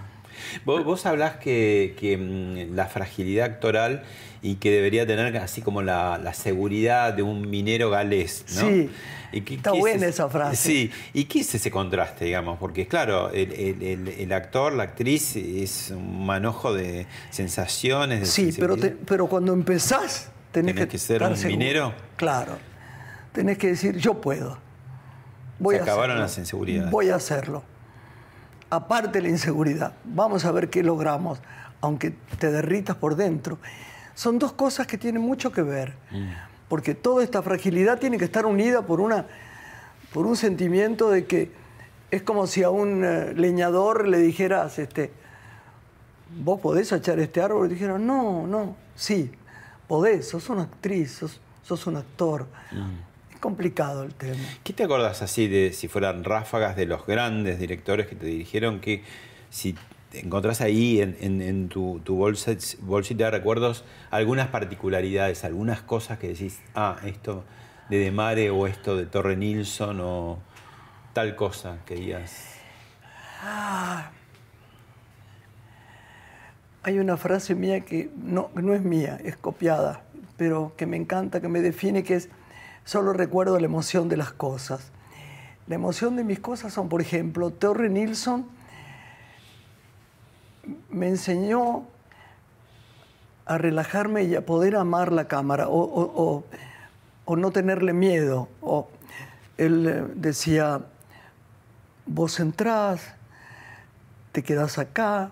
Vos, 0.65 0.83
vos 0.85 1.05
hablás 1.05 1.37
que, 1.37 1.95
que, 1.99 2.15
mm, 2.17 2.75
la 2.75 2.85
fragilidad 2.85 3.45
actoral 3.47 4.03
y 4.41 4.55
que 4.55 4.69
debería 4.71 5.05
tener 5.07 5.35
así 5.37 5.61
como 5.61 5.81
la, 5.81 6.19
la 6.19 6.33
seguridad 6.33 7.13
de 7.13 7.23
un 7.23 7.49
minero 7.49 7.89
galés, 7.89 8.45
¿no? 8.55 8.61
Sí, 8.61 8.89
¿Y 9.31 9.41
qué- 9.41 9.55
está 9.55 9.71
qué 9.71 9.79
buena 9.79 10.05
esa 10.05 10.29
frase. 10.29 10.55
Sí, 10.55 10.91
¿y 11.13 11.25
qué 11.25 11.39
es 11.39 11.53
ese 11.55 11.69
contraste, 11.71 12.25
digamos? 12.25 12.59
Porque 12.59 12.87
claro, 12.87 13.29
el, 13.31 13.51
el- 13.51 14.07
el- 14.07 14.31
actor, 14.33 14.73
la 14.73 14.83
actriz 14.83 15.35
es 15.35 15.89
un 15.91 16.25
manojo 16.25 16.71
de 16.73 17.07
sensaciones, 17.31 18.19
de 18.21 18.25
Sí, 18.27 18.53
pero, 18.57 18.77
te- 18.77 18.91
pero 18.91 19.27
cuando 19.27 19.53
empezás 19.53 20.29
tenés, 20.51 20.75
¿Tenés 20.75 20.89
que 20.89 20.97
ser 20.97 21.23
un 21.23 21.35
seguro. 21.35 21.57
minero? 21.57 21.93
Claro. 22.15 22.57
Tenés 23.33 23.57
que 23.57 23.67
decir, 23.67 23.97
yo 23.97 24.21
puedo. 24.21 24.59
Voy 25.59 25.75
Se 25.75 25.81
a 25.81 25.83
acabaron 25.83 26.11
hacerlo. 26.11 26.21
las 26.23 26.37
inseguridades. 26.37 26.91
Voy 26.91 27.09
a 27.09 27.15
hacerlo. 27.15 27.63
Aparte 28.69 29.21
la 29.21 29.29
inseguridad. 29.29 29.93
Vamos 30.03 30.45
a 30.45 30.51
ver 30.51 30.69
qué 30.69 30.83
logramos, 30.83 31.39
aunque 31.81 32.11
te 32.39 32.51
derritas 32.51 32.95
por 32.95 33.15
dentro. 33.15 33.57
Son 34.13 34.39
dos 34.39 34.53
cosas 34.53 34.87
que 34.87 34.97
tienen 34.97 35.21
mucho 35.21 35.51
que 35.51 35.61
ver. 35.61 35.93
Mm. 36.11 36.29
Porque 36.67 36.95
toda 36.95 37.23
esta 37.23 37.41
fragilidad 37.41 37.97
tiene 37.97 38.17
que 38.17 38.25
estar 38.25 38.45
unida 38.45 38.81
por, 38.81 38.99
una, 38.99 39.25
por 40.13 40.25
un 40.25 40.35
sentimiento 40.35 41.09
de 41.09 41.25
que 41.25 41.51
es 42.11 42.21
como 42.23 42.47
si 42.47 42.63
a 42.63 42.69
un 42.69 43.03
eh, 43.05 43.33
leñador 43.33 44.07
le 44.07 44.17
dijeras, 44.19 44.79
este, 44.79 45.11
vos 46.43 46.59
podés 46.59 46.91
echar 46.91 47.19
este 47.19 47.41
árbol, 47.41 47.67
y 47.67 47.73
dijeron, 47.73 48.05
no, 48.05 48.47
no, 48.47 48.75
sí, 48.95 49.31
podés, 49.87 50.27
sos 50.29 50.49
una 50.49 50.63
actriz, 50.63 51.13
sos, 51.13 51.39
sos 51.63 51.87
un 51.87 51.97
actor. 51.97 52.47
Es 52.71 52.79
complicado 53.37 54.03
el 54.03 54.13
tema. 54.13 54.35
¿Qué 54.63 54.73
te 54.73 54.83
acordás 54.83 55.21
así 55.21 55.47
de 55.47 55.73
si 55.73 55.87
fueran 55.87 56.23
ráfagas 56.23 56.75
de 56.75 56.85
los 56.85 57.05
grandes 57.05 57.59
directores 57.59 58.07
que 58.07 58.15
te 58.15 58.25
dirigieron? 58.25 58.79
Que 58.79 59.03
si 59.49 59.75
te 60.11 60.19
encontrás 60.19 60.61
ahí 60.61 61.01
en, 61.01 61.17
en- 61.19 61.41
en 61.41 61.69
tu, 61.69 61.99
tu 62.03 62.15
bolsa, 62.15 62.53
bolsita 62.81 63.25
de 63.25 63.31
recuerdos 63.31 63.83
algunas 64.11 64.47
particularidades, 64.47 65.43
algunas 65.43 65.81
cosas 65.81 66.17
que 66.19 66.29
decís, 66.29 66.59
ah, 66.75 66.97
esto 67.05 67.43
de 67.89 67.97
De 67.99 68.11
Mare 68.11 68.49
o 68.49 68.67
esto 68.67 68.95
de 68.97 69.05
Torre 69.05 69.35
Nilsson 69.37 69.99
o 70.01 70.39
tal 71.13 71.35
cosa 71.35 71.79
que 71.85 71.95
digas. 71.95 72.53
Ah. 73.41 74.11
Hay 76.83 76.99
una 76.99 77.17
frase 77.17 77.53
mía 77.55 77.81
que 77.81 78.09
no, 78.15 78.49
no 78.55 78.73
es 78.73 78.81
mía, 78.81 79.19
es 79.23 79.35
copiada, 79.35 80.03
pero 80.37 80.73
que 80.77 80.85
me 80.85 80.95
encanta, 80.95 81.41
que 81.41 81.49
me 81.49 81.59
define, 81.61 82.03
que 82.03 82.15
es, 82.15 82.29
solo 82.87 83.11
recuerdo 83.11 83.59
la 83.59 83.65
emoción 83.65 84.07
de 84.07 84.15
las 84.15 84.31
cosas. 84.31 84.91
La 85.67 85.75
emoción 85.75 86.15
de 86.15 86.23
mis 86.23 86.39
cosas 86.39 86.71
son, 86.71 86.87
por 86.87 87.01
ejemplo, 87.01 87.49
Torre 87.49 87.89
Nilsson 87.89 88.47
me 90.89 91.09
enseñó 91.09 91.83
a 93.45 93.57
relajarme 93.57 94.23
y 94.23 94.35
a 94.35 94.45
poder 94.45 94.77
amar 94.77 95.11
la 95.11 95.27
cámara 95.27 95.65
o, 95.67 96.45
no 97.27 97.51
tenerle 97.51 97.91
miedo. 97.91 98.47
O 98.61 98.87
él 99.57 99.85
eh, 99.85 100.05
decía, 100.15 100.79
vos 102.05 102.39
entrás, 102.39 103.01
te 104.31 104.43
quedás 104.43 104.77
acá, 104.77 105.31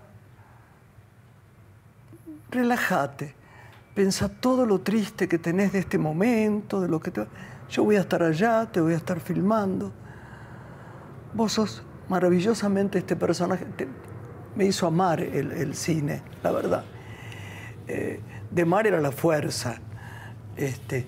relájate, 2.51 3.33
pensa 3.95 4.29
todo 4.29 4.65
lo 4.65 4.81
triste 4.81 5.27
que 5.27 5.39
tenés 5.39 5.71
de 5.73 5.79
este 5.79 5.97
momento, 5.97 6.81
de 6.81 6.87
lo 6.89 6.99
que 6.99 7.09
te... 7.11 7.25
Yo 7.69 7.83
voy 7.83 7.95
a 7.95 8.01
estar 8.01 8.21
allá, 8.21 8.69
te 8.71 8.79
voy 8.81 8.93
a 8.93 8.97
estar 8.97 9.19
filmando. 9.19 9.91
Vos 11.33 11.53
sos 11.53 11.81
maravillosamente 12.09 12.99
este 12.99 13.15
personaje. 13.15 13.65
Te- 13.77 13.87
me 14.55 14.65
hizo 14.65 14.85
amar 14.85 15.19
el, 15.21 15.51
el 15.51 15.75
cine, 15.75 16.21
la 16.43 16.51
verdad. 16.51 16.83
Eh, 17.87 18.21
de 18.51 18.65
Mar 18.65 18.85
era 18.87 19.01
la 19.01 19.11
fuerza. 19.11 19.75
Este, 20.55 21.07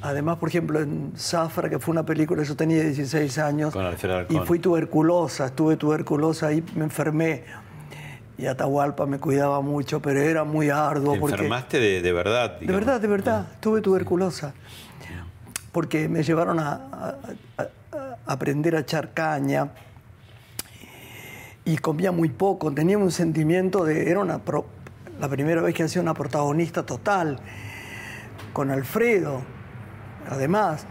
además, 0.00 0.38
por 0.38 0.48
ejemplo, 0.48 0.80
en 0.80 1.12
Zafra, 1.16 1.68
que 1.68 1.78
fue 1.78 1.92
una 1.92 2.06
película, 2.06 2.42
yo 2.42 2.56
tenía 2.56 2.82
16 2.82 3.36
años. 3.38 3.72
Con 3.74 3.84
Y 4.30 4.38
fui 4.46 4.58
tuberculosa, 4.60 5.46
estuve 5.46 5.76
tuberculosa 5.76 6.46
ahí, 6.46 6.64
me 6.74 6.84
enfermé. 6.84 7.44
Y 8.36 8.46
Atahualpa 8.46 9.06
me 9.06 9.18
cuidaba 9.18 9.60
mucho, 9.60 10.00
pero 10.00 10.20
era 10.20 10.42
muy 10.44 10.68
arduo. 10.70 11.14
Te 11.14 11.20
porque, 11.20 11.34
enfermaste 11.36 11.78
de, 11.78 12.02
de 12.02 12.12
verdad. 12.12 12.58
de 12.58 12.66
verdad, 12.72 13.00
de 13.00 13.06
verdad, 13.08 13.46
tuve 13.60 13.80
tuberculosa. 13.80 14.52
Porque 15.70 16.08
me 16.08 16.22
llevaron 16.22 16.58
a, 16.60 16.72
a- 16.72 17.16
a- 17.58 17.68
a 17.96 18.16
aprender 18.32 18.74
a 18.76 18.80
echar 18.80 19.12
caña 19.12 19.68
y 21.64 21.76
comía 21.78 22.12
muy 22.12 22.28
poco. 22.28 22.72
Tenía 22.72 22.98
un 22.98 23.10
sentimiento 23.10 23.84
de. 23.84 24.10
Era 24.10 24.20
una 24.20 24.38
pro- 24.38 24.66
la 25.20 25.28
primera 25.28 25.62
vez 25.62 25.74
que 25.74 25.84
hacía 25.84 26.02
una 26.02 26.14
protagonista 26.14 26.84
total 26.84 27.38
con 28.52 28.70
Alfredo. 28.70 29.42
Además, 30.30 30.86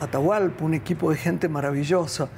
Atahualpa, 0.00 0.64
un 0.64 0.74
equipo 0.74 1.10
de 1.10 1.16
gente 1.16 1.48
maravillosa. 1.48 2.28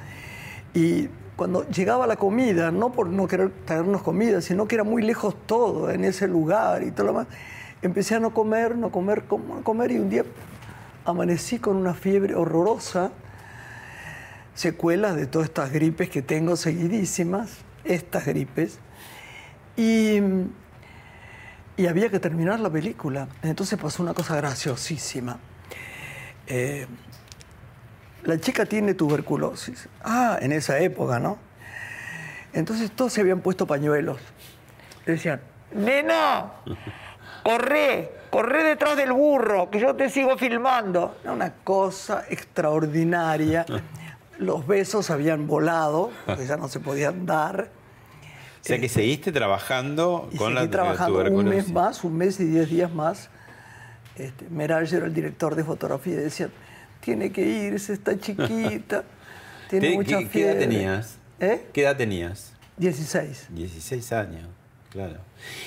Y 0.73 1.09
cuando 1.41 1.67
llegaba 1.69 2.05
la 2.05 2.17
comida, 2.17 2.69
no 2.69 2.91
por 2.91 3.07
no 3.07 3.27
querer 3.27 3.49
traernos 3.65 4.03
comida, 4.03 4.41
sino 4.41 4.67
que 4.67 4.75
era 4.75 4.83
muy 4.83 5.01
lejos 5.01 5.35
todo 5.47 5.89
en 5.89 6.05
ese 6.05 6.27
lugar 6.27 6.83
y 6.83 6.91
todo 6.91 7.07
lo 7.07 7.13
demás, 7.13 7.27
empecé 7.81 8.13
a 8.13 8.19
no 8.19 8.31
comer, 8.31 8.77
no 8.77 8.91
comer, 8.91 9.23
com- 9.23 9.47
no 9.47 9.63
comer 9.63 9.91
y 9.91 9.97
un 9.97 10.07
día 10.07 10.23
amanecí 11.03 11.57
con 11.57 11.77
una 11.77 11.95
fiebre 11.95 12.35
horrorosa, 12.35 13.09
secuelas 14.53 15.15
de 15.15 15.25
todas 15.25 15.47
estas 15.47 15.71
gripes 15.71 16.11
que 16.11 16.21
tengo 16.21 16.55
seguidísimas, 16.55 17.57
estas 17.85 18.27
gripes, 18.27 18.77
y, 19.75 20.19
y 21.75 21.87
había 21.87 22.11
que 22.11 22.19
terminar 22.19 22.59
la 22.59 22.69
película. 22.69 23.29
Entonces 23.41 23.79
pasó 23.79 24.03
una 24.03 24.13
cosa 24.13 24.35
graciosísima. 24.35 25.39
Eh, 26.45 26.85
la 28.23 28.39
chica 28.39 28.65
tiene 28.65 28.93
tuberculosis. 28.93 29.87
Ah, 30.03 30.37
en 30.41 30.51
esa 30.51 30.79
época, 30.79 31.19
¿no? 31.19 31.37
Entonces 32.53 32.91
todos 32.91 33.13
se 33.13 33.21
habían 33.21 33.41
puesto 33.41 33.65
pañuelos. 33.65 34.19
Le 35.05 35.13
decían, 35.13 35.41
nena, 35.73 36.51
corre, 37.43 38.11
corre 38.29 38.63
detrás 38.63 38.97
del 38.97 39.13
burro, 39.13 39.69
que 39.69 39.79
yo 39.79 39.95
te 39.95 40.09
sigo 40.09 40.37
filmando. 40.37 41.17
Era 41.23 41.31
una 41.31 41.53
cosa 41.63 42.25
extraordinaria. 42.29 43.65
Los 44.37 44.65
besos 44.67 45.09
habían 45.09 45.47
volado, 45.47 46.11
porque 46.25 46.45
ya 46.45 46.57
no 46.57 46.67
se 46.67 46.79
podían 46.79 47.25
dar. 47.25 47.69
O 48.61 48.63
sea 48.63 48.79
que 48.79 48.89
seguiste 48.89 49.31
trabajando 49.31 50.29
Y 50.31 50.37
con 50.37 50.53
seguí 50.53 50.65
la 50.65 50.69
trabajando 50.71 51.13
un 51.17 51.23
tuberculosis. 51.25 51.65
mes 51.65 51.73
más, 51.73 52.03
un 52.03 52.17
mes 52.17 52.39
y 52.39 52.45
diez 52.45 52.69
días 52.69 52.91
más. 52.91 53.29
Este, 54.17 54.47
Merayer 54.49 54.97
era 54.97 55.05
el 55.07 55.13
director 55.13 55.55
de 55.55 55.63
fotografía 55.63 56.13
y 56.13 56.17
decía, 56.17 56.49
tiene 57.01 57.31
que 57.31 57.41
irse, 57.45 57.93
está 57.93 58.17
chiquita, 58.17 59.03
tiene 59.69 59.89
¿Te- 59.89 59.95
mucha 59.95 60.19
qué, 60.19 60.29
qué 60.29 60.41
edad 60.43 60.53
fiebre". 60.53 60.67
tenías? 60.67 61.17
¿Eh? 61.39 61.65
¿Qué 61.73 61.81
edad 61.83 61.97
tenías? 61.97 62.53
16. 62.77 63.47
16 63.49 64.11
años, 64.13 64.47
claro. 64.91 65.17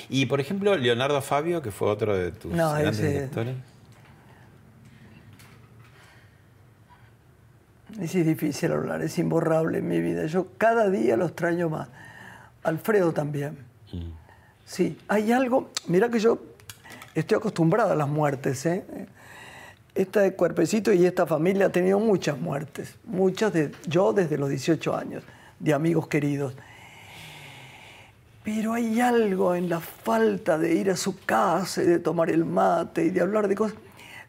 Y 0.09 0.25
por 0.25 0.39
ejemplo, 0.39 0.75
Leonardo 0.75 1.21
Fabio, 1.21 1.61
que 1.61 1.71
fue 1.71 1.89
otro 1.89 2.15
de 2.17 2.31
tus 2.31 2.51
No, 2.53 2.71
grandes 2.71 2.99
ese- 2.99 3.09
directores. 3.11 3.55
Es 7.99 8.13
difícil 8.13 8.71
hablar, 8.71 9.01
es 9.01 9.17
imborrable 9.19 9.77
en 9.77 9.87
mi 9.87 10.01
vida. 10.01 10.25
Yo 10.25 10.47
cada 10.57 10.89
día 10.89 11.15
lo 11.15 11.27
extraño 11.27 11.69
más. 11.69 11.87
Alfredo 12.63 13.13
también. 13.13 13.57
Mm. 13.93 14.09
Sí, 14.65 14.97
hay 15.07 15.31
algo. 15.31 15.69
Mira 15.87 16.09
que 16.09 16.19
yo 16.19 16.39
estoy 17.13 17.37
acostumbrada 17.37 17.93
a 17.93 17.95
las 17.95 18.09
muertes. 18.09 18.65
¿eh? 18.65 18.83
Este 19.95 20.33
cuerpecito 20.33 20.91
y 20.91 21.05
esta 21.05 21.25
familia 21.25 21.67
ha 21.67 21.71
tenido 21.71 21.99
muchas 21.99 22.37
muertes. 22.37 22.95
Muchas 23.05 23.53
de 23.53 23.71
yo 23.87 24.11
desde 24.11 24.37
los 24.37 24.49
18 24.49 24.95
años, 24.95 25.23
de 25.59 25.73
amigos 25.73 26.07
queridos. 26.07 26.53
Pero 28.43 28.73
hay 28.73 28.99
algo 28.99 29.55
en 29.55 29.69
la 29.69 29.79
falta 29.79 30.57
de 30.57 30.75
ir 30.75 30.91
a 30.91 30.97
su 30.97 31.17
casa 31.25 31.81
y 31.81 31.85
de 31.85 31.99
tomar 31.99 32.29
el 32.29 32.45
mate 32.45 33.05
y 33.05 33.09
de 33.09 33.21
hablar 33.21 33.47
de 33.47 33.55
cosas. 33.55 33.77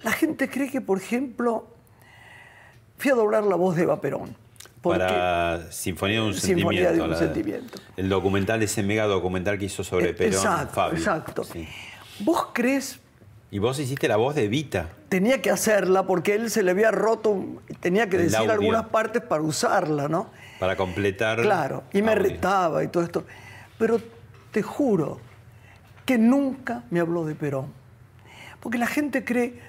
La 0.03 0.13
gente 0.13 0.49
cree 0.49 0.71
que, 0.71 0.81
por 0.81 0.99
ejemplo, 0.99 1.67
fui 2.97 3.11
a 3.11 3.15
doblar 3.15 3.43
la 3.45 3.57
voz 3.57 3.77
de 3.77 3.83
Eva 3.83 4.01
Perón. 4.01 4.35
porque- 4.83 5.01
Para 5.01 5.73
Sinfonía 5.73 6.21
de 6.21 6.27
un 6.29 6.35
Sinfonía 6.35 6.83
Sentimiento. 6.85 6.93
de 6.95 7.03
un 7.03 7.11
la- 7.11 7.17
Sentimiento. 7.19 7.79
El 7.97 8.09
documental, 8.09 8.63
ese 8.63 8.85
mega 8.85 9.05
documental 9.07 9.59
que 9.59 9.65
hizo 9.65 9.83
sobre 9.83 10.11
Eh, 10.11 10.15
Perón, 10.15 10.35
exacto, 10.35 10.75
Fabio. 10.75 10.99
exacto. 10.99 11.43
Sí. 11.45 11.67
¿Vos 12.21 12.51
crees 12.53 13.01
Y 13.51 13.59
vos 13.59 13.79
hiciste 13.79 14.09
la 14.09 14.17
voz 14.17 14.35
de 14.35 14.49
Vita. 14.49 14.91
tenía 15.09 15.41
que 15.41 15.51
hacerla 15.51 16.05
porque 16.07 16.35
él 16.35 16.51
se 16.51 16.63
le 16.63 16.73
había 16.73 16.91
roto, 16.91 17.45
tenía 17.81 18.09
que 18.09 18.17
El 18.17 18.23
decir 18.25 18.39
audio. 18.39 18.53
algunas 18.53 18.87
partes 18.87 19.23
para 19.23 19.43
usarla, 19.43 20.09
¿no? 20.09 20.31
Para 20.59 20.77
completar. 20.77 21.41
Claro, 21.43 21.85
y 21.93 22.03
me 22.03 22.13
audio. 22.13 22.25
retaba 22.25 22.83
y 22.83 22.89
todo 22.89 23.05
esto. 23.05 23.25
Pero 23.79 24.01
te 24.51 24.63
juro 24.63 25.21
que 26.05 26.19
nunca 26.19 26.83
me 26.91 26.99
habló 27.01 27.25
de 27.25 27.35
Perón. 27.35 27.67
Porque 28.61 28.79
la 28.79 28.87
gente 28.89 29.25
cree, 29.25 29.61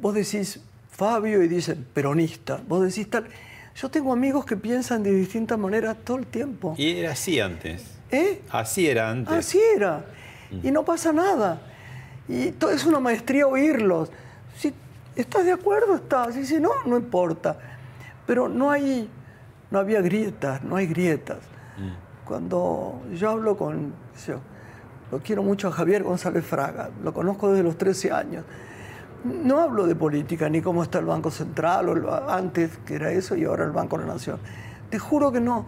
vos 0.00 0.14
decís 0.14 0.60
Fabio 0.90 1.42
y 1.42 1.48
dicen 1.48 1.86
peronista, 1.92 2.60
vos 2.66 2.82
decís 2.82 3.08
tal. 3.10 3.26
Yo 3.76 3.88
tengo 3.90 4.12
amigos 4.12 4.44
que 4.46 4.56
piensan 4.56 5.02
de 5.02 5.10
distintas 5.12 5.58
maneras 5.58 5.96
todo 6.04 6.18
el 6.18 6.26
tiempo. 6.26 6.74
Y 6.78 6.98
era 6.98 7.12
así 7.12 7.38
antes. 7.40 7.84
¿Eh? 8.10 8.40
Así 8.50 8.88
era 8.88 9.10
antes. 9.10 9.32
Así 9.34 9.60
era. 9.76 10.04
Y 10.62 10.70
no 10.70 10.84
pasa 10.84 11.12
nada. 11.12 11.60
Y 12.30 12.54
es 12.72 12.86
una 12.86 13.00
maestría 13.00 13.48
oírlos. 13.48 14.10
Si 14.56 14.72
estás 15.16 15.44
de 15.44 15.50
acuerdo, 15.52 15.96
estás. 15.96 16.36
Y 16.36 16.46
si 16.46 16.60
no, 16.60 16.70
no 16.86 16.96
importa. 16.96 17.58
Pero 18.24 18.48
no 18.48 18.70
hay, 18.70 19.10
no 19.72 19.80
había 19.80 20.00
grietas, 20.00 20.62
no 20.62 20.76
hay 20.76 20.86
grietas. 20.86 21.38
Cuando 22.24 23.00
yo 23.12 23.30
hablo 23.30 23.56
con, 23.56 23.92
yo, 24.24 24.38
lo 25.10 25.18
quiero 25.18 25.42
mucho 25.42 25.66
a 25.66 25.72
Javier 25.72 26.04
González 26.04 26.44
Fraga, 26.46 26.90
lo 27.02 27.12
conozco 27.12 27.50
desde 27.50 27.64
los 27.64 27.76
13 27.76 28.12
años. 28.12 28.44
No 29.24 29.58
hablo 29.58 29.88
de 29.88 29.96
política, 29.96 30.48
ni 30.48 30.62
cómo 30.62 30.84
está 30.84 31.00
el 31.00 31.06
Banco 31.06 31.32
Central, 31.32 31.88
o 31.88 31.92
el 31.94 32.30
antes 32.30 32.78
que 32.86 32.94
era 32.94 33.10
eso 33.10 33.34
y 33.34 33.44
ahora 33.44 33.64
el 33.64 33.72
Banco 33.72 33.98
de 33.98 34.06
la 34.06 34.12
Nación. 34.12 34.38
Te 34.88 35.00
juro 35.00 35.32
que 35.32 35.40
no. 35.40 35.66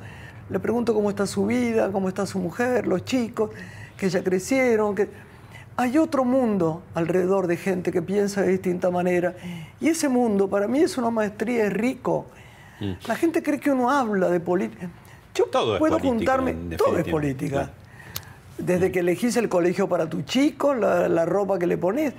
Le 0.49 0.61
pregunto 0.61 0.95
cómo 0.95 1.11
está 1.11 1.27
su 1.27 1.47
vida, 1.47 1.91
cómo 1.91 2.09
está 2.09 2.25
su 2.25 2.39
mujer, 2.39 2.87
los 2.87 3.05
chicos, 3.05 3.51
que 3.97 4.09
ya 4.09 4.23
crecieron, 4.23 4.95
que 4.95 5.09
hay 5.77 5.99
otro 5.99 6.25
mundo 6.25 6.83
alrededor 6.95 7.47
de 7.47 7.57
gente 7.57 7.93
que 7.93 8.03
piensa 8.03 8.43
de 8.43 8.49
distinta 8.49 8.91
manera. 8.91 9.35
Y 9.81 9.89
ese 9.89 10.09
mundo 10.09 10.49
para 10.49 10.68
mí 10.68 10.81
es 10.81 10.99
una 10.99 11.11
maestría, 11.11 11.66
es 11.66 11.73
rico. 11.73 12.27
La 13.07 13.14
gente 13.14 13.43
cree 13.43 13.61
que 13.61 13.70
uno 13.70 13.91
habla 13.91 14.29
de 14.29 14.41
política. 14.41 14.91
Yo 15.35 15.45
Todo 15.47 15.79
puedo 15.79 15.99
política, 15.99 16.33
juntarme, 16.33 16.77
todo 16.77 16.99
es 16.99 17.07
política. 17.07 17.70
Desde 18.59 18.91
que 18.91 18.99
elegís 19.01 19.37
el 19.37 19.49
colegio 19.49 19.89
para 19.89 20.09
tu 20.09 20.23
chico, 20.23 20.75
la, 20.75 21.09
la 21.09 21.25
ropa 21.25 21.59
que 21.59 21.66
le 21.66 21.79
pones, 21.79 22.12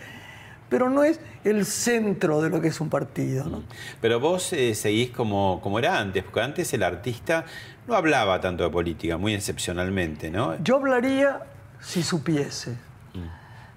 pero 0.69 0.89
no 0.89 1.03
es 1.03 1.19
el 1.43 1.65
centro 1.65 2.41
de 2.41 2.49
lo 2.49 2.59
que 2.59 2.69
es 2.69 2.81
un 2.81 2.89
partido. 2.89 3.45
¿no? 3.45 3.63
Pero 4.01 4.19
vos 4.19 4.53
eh, 4.53 4.73
seguís 4.73 5.11
como, 5.11 5.59
como 5.61 5.77
era 5.77 5.99
antes, 5.99 6.23
porque 6.23 6.41
antes 6.41 6.73
el 6.73 6.81
artista 6.81 7.45
no 7.87 7.93
hablaba 7.93 8.41
tanto 8.41 8.63
de 8.63 8.69
política, 8.69 9.17
muy 9.17 9.33
excepcionalmente, 9.33 10.31
¿no? 10.31 10.57
Yo 10.63 10.77
hablaría 10.77 11.41
si 11.79 12.01
supiese. 12.01 12.77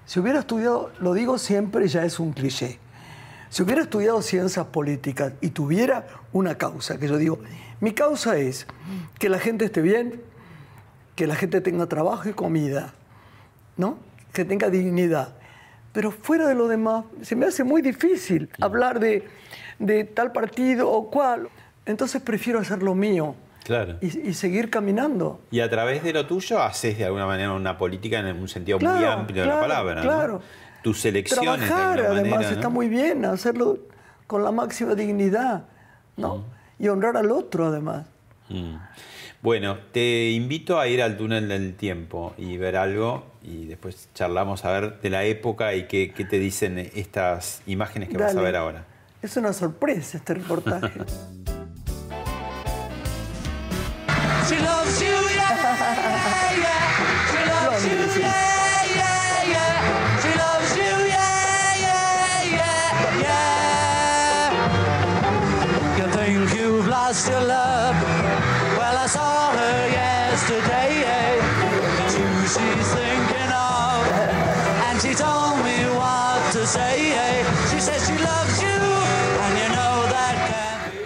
Si 0.07 0.21
hubiera 0.21 0.39
estudiado, 0.39 0.89
lo 1.01 1.13
digo 1.13 1.37
siempre, 1.37 1.85
ya 1.89 2.05
es 2.05 2.17
un 2.17 2.31
cliché. 2.31 2.79
Si 3.49 3.61
hubiera 3.61 3.81
estudiado 3.81 4.21
ciencias 4.21 4.65
políticas 4.67 5.33
y 5.41 5.49
tuviera 5.49 6.07
una 6.31 6.57
causa, 6.57 6.97
que 6.97 7.09
yo 7.09 7.17
digo, 7.17 7.39
mi 7.81 7.91
causa 7.91 8.37
es 8.37 8.67
que 9.19 9.27
la 9.27 9.37
gente 9.37 9.65
esté 9.65 9.81
bien, 9.81 10.21
que 11.17 11.27
la 11.27 11.35
gente 11.35 11.59
tenga 11.59 11.87
trabajo 11.87 12.29
y 12.29 12.33
comida, 12.33 12.93
¿no? 13.75 13.97
Que 14.31 14.45
tenga 14.45 14.69
dignidad. 14.69 15.35
Pero 15.91 16.11
fuera 16.11 16.47
de 16.47 16.55
lo 16.55 16.69
demás, 16.69 17.03
se 17.21 17.35
me 17.35 17.45
hace 17.45 17.65
muy 17.65 17.81
difícil 17.81 18.49
hablar 18.61 19.01
de, 19.01 19.27
de 19.77 20.05
tal 20.05 20.31
partido 20.31 20.89
o 20.89 21.11
cual. 21.11 21.49
Entonces 21.85 22.21
prefiero 22.21 22.59
hacer 22.59 22.81
lo 22.81 22.95
mío 22.95 23.35
Claro. 23.67 23.97
y, 24.01 24.29
y 24.29 24.33
seguir 24.33 24.69
caminando. 24.69 25.41
Y 25.51 25.59
a 25.59 25.69
través 25.69 26.01
de 26.01 26.13
lo 26.13 26.25
tuyo 26.25 26.63
haces 26.63 26.97
de 26.97 27.03
alguna 27.03 27.25
manera 27.25 27.51
una 27.51 27.77
política 27.77 28.19
en 28.19 28.37
un 28.39 28.47
sentido 28.47 28.79
muy 28.79 28.87
Claro, 28.87 29.11
amplio 29.11 29.41
de 29.41 29.47
la 29.49 29.53
claro, 29.55 29.67
palabra. 29.67 29.95
¿no? 29.95 30.01
claro. 30.03 30.41
Tus 30.81 31.03
elecciones 31.03 31.67
Trabajar, 31.67 31.97
de 31.99 32.07
alguna 32.07 32.21
además, 32.21 32.31
manera, 32.37 32.49
¿no? 32.51 32.55
está 32.55 32.69
muy 32.69 32.87
bien, 32.87 33.25
hacerlo 33.25 33.79
con 34.25 34.41
la 34.43 34.51
máxima 34.51 34.95
dignidad, 34.95 35.65
¿no? 36.15 36.45
Y 36.79 36.87
honrar 36.87 37.17
al 37.17 37.29
otro, 37.29 37.65
además. 37.65 38.05
Mm. 38.47 38.75
Bueno, 39.41 39.77
te 39.91 40.29
invito 40.31 40.79
a 40.79 40.87
ir 40.87 41.01
al 41.01 41.17
túnel 41.17 41.49
del 41.49 41.75
tiempo 41.75 42.33
y 42.37 42.55
ver 42.57 42.77
algo 42.77 43.25
y 43.43 43.65
después 43.65 44.07
charlamos 44.13 44.63
a 44.63 44.71
ver 44.71 45.01
de 45.01 45.09
la 45.09 45.25
época 45.25 45.75
y 45.75 45.87
qué, 45.87 46.13
qué 46.15 46.23
te 46.23 46.39
dicen 46.39 46.79
estas 46.95 47.61
imágenes 47.67 48.07
que 48.09 48.17
vas 48.17 48.31
a 48.31 48.35
Dale. 48.35 48.45
ver 48.45 48.55
ahora. 48.55 48.85
Es 49.21 49.35
una 49.35 49.51
sorpresa 49.51 50.17
este 50.17 50.35
reportaje. 50.35 51.01
She 54.47 54.57
loves 54.59 55.01
you, 55.01 55.17
yeah, 55.35 56.55
yeah. 56.65 56.83
She 57.31 57.39
loves 57.51 57.83
you, 57.85 57.99
yeah, 58.21 58.83
yeah, 59.01 59.53
yeah. 59.53 59.75
She 60.23 60.31
loves 60.43 60.71
you, 60.77 60.93
yeah, 61.15 61.83
yeah, 61.85 62.55
yeah, 62.59 63.25
yeah. 63.25 64.47
You 65.97 66.05
think 66.15 66.47
you've 66.57 66.87
lost 66.87 67.27
your 67.27 67.43
love? 67.43 67.95
Well, 68.77 68.95
I 68.97 69.07
saw 69.07 69.51
her 69.51 69.79
yesterday. 69.89 70.91
It's 72.05 72.15
you 72.17 72.29
she's 72.47 72.89
thinking 72.95 73.51
of, 73.51 73.99
and 74.87 74.95
she 75.01 75.11
told 75.13 75.59
me 75.67 75.77
what 75.99 76.39
to 76.53 76.61
say. 76.65 76.95
She 77.69 77.79
says 77.81 78.01
she 78.07 78.17
loves 78.17 78.61
you, 78.61 78.79
and 79.43 79.53
you 79.61 79.67
know 79.75 80.07
that 80.15 80.35
can't 80.47 80.83
be. 80.93 80.99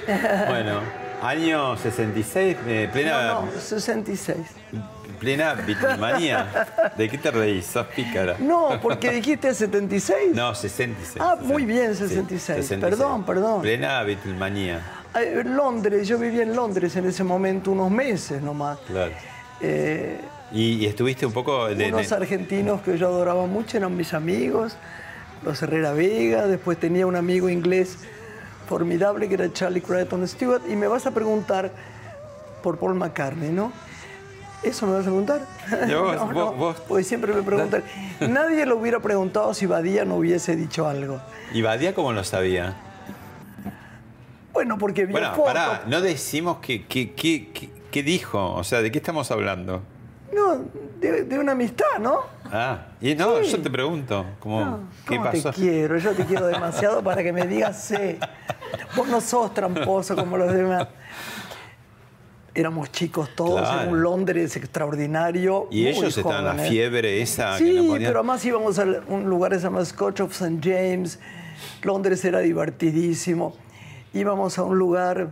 Bueno, 0.48 0.78
año 1.22 1.78
66, 1.78 2.58
eh, 2.68 2.90
plena, 2.92 3.28
No, 3.28 3.42
no, 3.46 3.52
66. 3.60 4.38
plena 5.20 5.54
Beatlemanía. 5.54 6.48
¿De 6.98 7.10
qué 7.10 7.18
te 7.18 7.32
reís? 7.32 7.66
Sos 7.68 7.86
pícara. 7.88 8.36
No, 8.40 8.80
porque 8.82 9.12
dijiste 9.12 9.54
76. 9.54 10.34
No, 10.34 10.56
66. 10.56 11.18
Ah, 11.20 11.38
muy 11.42 11.66
bien, 11.66 11.94
Sí, 11.96 12.08
66. 12.08 12.74
Perdón, 12.80 13.24
perdón. 13.24 13.62
Plena 13.62 14.04
Eh, 14.04 15.44
Londres, 15.46 16.08
yo 16.08 16.18
vivía 16.18 16.44
en 16.44 16.56
Londres 16.56 16.96
en 16.96 17.06
ese 17.06 17.24
momento 17.24 17.72
unos 17.72 17.92
meses 17.92 18.42
nomás. 18.42 18.80
claro. 18.88 19.12
Eh, 19.60 20.20
Y, 20.54 20.78
y 20.84 20.86
estuviste 20.88 21.26
un 21.26 21.32
poco... 21.34 21.68
de- 21.68 21.76
de- 21.76 21.94
unos 21.94 22.12
argentinos 22.12 22.82
que 22.82 22.98
yo 22.98 23.08
adoraba 23.08 23.46
mucho 23.46 23.78
eran 23.78 23.96
mis 23.96 24.14
amigos, 24.14 24.76
los 25.44 25.62
Herrera 25.62 25.94
Vega, 25.94 26.48
después 26.48 26.78
tenía 26.80 27.06
un 27.08 27.16
amigo 27.16 27.48
inglés 27.48 27.98
formidable 28.76 29.28
que 29.28 29.34
era 29.34 29.52
Charlie 29.52 29.82
Creighton 29.82 30.26
Stewart, 30.26 30.62
y 30.70 30.78
me 30.78 30.88
vas 30.88 31.06
a 31.06 31.12
preguntar 31.12 31.72
por 32.64 32.78
Paul 32.78 32.96
McCartney, 32.96 33.50
¿no? 33.52 33.74
¿Eso 34.64 34.86
me 34.88 34.94
vas 34.94 35.02
a 35.02 35.06
preguntar? 35.06 35.42
Y 35.90 35.94
vos, 35.96 36.34
vos- 36.34 36.58
vos- 36.58 36.78
Porque 36.88 37.04
siempre 37.04 37.34
me 37.34 37.42
preguntan. 37.44 37.84
Nadie 38.22 38.66
lo 38.66 38.78
hubiera 38.78 39.00
preguntado 39.02 39.54
si 39.54 39.66
Badía 39.66 40.06
no 40.06 40.16
hubiese 40.16 40.56
dicho 40.56 40.88
algo. 40.88 41.20
¿Y 41.54 41.62
Badía 41.62 41.94
cómo 41.94 42.14
lo 42.14 42.24
sabía? 42.24 42.76
Bueno, 44.54 44.78
porque 44.78 45.06
vio 45.06 45.14
Bueno, 45.14 45.30
fotos. 45.32 45.46
pará, 45.54 45.84
no 45.88 46.00
decimos 46.02 46.58
qué 46.62 48.04
dijo, 48.04 48.54
o 48.54 48.64
sea, 48.64 48.82
¿de 48.82 48.90
qué 48.92 49.00
estamos 49.00 49.32
hablando? 49.32 49.82
No, 50.34 50.66
de, 51.00 51.24
de 51.24 51.40
una 51.40 51.52
amistad, 51.54 52.00
¿no? 52.00 52.20
Ah, 52.46 52.88
y 53.02 53.16
no, 53.16 53.38
Sí. 53.44 53.52
yo 53.52 53.62
te 53.62 53.70
pregunto, 53.70 54.26
como, 54.40 54.80
¿qué 55.08 55.18
¿Cómo 55.18 55.30
pasó? 55.32 55.52
te 55.52 55.56
quiero? 55.62 55.98
Yo 55.98 56.12
te 56.14 56.26
quiero 56.26 56.48
demasiado 56.48 57.04
para 57.04 57.22
que 57.24 57.32
me 57.34 57.46
digas 57.48 57.84
sí. 57.84 58.18
Vos 58.96 59.08
no 59.08 59.20
sos 59.22 59.54
tramposo 59.54 60.16
como 60.16 60.38
los 60.38 60.54
demás. 60.54 60.88
Éramos 62.54 62.92
chicos 62.92 63.30
todos 63.36 63.62
Claro. 63.62 63.84
en 63.84 63.90
un 63.90 64.02
Londres 64.04 64.56
extraordinario. 64.58 65.68
Y 65.72 65.84
muy 65.84 65.90
ellos 65.92 66.18
estaban 66.18 66.40
en 66.40 66.44
la 66.46 66.52
jóvenes. 66.52 66.70
fiebre 66.70 67.22
esa 67.22 67.58
que 67.58 67.64
Sí, 67.64 67.78
podían- 67.88 68.08
pero 68.10 68.20
además 68.20 68.44
íbamos 68.44 68.78
a 68.80 68.86
un 69.08 69.24
lugar 69.30 69.52
que 69.54 69.58
se 69.60 69.64
llama 69.64 69.86
Scotch 69.86 70.20
of 70.20 70.32
St. 70.32 70.60
James. 70.62 71.20
Londres 71.84 72.26
era 72.26 72.40
divertidísimo. 72.40 73.56
Íbamos 74.14 74.58
a 74.58 74.64
un 74.64 74.78
lugar 74.78 75.30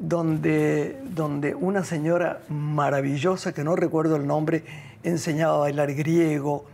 donde, 0.00 0.98
donde 1.14 1.54
una 1.54 1.84
señora 1.84 2.40
maravillosa, 2.48 3.52
que 3.52 3.62
no 3.62 3.76
recuerdo 3.76 4.16
el 4.16 4.26
nombre, 4.26 4.64
enseñaba 5.02 5.54
a 5.54 5.58
bailar 5.58 5.94
griego, 5.94 6.64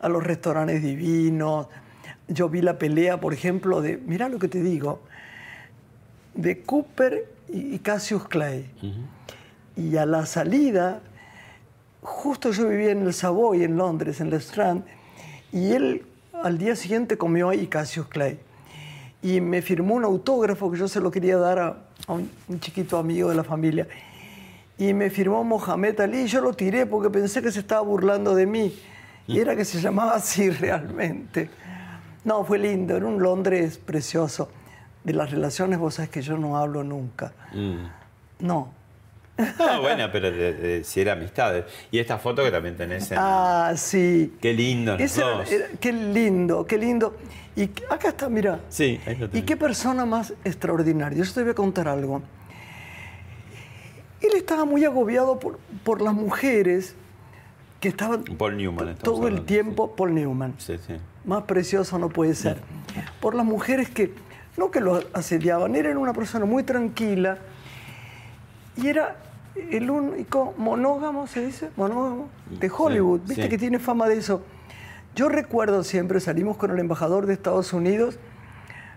a 0.00 0.08
los 0.08 0.24
restaurantes 0.24 0.82
divinos. 0.82 1.68
Yo 2.28 2.48
vi 2.48 2.62
la 2.62 2.78
pelea, 2.78 3.20
por 3.20 3.34
ejemplo, 3.34 3.82
de, 3.82 3.98
mira 3.98 4.28
lo 4.30 4.38
que 4.38 4.48
te 4.48 4.62
digo, 4.62 5.00
de 6.34 6.62
Cooper 6.62 7.30
y 7.48 7.78
Cassius 7.78 8.26
Clay. 8.26 8.70
Y 9.76 9.96
a 9.98 10.06
la 10.06 10.24
salida, 10.24 11.02
justo 12.00 12.52
yo 12.52 12.68
vivía 12.68 12.90
en 12.90 13.02
el 13.02 13.12
Savoy, 13.12 13.64
en 13.64 13.76
Londres, 13.76 14.20
en 14.22 14.28
el 14.28 14.34
Strand, 14.40 14.84
y 15.52 15.72
él 15.72 16.06
al 16.32 16.56
día 16.56 16.74
siguiente 16.74 17.18
comió 17.18 17.50
ahí 17.50 17.66
Cassius 17.66 18.06
Clay. 18.06 18.38
Y 19.22 19.40
me 19.40 19.62
firmó 19.62 19.94
un 19.94 20.04
autógrafo 20.04 20.70
que 20.70 20.78
yo 20.78 20.88
se 20.88 21.00
lo 21.00 21.10
quería 21.10 21.36
dar 21.36 21.58
a, 21.58 21.76
a 22.06 22.12
un, 22.12 22.28
un 22.48 22.60
chiquito 22.60 22.98
amigo 22.98 23.28
de 23.28 23.36
la 23.36 23.44
familia. 23.44 23.86
Y 24.78 24.94
me 24.94 25.10
firmó 25.10 25.44
Mohamed 25.44 26.00
Ali 26.00 26.22
y 26.22 26.26
yo 26.26 26.40
lo 26.40 26.52
tiré 26.54 26.86
porque 26.86 27.08
pensé 27.10 27.40
que 27.40 27.52
se 27.52 27.60
estaba 27.60 27.82
burlando 27.82 28.34
de 28.34 28.46
mí. 28.46 28.74
Y 29.26 29.38
era 29.38 29.54
que 29.54 29.64
se 29.64 29.80
llamaba 29.80 30.14
así 30.14 30.50
realmente. 30.50 31.50
No, 32.24 32.44
fue 32.44 32.58
lindo, 32.58 32.96
era 32.96 33.06
un 33.06 33.22
Londres 33.22 33.78
precioso. 33.78 34.48
De 35.04 35.12
las 35.12 35.30
relaciones, 35.30 35.78
vos 35.78 35.94
sabés 35.94 36.10
que 36.10 36.22
yo 36.22 36.38
no 36.38 36.56
hablo 36.56 36.84
nunca. 36.84 37.32
Mm. 37.52 38.46
No. 38.46 38.72
No, 39.38 39.80
bueno, 39.80 40.08
pero 40.12 40.30
de- 40.30 40.52
de- 40.52 40.84
si 40.84 41.00
era 41.00 41.12
amistad. 41.14 41.64
Y 41.90 41.98
esta 41.98 42.18
foto 42.18 42.42
que 42.44 42.50
también 42.50 42.76
tenés 42.76 43.10
en... 43.10 43.18
Ah, 43.20 43.72
sí. 43.76 44.34
Qué 44.40 44.52
lindo 44.52 44.92
los 44.92 45.00
Ese 45.00 45.20
era- 45.22 45.30
dos. 45.30 45.50
era- 45.50 45.66
qué 45.80 45.92
lindo, 45.92 46.66
qué 46.66 46.78
lindo. 46.78 47.16
Y 47.56 47.64
acá 47.90 48.08
está, 48.08 48.28
mira. 48.28 48.60
Sí, 48.68 49.00
ahí 49.06 49.16
lo 49.16 49.28
Y 49.32 49.42
qué 49.42 49.56
persona 49.56 50.04
más 50.06 50.32
extraordinaria. 50.44 51.22
Yo 51.22 51.32
te 51.32 51.42
voy 51.42 51.50
a 51.50 51.54
contar 51.54 51.88
algo. 51.88 52.22
Él 54.20 54.30
estaba 54.36 54.64
muy 54.64 54.84
agobiado 54.84 55.38
por, 55.40 55.58
por 55.82 56.00
las 56.00 56.14
mujeres 56.14 56.94
que 57.80 57.88
estaban 57.88 58.22
Paul 58.24 58.56
Newman. 58.56 58.94
todo 58.96 59.26
el 59.26 59.44
tiempo, 59.44 59.96
Paul 59.96 60.14
Newman. 60.14 60.54
Sí, 60.58 60.76
sí. 60.86 60.94
Más 61.24 61.42
precioso 61.44 61.98
no 61.98 62.08
puede 62.08 62.34
ser. 62.34 62.58
Por 63.20 63.34
las 63.34 63.44
mujeres 63.44 63.90
que, 63.90 64.12
no 64.56 64.70
que 64.70 64.80
lo 64.80 65.02
asediaban, 65.12 65.74
era 65.74 65.96
una 65.98 66.12
persona 66.12 66.44
muy 66.44 66.62
tranquila 66.62 67.38
y 68.76 68.88
era 68.88 69.16
el 69.54 69.90
único 69.90 70.54
monógamo, 70.56 71.26
¿se 71.26 71.46
dice? 71.46 71.70
Monógamo 71.76 72.28
de 72.58 72.70
Hollywood. 72.70 73.20
Sí, 73.20 73.28
Viste 73.28 73.42
sí. 73.44 73.48
que 73.48 73.58
tiene 73.58 73.78
fama 73.78 74.08
de 74.08 74.16
eso. 74.18 74.42
Yo 75.14 75.28
recuerdo 75.28 75.84
siempre, 75.84 76.20
salimos 76.20 76.56
con 76.56 76.70
el 76.70 76.78
embajador 76.78 77.26
de 77.26 77.34
Estados 77.34 77.72
Unidos. 77.72 78.18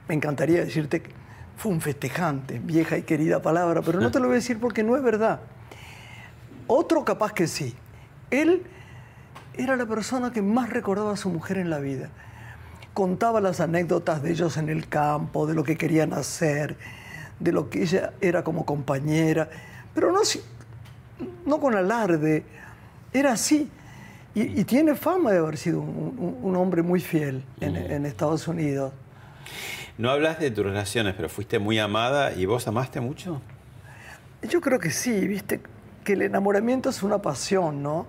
Me 0.07 0.15
encantaría 0.15 0.63
decirte 0.63 1.01
que 1.01 1.11
fue 1.57 1.71
un 1.71 1.82
festejante, 1.82 2.59
vieja 2.59 2.97
y 2.97 3.03
querida 3.03 3.41
palabra, 3.41 3.82
pero 3.82 3.99
no 3.99 4.11
te 4.11 4.19
lo 4.19 4.28
voy 4.28 4.36
a 4.36 4.36
decir 4.36 4.59
porque 4.59 4.84
no 4.84 4.95
es 4.95 5.03
verdad. 5.03 5.41
Otro 6.67 7.03
capaz 7.03 7.34
que 7.34 7.47
sí. 7.47 7.76
Él 8.32 8.63
era 9.55 9.76
la 9.76 9.86
persona 9.86 10.32
que 10.32 10.41
más 10.41 10.69
recordaba 10.69 11.13
a 11.13 11.17
su 11.17 11.30
mujer 11.30 11.57
en 11.57 11.69
la 11.69 11.80
vida. 11.80 12.09
Contaba 12.93 13.41
las 13.41 13.59
anécdotas 13.59 14.21
de 14.23 14.32
ellos 14.32 14.57
en 14.57 14.69
el 14.69 14.88
campo, 14.88 15.47
de 15.47 15.53
lo 15.53 15.63
que 15.63 15.78
querían 15.78 16.13
hacer, 16.13 16.78
de 17.39 17.51
lo 17.51 17.69
que 17.69 17.83
ella 17.83 18.13
era 18.21 18.43
como 18.43 18.65
compañera, 18.65 19.49
pero 19.93 20.11
no, 20.11 20.19
no 21.45 21.59
con 21.59 21.75
alarde, 21.75 22.43
era 23.13 23.33
así. 23.33 23.69
Y, 24.33 24.59
y 24.59 24.63
tiene 24.65 24.95
fama 24.95 25.31
de 25.31 25.38
haber 25.38 25.57
sido 25.57 25.79
un, 25.79 26.55
hombre 26.57 26.81
muy 26.81 26.99
fiel 26.99 27.43
en, 27.61 27.75
en 27.77 28.05
Estados 28.05 28.47
Unidos. 28.47 28.91
No 29.97 30.09
hablas 30.09 30.39
de 30.39 30.51
tus 30.51 30.65
relaciones, 30.65 31.13
pero 31.15 31.29
fuiste 31.29 31.57
muy 31.57 31.79
amada 31.79 32.33
y 32.33 32.45
vos 32.45 32.67
amaste 32.67 32.99
mucho. 32.99 33.41
Yo 34.49 34.59
creo 34.59 34.77
que 34.77 34.91
sí, 34.91 35.25
viste, 35.25 35.61
que 36.03 36.13
el 36.13 36.21
enamoramiento 36.21 36.89
es 36.89 37.03
una 37.03 37.21
pasión, 37.21 37.81
¿no? 37.83 38.07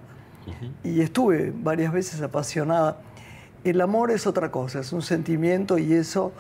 Y 0.84 1.00
estuve 1.00 1.52
varias 1.52 1.92
veces 1.92 2.20
apasionada. 2.22 2.98
El 3.64 3.80
amor 3.80 4.12
es 4.12 4.28
otra 4.28 4.52
cosa, 4.52 4.78
es 4.78 4.92
un 4.92 5.02
sentimiento 5.02 5.76
y 5.76 5.92
eso 5.92 6.32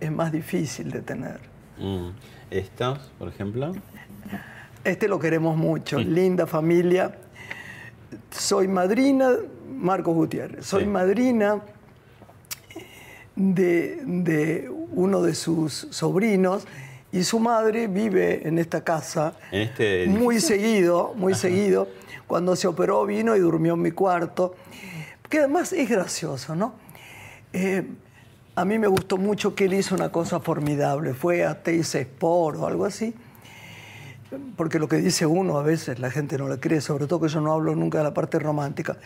es 0.00 0.12
más 0.12 0.32
difícil 0.32 0.90
de 0.90 1.00
tener. 1.00 1.40
Mm. 1.78 2.08
¿Estos, 2.50 2.98
por 3.18 3.28
ejemplo? 3.28 3.72
Este 4.84 5.08
lo 5.08 5.18
queremos 5.18 5.56
mucho, 5.56 5.98
linda 5.98 6.46
familia. 6.46 7.16
Soy 8.30 8.68
madrina, 8.68 9.30
Marcos 9.76 10.14
Gutiérrez, 10.14 10.64
soy 10.64 10.82
Sí. 10.84 10.88
madrina 10.88 11.60
de, 13.34 14.00
de 14.04 14.70
uno 14.92 15.22
de 15.22 15.34
sus 15.34 15.88
sobrinos 15.90 16.66
y 17.12 17.22
su 17.24 17.38
madre 17.40 17.86
vive 17.86 18.46
en 18.46 18.58
esta 18.58 18.82
casa 18.82 19.34
En 19.50 19.62
este 19.62 20.06
muy 20.06 20.40
seguido, 20.40 21.12
muy 21.16 21.34
seguido. 21.34 21.88
Cuando 22.26 22.56
se 22.56 22.66
operó 22.66 23.04
vino 23.06 23.36
y 23.36 23.40
durmió 23.40 23.74
en 23.74 23.82
mi 23.82 23.90
cuarto. 23.92 24.54
Que 25.28 25.38
además 25.38 25.72
es 25.72 25.88
gracioso, 25.88 26.54
¿no? 26.56 26.74
Eh, 27.52 27.86
a 28.56 28.64
mí 28.64 28.78
me 28.78 28.88
gustó 28.88 29.18
mucho 29.18 29.54
que 29.54 29.66
él 29.66 29.74
hizo 29.74 29.94
una 29.94 30.10
cosa 30.10 30.40
formidable. 30.40 31.12
Fue 31.12 31.44
a 31.44 31.62
Teis 31.62 31.94
Sport 31.94 32.58
o 32.58 32.66
algo 32.66 32.86
así. 32.86 33.14
Porque 34.56 34.78
lo 34.78 34.88
que 34.88 34.96
dice 34.96 35.26
uno 35.26 35.58
a 35.58 35.62
veces 35.62 35.98
la 35.98 36.10
gente 36.10 36.38
no 36.38 36.48
le 36.48 36.58
cree, 36.58 36.80
sobre 36.80 37.06
todo 37.06 37.20
que 37.20 37.28
yo 37.28 37.42
no 37.42 37.52
hablo 37.52 37.76
nunca 37.76 37.98
de 37.98 38.04
la 38.04 38.14
parte 38.14 38.38
romántica. 38.38 38.96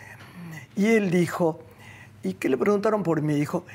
Y 0.77 0.87
él 0.87 1.11
dijo, 1.11 1.59
¿y 2.23 2.35
qué 2.35 2.47
le 2.47 2.57
preguntaron 2.57 3.03
por 3.03 3.21
mí? 3.21 3.35
Dijo, 3.35 3.65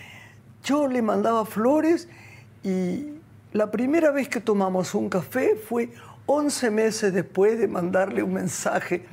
yo 0.64 0.88
le 0.88 1.02
mandaba 1.02 1.44
flores 1.44 2.08
y 2.64 3.10
la 3.52 3.70
primera 3.70 4.10
vez 4.10 4.30
que 4.30 4.40
tomamos 4.40 4.94
un 4.94 5.10
café 5.10 5.56
fue 5.56 5.90
11 6.24 6.70
meses 6.70 7.12
después 7.12 7.58
de 7.58 7.68
mandarle 7.68 8.22
un 8.22 8.32
mensaje. 8.32 9.04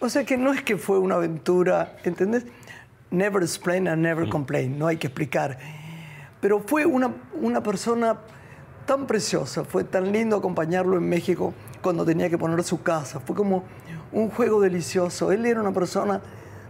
O 0.00 0.08
sea 0.08 0.24
que 0.24 0.38
no 0.38 0.50
es 0.50 0.62
que 0.62 0.78
fue 0.78 0.98
una 0.98 1.16
aventura, 1.16 1.98
¿entendés? 2.04 2.46
Never 3.10 3.42
explain 3.42 3.86
and 3.86 4.02
never 4.02 4.28
complain, 4.30 4.78
no 4.78 4.86
hay 4.86 4.96
que 4.96 5.08
explicar. 5.08 5.58
Pero 6.40 6.60
fue 6.60 6.84
una, 6.86 7.12
una 7.40 7.62
persona 7.62 8.16
tan 8.86 9.06
preciosa, 9.06 9.64
fue 9.64 9.84
tan 9.84 10.12
lindo 10.12 10.36
acompañarlo 10.36 10.96
en 10.96 11.08
México 11.08 11.54
cuando 11.82 12.04
tenía 12.04 12.28
que 12.30 12.38
poner 12.38 12.62
su 12.62 12.82
casa. 12.82 13.20
Fue 13.20 13.34
como 13.34 13.64
un 14.12 14.30
juego 14.30 14.60
delicioso. 14.60 15.32
Él 15.32 15.44
era 15.46 15.60
una 15.60 15.72
persona 15.72 16.20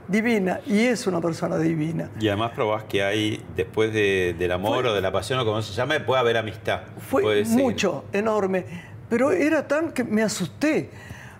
divina 0.09 0.61
y 0.67 0.79
es 0.81 1.07
una 1.07 1.21
persona 1.21 1.59
divina. 1.59 2.11
Y 2.21 2.29
además 2.29 2.53
probás 2.55 2.85
que 2.85 3.03
hay, 3.03 3.45
después 3.57 3.93
de- 3.93 4.35
del 4.39 4.53
amor 4.53 4.83
Fue- 4.83 4.91
o 4.91 4.95
de 4.95 5.01
la 5.01 5.11
pasión 5.13 5.39
o 5.41 5.45
como 5.45 5.61
se 5.63 5.73
llame, 5.75 6.01
puede 6.01 6.21
haber 6.21 6.37
amistad. 6.37 6.83
Fue 7.11 7.45
mucho, 7.45 8.05
enorme. 8.13 8.65
Pero 9.11 9.33
era 9.33 9.67
tan 9.69 9.93
que 9.93 10.05
me 10.05 10.23
asusté, 10.23 10.91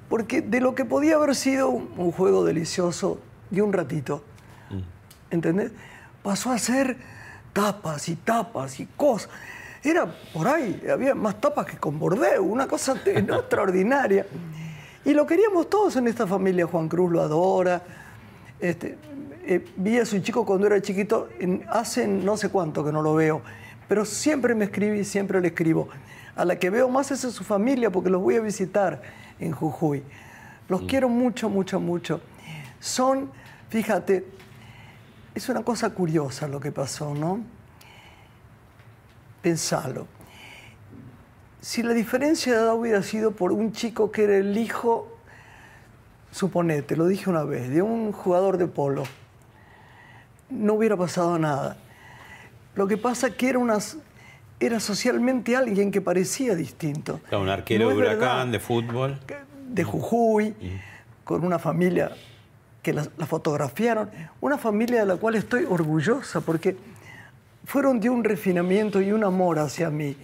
porque 0.09 0.41
de 0.43 0.61
lo 0.61 0.75
que 0.75 0.85
podía 0.85 1.15
haber 1.17 1.35
sido 1.35 1.69
un, 1.69 1.91
un 1.97 2.13
juego 2.13 2.45
delicioso 2.45 3.21
de 3.51 3.63
un 3.63 3.73
ratito, 3.73 4.23
¿entendés? 5.31 5.73
Pasó 6.23 6.51
a 6.53 6.59
ser 6.59 6.97
tapas 7.57 8.09
y 8.11 8.17
tapas 8.17 8.79
y 8.81 8.87
cosas. 8.87 9.31
Era 9.83 10.05
por 10.35 10.47
ahí, 10.47 10.83
había 10.93 11.15
más 11.15 11.41
tapas 11.41 11.65
que 11.65 11.79
con 11.79 11.99
bordeo, 11.99 12.43
una 12.43 12.67
cosa 12.67 12.95
no, 13.27 13.37
extraordinaria. 13.41 14.27
Y 15.07 15.15
lo 15.15 15.25
queríamos 15.27 15.71
todos 15.71 15.97
en 15.97 16.07
esta 16.07 16.27
familia. 16.27 16.67
Juan 16.67 16.89
Cruz 16.89 17.11
lo 17.11 17.23
adora. 17.23 17.83
Este, 18.61 18.99
eh, 19.47 19.65
vi 19.77 19.99
a 19.99 20.05
su 20.05 20.19
chico 20.21 20.45
cuando 20.45 20.67
era 20.67 20.83
chiquito, 20.83 21.29
en- 21.39 21.65
hace 21.71 22.07
no 22.07 22.37
sé 22.37 22.51
cuánto 22.51 22.85
que 22.85 22.93
no 22.93 23.01
lo 23.01 23.15
veo, 23.15 23.41
pero 23.89 24.05
siempre 24.05 24.55
me 24.55 24.67
escribe 24.67 24.99
y 24.99 25.05
siempre 25.05 25.41
le 25.41 25.49
escribo. 25.49 25.89
A 26.35 26.45
la 26.45 26.59
que 26.59 26.69
veo 26.69 26.89
más 26.91 27.11
es 27.11 27.25
a 27.25 27.31
su 27.31 27.43
familia 27.45 27.89
porque 27.91 28.11
los 28.11 28.21
voy 28.21 28.35
a 28.37 28.41
visitar 28.41 29.01
en 29.41 29.53
Jujuy. 29.53 30.03
Los 30.69 30.83
quiero 30.83 31.09
mucho, 31.09 31.49
mucho, 31.49 31.81
mucho. 31.81 32.21
Son, 32.81 33.31
fíjate, 33.71 34.25
es 35.37 35.51
una 35.51 35.63
cosa 35.63 35.91
curiosa 35.91 36.49
lo 36.49 36.59
que 36.59 36.73
pasó, 36.73 37.15
¿no? 37.15 37.41
Pensalo. 39.43 40.07
Si 41.61 41.83
la 41.83 41.93
diferencia 41.93 42.55
de 42.55 42.59
edad 42.61 42.75
hubiera 42.75 43.03
sido 43.03 43.33
por 43.33 43.53
un 43.53 43.73
chico 43.73 44.11
que 44.11 44.25
era 44.25 44.39
el 44.39 44.57
hijo 44.57 45.15
suponete, 46.31 46.97
lo 46.97 47.07
dije 47.07 47.29
una 47.29 47.45
vez, 47.45 47.69
de 47.69 47.83
un 47.83 48.13
jugador 48.13 48.57
de 48.57 48.67
polo, 48.67 49.03
no 50.49 50.73
hubiera 50.73 50.97
pasado 50.97 51.39
nada. 51.39 51.77
Lo 52.75 52.87
que 52.89 52.97
pasa 52.97 53.27
es 53.27 53.35
que 53.35 53.51
era, 53.51 53.59
unas, 53.59 53.99
era 54.59 54.81
socialmente 54.81 55.55
alguien 55.55 55.91
que 55.91 56.01
parecía 56.01 56.55
distinto. 56.55 57.21
Claro, 57.29 57.43
un 57.45 57.51
arquero 57.51 57.85
No 57.85 57.91
de 57.91 57.97
huracán, 57.97 58.21
verdad. 58.21 58.47
de 58.47 58.61
fútbol. 58.61 59.21
De 59.69 59.85
Jujuy, 59.85 60.55
con 61.25 61.45
una 61.45 61.59
familia 61.59 62.13
que 62.87 62.93
la, 62.93 63.05
la 63.19 63.27
fotografiaron, 63.27 64.09
una 64.41 64.57
familia 64.59 65.01
de 65.01 65.07
la 65.07 65.17
cual 65.17 65.35
estoy 65.35 65.65
orgullosa 65.69 66.41
porque 66.41 66.77
fueron 67.65 67.99
de 67.99 68.09
un 68.09 68.23
refinamiento 68.23 69.01
y 69.01 69.11
un 69.11 69.25
amor 69.25 69.59
hacia 69.59 69.91
mí 69.91 70.17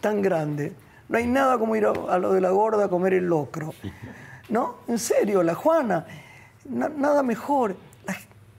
tan 0.00 0.20
grande. 0.20 0.72
No 1.08 1.16
hay 1.16 1.28
nada 1.28 1.56
como 1.58 1.76
ir 1.76 1.86
a, 1.86 1.90
a 1.92 2.18
lo 2.18 2.32
de 2.32 2.40
la 2.40 2.50
gorda 2.50 2.86
a 2.86 2.88
comer 2.88 3.14
el 3.14 3.26
locro. 3.26 3.72
¿No? 4.48 4.78
En 4.88 4.98
serio, 4.98 5.44
la 5.44 5.54
Juana, 5.54 6.06
na- 6.68 6.88
nada 6.88 7.22
mejor. 7.22 7.76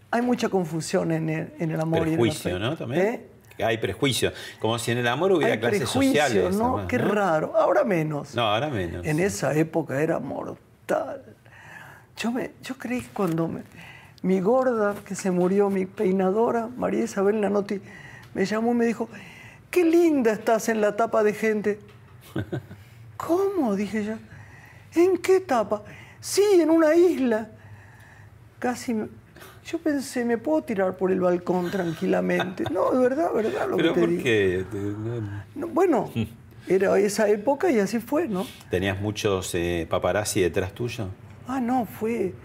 Hay 0.10 0.22
mucha 0.22 0.48
confusión 0.48 1.12
en 1.12 1.30
el, 1.30 1.54
en 1.60 1.72
el 1.72 1.82
amor 1.82 2.04
Prejuicio, 2.04 2.52
y 2.52 2.56
en 2.56 2.64
el 2.64 2.70
¿no? 2.70 2.78
También. 2.78 3.06
¿Eh? 3.06 3.26
Hay 3.66 3.78
prejuicio. 3.78 4.32
Como 4.62 4.80
si 4.80 4.92
en 4.92 5.00
el 5.00 5.08
amor 5.10 5.34
hubiera 5.34 5.52
Hay 5.56 5.60
clases 5.60 5.90
sociales. 5.90 6.56
¿no? 6.56 6.68
además, 6.78 6.86
Qué 6.88 6.98
raro. 6.98 7.54
Ahora 7.58 7.84
menos. 7.84 8.34
No, 8.36 8.44
ahora 8.44 8.70
menos. 8.70 9.06
En 9.06 9.20
esa 9.20 9.54
época 9.54 10.02
era 10.02 10.18
mortal. 10.20 11.24
Yo, 12.20 12.32
me, 12.32 12.52
yo 12.62 12.76
creí 12.78 13.02
que 13.02 13.08
cuando 13.10 13.48
me- 13.48 13.64
mi 14.22 14.40
gorda, 14.42 14.94
que 15.06 15.16
se 15.16 15.32
murió, 15.32 15.70
mi 15.70 15.86
peinadora, 15.86 16.68
María 16.78 17.04
Isabel 17.06 17.40
Nanotti, 17.40 17.80
me 18.34 18.46
llamó 18.46 18.72
y 18.74 18.76
me 18.76 18.86
dijo, 18.86 19.10
qué 19.72 19.86
linda 19.86 20.32
estás 20.34 20.68
en 20.70 20.82
la 20.82 20.96
tapa 20.96 21.24
de 21.24 21.34
gente. 21.34 21.80
¿Cómo? 23.18 23.76
Dije 23.76 24.04
yo. 24.04 24.14
¿En 24.96 25.18
qué 25.18 25.40
tapa? 25.40 25.84
Sí, 26.20 26.44
en 26.60 26.70
una 26.70 26.94
isla. 26.96 27.50
Casi... 28.60 28.94
me- 28.94 29.08
Yo 29.66 29.78
pensé, 29.80 30.26
me 30.26 30.38
puedo 30.38 30.64
tirar 30.64 30.98
por 30.98 31.12
el 31.12 31.22
balcón 31.22 31.72
tranquilamente. 31.72 32.66
No, 32.72 32.92
de 32.92 33.00
verdad, 33.00 33.32
verdad 33.34 33.70
lo 33.70 33.78
Pero 33.78 33.94
que 33.94 33.94
te 33.94 34.00
¿por 34.02 34.10
digo. 34.10 34.24
qué? 34.24 34.66
No, 35.56 35.68
bueno, 35.68 36.12
era 36.68 36.98
esa 37.00 37.30
época 37.30 37.72
y 37.72 37.80
así 37.80 38.00
fue, 38.00 38.28
¿no? 38.28 38.46
¿Tenías 38.70 39.00
muchos 39.00 39.56
eh, 39.56 39.88
paparazzi 39.90 40.42
detrás 40.42 40.74
tuyo? 40.74 41.08
Ah, 41.52 41.60
no, 41.60 41.86
fue. 41.86 42.36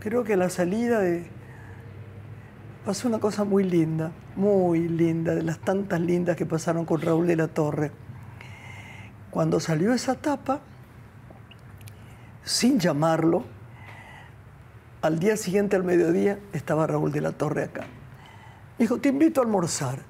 Creo 0.00 0.22
que 0.22 0.36
la 0.36 0.50
salida 0.50 1.00
de. 1.00 1.26
Pasó 2.84 3.08
una 3.08 3.20
cosa 3.20 3.44
muy 3.44 3.64
linda, 3.64 4.12
muy 4.36 4.86
linda, 4.86 5.34
de 5.34 5.42
las 5.42 5.58
tantas 5.60 5.98
lindas 5.98 6.36
que 6.36 6.44
pasaron 6.44 6.84
con 6.84 7.00
Raúl 7.00 7.26
de 7.26 7.36
la 7.36 7.48
Torre. 7.48 7.90
Cuando 9.30 9.60
salió 9.60 9.94
esa 9.94 10.14
tapa, 10.14 10.60
sin 12.44 12.78
llamarlo, 12.78 13.44
al 15.00 15.18
día 15.18 15.38
siguiente, 15.38 15.76
al 15.76 15.84
mediodía, 15.84 16.38
estaba 16.52 16.86
Raúl 16.86 17.10
de 17.10 17.22
la 17.22 17.32
Torre 17.32 17.64
acá. 17.64 17.86
Me 18.78 18.84
dijo, 18.84 18.98
te 18.98 19.08
invito 19.08 19.40
a 19.40 19.44
almorzar. 19.44 20.00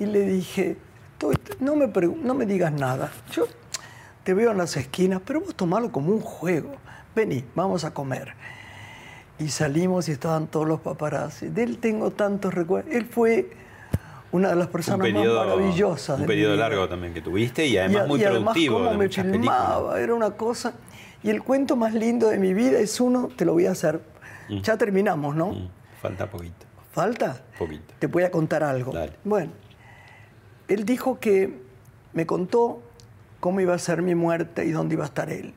Y 0.00 0.06
le 0.06 0.26
dije, 0.26 0.76
"Tú, 1.18 1.32
no 1.60 1.76
me, 1.76 1.86
no 1.86 2.34
me 2.34 2.46
digas 2.46 2.72
nada. 2.72 3.12
Yo 3.30 3.44
te 4.24 4.34
veo 4.34 4.50
en 4.50 4.58
las 4.58 4.76
esquinas, 4.76 5.22
pero 5.24 5.40
vos 5.40 5.54
tomalo 5.54 5.92
como 5.92 6.10
un 6.10 6.20
juego. 6.20 6.74
Vení, 7.14 7.44
vamos 7.54 7.84
a 7.84 7.92
comer. 7.92 8.34
Y 9.38 9.48
salimos 9.48 10.08
y 10.08 10.12
estaban 10.12 10.46
todos 10.46 10.68
los 10.68 10.80
paparazzi. 10.80 11.48
De 11.48 11.62
él 11.62 11.78
tengo 11.78 12.10
tantos 12.10 12.52
recuerdos. 12.52 12.94
Él 12.94 13.06
fue 13.06 13.50
una 14.32 14.50
de 14.50 14.56
las 14.56 14.68
personas 14.68 15.00
periodo, 15.00 15.38
más 15.38 15.56
maravillosas. 15.56 16.16
un 16.16 16.22
de 16.22 16.26
periodo 16.26 16.56
largo 16.56 16.88
también 16.88 17.14
que 17.14 17.20
tuviste 17.20 17.66
y 17.66 17.78
además 17.78 18.04
y, 18.04 18.08
muy 18.08 18.20
y 18.20 18.24
productivo. 18.24 18.50
Además, 18.50 18.56
de 18.56 18.68
cómo 18.68 18.90
me 18.90 19.08
películas. 19.08 19.32
filmaba, 19.32 20.00
era 20.00 20.14
una 20.14 20.30
cosa. 20.32 20.74
Y 21.22 21.30
el 21.30 21.42
cuento 21.42 21.76
más 21.76 21.94
lindo 21.94 22.28
de 22.28 22.38
mi 22.38 22.54
vida 22.54 22.78
es 22.78 23.00
uno, 23.00 23.28
te 23.34 23.44
lo 23.44 23.52
voy 23.52 23.66
a 23.66 23.72
hacer. 23.72 24.00
Mm. 24.48 24.60
Ya 24.60 24.76
terminamos, 24.76 25.34
¿no? 25.34 25.70
Falta 26.00 26.30
poquito. 26.30 26.66
¿Falta? 26.92 27.42
Poquito. 27.58 27.94
Te 27.98 28.06
voy 28.06 28.24
a 28.24 28.30
contar 28.30 28.62
algo. 28.62 28.92
Dale. 28.92 29.12
Bueno, 29.24 29.52
él 30.68 30.84
dijo 30.84 31.20
que 31.20 31.60
me 32.12 32.26
contó 32.26 32.82
cómo 33.38 33.60
iba 33.60 33.74
a 33.74 33.78
ser 33.78 34.02
mi 34.02 34.14
muerte 34.14 34.64
y 34.64 34.70
dónde 34.70 34.94
iba 34.94 35.04
a 35.04 35.08
estar 35.08 35.30
él. 35.30 35.54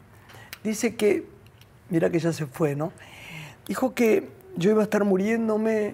Dice 0.64 0.95
que, 0.95 1.28
mira 1.93 2.09
que 2.09 2.17
ya 2.17 2.33
se 2.33 2.47
fue, 2.47 2.75
¿no? 2.75 2.91
Dijo 3.67 3.93
que 3.93 4.27
yo 4.57 4.71
iba 4.71 4.81
a 4.81 4.85
estar 4.85 5.03
muriéndome, 5.03 5.93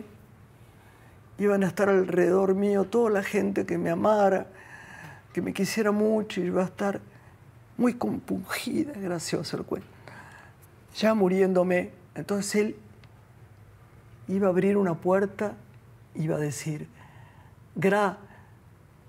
iban 1.38 1.62
a 1.66 1.68
estar 1.68 1.90
alrededor 1.90 2.56
mío 2.56 2.86
toda 2.86 3.10
la 3.10 3.22
gente 3.22 3.66
que 3.66 3.78
me 3.78 3.90
amara, 3.90 4.48
que 5.34 5.42
me 5.42 5.52
quisiera 5.52 5.92
mucho, 5.92 6.40
y 6.40 6.46
iba 6.46 6.62
a 6.62 6.66
estar 6.68 7.02
muy 7.76 7.96
compungida, 7.96 8.94
gracioso 8.94 9.58
el 9.58 9.64
cuento. 9.64 9.90
Ya 10.96 11.14
muriéndome, 11.14 11.92
entonces 12.16 12.56
él 12.56 12.76
iba 14.30 14.48
a 14.48 14.52
abrir 14.52 14.78
una 14.78 14.94
puerta, 14.94 15.52
iba 16.16 16.38
a 16.38 16.40
decir, 16.40 16.88
gra, 17.76 18.20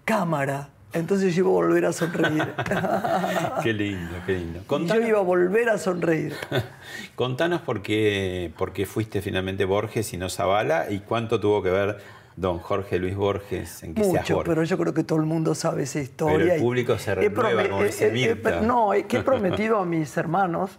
cámara. 0.05 0.71
Entonces 0.93 1.35
yo 1.35 1.43
iba 1.43 1.51
a 1.51 1.53
volver 1.53 1.85
a 1.87 1.93
sonreír. 1.93 2.43
Qué 3.63 3.73
lindo, 3.73 4.13
qué 4.27 4.33
lindo. 4.33 4.59
Y 4.59 4.63
yo 4.63 4.67
Contanos, 4.67 5.09
iba 5.09 5.19
a 5.19 5.23
volver 5.23 5.69
a 5.69 5.79
sonreír. 5.79 6.35
contanos 7.15 7.61
por, 7.61 7.81
qué, 7.83 8.53
por 8.59 8.73
qué 8.73 8.87
fuiste 8.87 9.23
finalmente 9.23 9.65
Borges 9.65 10.13
y 10.13 10.17
no 10.17 10.29
Zavala 10.29 10.91
y 10.91 11.01
cuánto 11.01 11.39
tuvo 11.39 11.63
que 11.63 11.71
ver 11.71 11.99
don 12.37 12.59
Jorge 12.59 12.99
Luis 12.99 13.15
Borges 13.17 13.83
en 13.83 13.95
que 13.95 14.03
Mucho, 14.03 14.43
pero 14.45 14.63
yo 14.65 14.79
creo 14.79 14.95
que 14.95 15.05
todo 15.05 15.19
el 15.21 15.27
mundo 15.27 15.55
sabe 15.55 15.83
esa 15.85 16.01
historia. 16.01 16.39
Pero 16.39 16.53
el 16.55 16.61
público 16.61 16.99
se 16.99 17.15
renueva, 17.15 17.63
he- 17.83 18.11
Mirta. 18.11 18.59
he- 18.59 18.67
No, 18.67 18.93
es 18.95 19.05
que 19.05 19.19
he 19.19 19.23
prometido 19.23 19.79
a 19.79 19.85
mis 19.85 20.17
hermanos, 20.17 20.71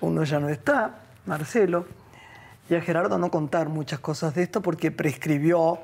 uno 0.00 0.24
ya 0.24 0.40
no 0.40 0.48
está, 0.48 1.00
Marcelo, 1.26 1.86
y 2.70 2.74
a 2.74 2.80
Gerardo 2.80 3.18
no 3.18 3.30
contar 3.30 3.68
muchas 3.68 3.98
cosas 4.00 4.34
de 4.34 4.42
esto 4.42 4.62
porque 4.62 4.90
prescribió. 4.90 5.78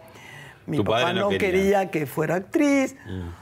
Mi 0.71 0.77
Tu 0.79 0.85
papá 0.85 1.03
padre 1.03 1.15
no 1.15 1.21
no 1.23 1.29
quería. 1.31 1.51
quería. 1.51 1.91
que 1.91 2.07
fuera 2.07 2.37
actriz. 2.37 2.97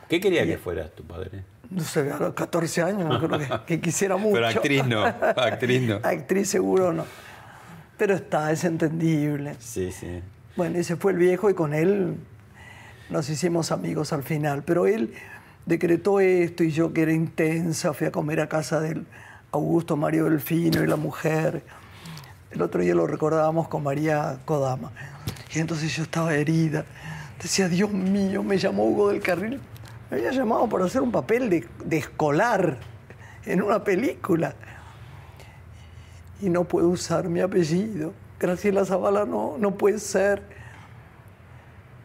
¿Qué 0.08 0.20
quería 0.20 0.44
que 0.46 0.58
fueras 0.58 0.90
tu 0.94 1.04
padre? 1.04 1.44
No 1.70 1.82
sé, 1.82 2.10
a 2.10 2.16
los 2.18 2.32
14 2.34 2.82
años 2.82 3.04
no 3.08 3.20
creo 3.20 3.38
que, 3.38 3.48
que 3.66 3.80
quisiera 3.80 4.16
mucho. 4.16 4.34
Pero 4.34 4.46
actriz 4.48 4.86
no, 4.86 5.04
actriz 5.36 5.82
no. 5.82 5.96
actriz 6.02 6.48
seguro 6.48 6.92
no. 6.92 7.04
Pero 7.98 8.14
está, 8.14 8.50
es 8.52 8.64
entendible. 8.64 9.54
Sí, 9.58 9.92
sí. 9.92 10.22
Bueno, 10.56 10.78
ese 10.78 10.96
fue 10.96 11.12
el 11.12 11.18
viejo 11.18 11.50
y 11.50 11.54
con 11.54 11.74
él 11.74 12.16
nos 13.10 13.28
hicimos 13.28 13.70
amigos 13.70 14.12
al 14.12 14.22
final. 14.22 14.62
Pero 14.64 14.86
él 14.86 15.12
decretó 15.66 16.20
esto 16.20 16.64
y 16.64 16.70
yo 16.70 16.92
que 16.92 17.02
era 17.02 17.12
intensa, 17.12 17.92
fui 17.92 18.06
a 18.06 18.12
comer 18.12 18.40
a 18.40 18.48
casa 18.48 18.80
del 18.80 19.04
Augusto 19.52 19.96
Mario 19.96 20.24
Delfino 20.24 20.82
y 20.82 20.86
la 20.86 20.96
mujer. 20.96 21.62
El 22.50 22.62
otro 22.62 22.80
día 22.80 22.94
lo 22.94 23.06
recordábamos 23.06 23.68
con 23.68 23.82
María 23.82 24.38
Kodama. 24.46 24.90
Y 25.54 25.58
entonces 25.58 25.94
yo 25.94 26.02
estaba 26.04 26.34
herida. 26.34 26.84
Decía, 27.42 27.68
Dios 27.68 27.92
mío, 27.92 28.42
me 28.42 28.58
llamó 28.58 28.84
Hugo 28.84 29.10
del 29.10 29.22
Carril. 29.22 29.60
Me 30.10 30.16
había 30.16 30.32
llamado 30.32 30.68
para 30.68 30.86
hacer 30.86 31.02
un 31.02 31.12
papel 31.12 31.48
de, 31.48 31.68
de 31.84 31.98
escolar 31.98 32.78
en 33.44 33.62
una 33.62 33.84
película. 33.84 34.54
Y 36.40 36.48
no 36.48 36.64
puedo 36.64 36.88
usar 36.88 37.28
mi 37.28 37.40
apellido. 37.40 38.12
Graciela 38.40 38.84
Zavala 38.84 39.24
no, 39.24 39.56
no 39.58 39.76
puede 39.76 39.98
ser. 39.98 40.42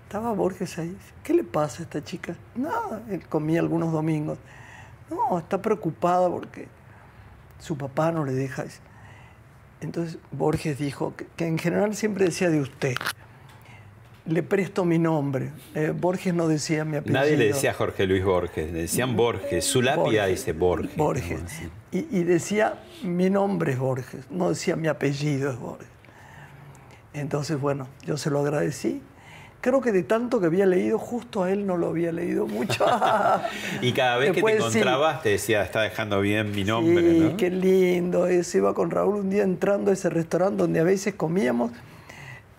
Estaba 0.04 0.32
Borges 0.34 0.78
ahí. 0.78 0.96
¿Qué 1.24 1.34
le 1.34 1.44
pasa 1.44 1.82
a 1.82 1.84
esta 1.84 2.04
chica? 2.04 2.36
Nada, 2.56 3.02
él 3.10 3.26
comía 3.28 3.60
algunos 3.60 3.92
domingos. 3.92 4.38
No, 5.10 5.40
está 5.40 5.62
preocupada 5.62 6.30
porque 6.30 6.68
su 7.60 7.78
papá 7.78 8.12
no 8.12 8.24
le 8.24 8.34
deja. 8.34 8.66
Entonces 9.82 10.18
Borges 10.32 10.78
dijo 10.78 11.16
que, 11.16 11.26
que 11.36 11.48
en 11.48 11.58
general 11.58 11.96
siempre 11.96 12.26
decía 12.26 12.50
de 12.50 12.62
usted. 12.62 12.96
Le 14.26 14.42
presto 14.42 14.86
mi 14.86 15.00
nombre. 15.00 15.52
Eh, 15.76 15.94
Borges 15.94 16.34
no 16.34 16.48
decía 16.48 16.86
mi 16.86 16.96
apellido. 16.98 17.20
Nadie 17.20 17.36
le 17.36 17.48
decía 17.48 17.74
Jorge 17.74 18.08
Luis 18.08 18.24
Borges, 18.24 18.72
le 18.72 18.80
decían 18.84 19.18
Borges. 19.18 19.66
Su 19.66 19.82
lápida 19.82 20.04
Borges. 20.04 20.30
dice 20.30 20.54
Borges. 20.54 20.96
Borges. 20.96 21.42
Y, 21.92 22.08
y 22.10 22.24
decía, 22.24 22.76
mi 23.04 23.30
nombre 23.30 23.74
es 23.74 23.80
Borges, 23.80 24.26
no 24.30 24.50
decía 24.50 24.76
mi 24.78 24.88
apellido 24.88 25.52
es 25.52 25.60
Borges. 25.60 25.88
Entonces, 27.14 27.60
bueno, 27.60 27.88
yo 28.06 28.18
se 28.18 28.30
lo 28.30 28.40
agradecí. 28.40 29.02
Creo 29.62 29.80
que 29.82 29.92
de 29.92 30.04
tanto 30.04 30.40
que 30.42 30.48
había 30.48 30.66
leído, 30.66 30.98
justo 31.00 31.44
a 31.44 31.52
él 31.52 31.66
no 31.66 31.78
lo 31.78 31.88
había 31.88 32.12
leído 32.12 32.48
mucho. 32.48 32.86
Y 33.82 33.92
cada 33.94 34.18
vez 34.18 34.34
Después 34.34 34.56
que 34.56 34.62
te 34.62 34.70
sí. 34.72 34.78
encontrabas 34.80 35.22
te 35.22 35.30
decía, 35.30 35.64
está 35.64 35.82
dejando 35.82 36.20
bien 36.22 36.52
mi 36.52 36.64
nombre, 36.64 37.12
sí, 37.12 37.20
¿no? 37.20 37.38
qué 37.38 37.50
lindo. 37.50 38.28
Ese 38.28 38.58
iba 38.58 38.74
con 38.74 38.90
Raúl 38.90 39.16
un 39.16 39.30
día 39.30 39.44
entrando 39.44 39.92
a 39.92 39.94
ese 39.94 40.10
restaurante 40.10 40.58
donde 40.64 40.80
a 40.80 40.84
veces 40.84 41.14
comíamos 41.14 41.72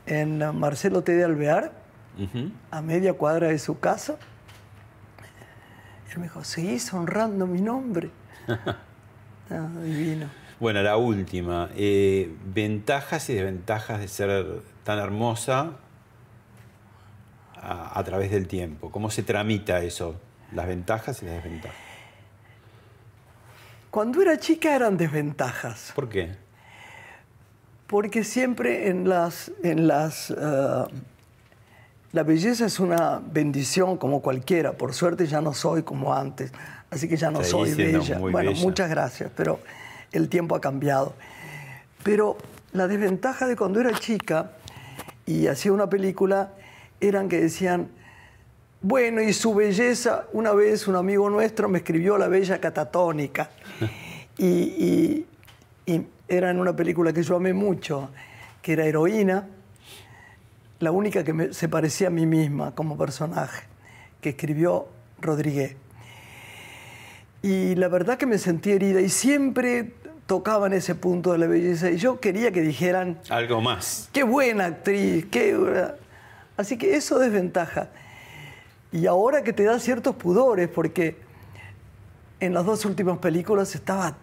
en 0.06 0.42
uh, 0.42 0.52
Marcelo 0.52 1.02
T. 1.02 1.12
de 1.12 1.24
Alvear, 1.24 1.72
a 2.70 2.80
media 2.82 3.14
cuadra 3.14 3.48
de 3.48 3.58
su 3.58 3.78
casa. 3.80 4.16
Él 6.12 6.18
me 6.18 6.24
dijo, 6.24 6.44
seguís 6.44 6.92
honrando 6.92 7.46
mi 7.46 7.60
nombre. 7.60 8.10
Ah, 9.50 9.68
divino. 9.82 10.26
Bueno, 10.58 10.80
la 10.82 10.96
última. 10.96 11.68
eh, 11.76 12.34
ventajas 12.46 13.28
y 13.28 13.34
desventajas 13.34 14.00
de 14.00 14.08
ser 14.08 14.62
tan 14.84 14.98
hermosa 14.98 15.72
a, 17.54 17.98
a 17.98 18.04
través 18.04 18.30
del 18.30 18.48
tiempo. 18.48 18.90
¿Cómo 18.90 19.10
se 19.10 19.22
tramita 19.22 19.80
eso? 19.82 20.18
Las 20.52 20.66
ventajas 20.66 21.22
y 21.22 21.26
las 21.26 21.34
desventajas. 21.34 21.76
Cuando 23.90 24.22
era 24.22 24.38
chica 24.38 24.74
eran 24.74 24.96
desventajas, 24.96 25.92
¿Por 25.94 26.08
qué? 26.08 26.36
Porque 27.94 28.24
siempre 28.24 28.88
en 28.88 29.08
las... 29.08 29.52
En 29.62 29.86
las 29.86 30.28
eh, 30.36 30.84
la 32.10 32.22
belleza 32.24 32.66
es 32.66 32.80
una 32.80 33.22
bendición 33.24 33.98
como 33.98 34.20
cualquiera. 34.20 34.72
Por 34.72 34.94
suerte 34.94 35.28
ya 35.28 35.40
no 35.40 35.54
soy 35.54 35.84
como 35.84 36.12
antes, 36.12 36.50
así 36.90 37.08
que 37.08 37.16
ya 37.16 37.30
no 37.30 37.44
soy 37.44 37.72
bella. 37.74 38.18
bueno, 38.18 38.50
bella. 38.50 38.60
muchas 38.62 38.90
gracias, 38.90 39.30
pero 39.36 39.60
el 40.10 40.28
tiempo 40.28 40.56
ha 40.56 40.60
cambiado. 40.60 41.14
Pero 42.02 42.36
la 42.72 42.88
desventaja 42.88 43.46
de 43.46 43.54
cuando 43.54 43.78
era 43.80 43.92
chica 43.92 44.50
y 45.24 45.46
hacía 45.46 45.72
una 45.72 45.88
película 45.88 46.50
eran 47.00 47.28
que 47.28 47.40
decían, 47.40 47.86
bueno, 48.82 49.22
y 49.22 49.32
su 49.32 49.54
belleza, 49.54 50.24
una 50.32 50.52
vez 50.52 50.88
un 50.88 50.96
amigo 50.96 51.30
nuestro 51.30 51.68
me 51.68 51.78
escribió 51.78 52.18
La 52.18 52.26
Bella 52.26 52.60
Catatónica. 52.60 53.50
y, 54.36 54.46
y- 54.46 55.26
y 55.86 56.06
era 56.28 56.50
en 56.50 56.58
una 56.58 56.74
película 56.74 57.12
que 57.12 57.22
yo 57.22 57.36
amé 57.36 57.52
mucho, 57.52 58.10
que 58.62 58.72
era 58.74 58.84
Heroína, 58.86 59.46
la 60.80 60.90
única 60.90 61.22
que 61.24 61.32
me- 61.32 61.52
se 61.52 61.68
parecía 61.68 62.08
a 62.08 62.10
mí 62.10 62.26
misma 62.26 62.74
como 62.74 62.96
personaje, 62.96 63.64
que 64.20 64.30
escribió 64.30 64.88
Rodríguez. 65.20 65.76
Y 67.42 67.74
la 67.74 67.88
verdad 67.88 68.16
que 68.16 68.26
me 68.26 68.38
sentí 68.38 68.70
herida 68.72 69.00
y 69.00 69.08
siempre 69.08 69.92
tocaban 70.26 70.72
ese 70.72 70.94
punto 70.94 71.32
de 71.32 71.38
la 71.38 71.46
belleza 71.46 71.90
y 71.90 71.98
yo 71.98 72.18
quería 72.20 72.50
que 72.50 72.62
dijeran, 72.62 73.18
Algo 73.28 73.60
más. 73.60 74.08
qué 74.12 74.22
buena 74.22 74.66
actriz, 74.66 75.26
qué... 75.30 75.54
buena". 75.56 75.94
Así 76.56 76.78
que 76.78 76.96
eso 76.96 77.18
desventaja. 77.18 77.88
Y 78.92 79.06
ahora 79.06 79.42
que 79.42 79.52
te 79.52 79.64
da 79.64 79.78
ciertos 79.78 80.14
pudores, 80.16 80.68
porque 80.68 81.16
en 82.40 82.54
las 82.54 82.64
dos 82.64 82.84
últimas 82.86 83.18
películas 83.18 83.74
estaba, 83.74 84.16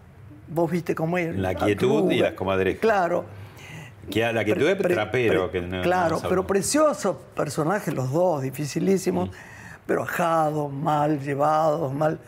vos 0.52 0.70
viste 0.72 0.94
cómo 0.96 1.18
era. 1.18 1.34
La 1.34 1.56
quietud 1.56 2.12
y 2.12 2.20
las 2.20 2.34
comadrejas. 2.34 2.82
Claro. 2.82 3.26
Que 4.10 4.32
la 4.34 4.44
quietud 4.44 4.68
es 4.68 4.78
trapero. 4.78 5.50
pre- 5.52 5.62
que 5.62 5.68
no- 5.68 5.82
claro, 5.82 6.20
no 6.22 6.28
pero 6.30 6.46
preciosos 6.48 7.16
personajes 7.36 7.94
los 7.94 8.12
dos, 8.12 8.42
dificilísimos, 8.42 9.30
Mm. 9.30 9.34
pero 9.86 10.04
ajados, 10.04 10.72
mal 10.72 11.20
llevados, 11.20 11.94
mal. 11.94 12.20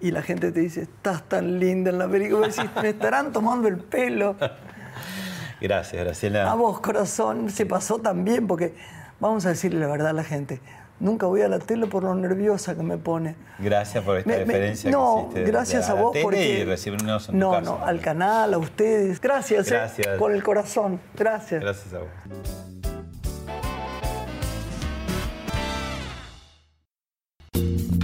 Y 0.00 0.10
la 0.10 0.20
gente 0.22 0.52
te 0.52 0.60
dice, 0.60 0.82
estás 0.82 1.22
tan 1.28 1.58
linda 1.58 1.90
en 1.90 1.98
la 1.98 2.08
película. 2.08 2.48
Decís, 2.48 2.68
me 2.82 2.90
estarán 2.90 3.32
tomando 3.32 3.68
el 3.68 3.78
pelo. 3.78 4.36
Gracias, 5.60 6.04
Graciela. 6.04 6.50
A 6.50 6.54
vos, 6.54 6.80
corazón, 6.80 7.48
se 7.48 7.64
pasó 7.64 7.98
también, 7.98 8.46
porque 8.46 8.74
vamos 9.20 9.46
a 9.46 9.50
decirle 9.50 9.80
la 9.80 9.86
verdad 9.86 10.08
a 10.08 10.12
la 10.12 10.24
gente. 10.24 10.60
Nunca 11.00 11.26
voy 11.26 11.42
a 11.42 11.48
la 11.48 11.58
tele 11.58 11.86
por 11.86 12.04
lo 12.04 12.14
nerviosa 12.14 12.74
que 12.76 12.82
me 12.82 12.96
pone. 12.96 13.34
Gracias 13.58 14.02
por 14.04 14.16
esta 14.16 14.30
Me- 14.30 14.38
me- 14.38 14.44
referencia 14.44 14.90
no, 14.90 15.30
que 15.34 15.42
gracias 15.44 15.86
de 15.86 15.92
a 15.92 15.94
la 15.96 16.02
vos 16.02 16.12
tele 16.12 16.22
porque 16.22 16.58
y 16.60 16.64
recibirnos 16.64 17.28
en 17.28 17.32
tu 17.34 17.38
no, 17.38 17.50
casa. 17.50 17.62
no, 17.62 17.84
al 17.84 18.00
canal, 18.00 18.54
a 18.54 18.58
ustedes. 18.58 19.20
Gracias, 19.20 19.66
eh, 19.68 19.70
Gracias. 19.74 20.18
con 20.18 20.32
el 20.32 20.42
corazón. 20.42 21.00
Gracias. 21.16 21.60
Gracias 21.60 21.94
a 21.94 21.98
vos. 21.98 22.08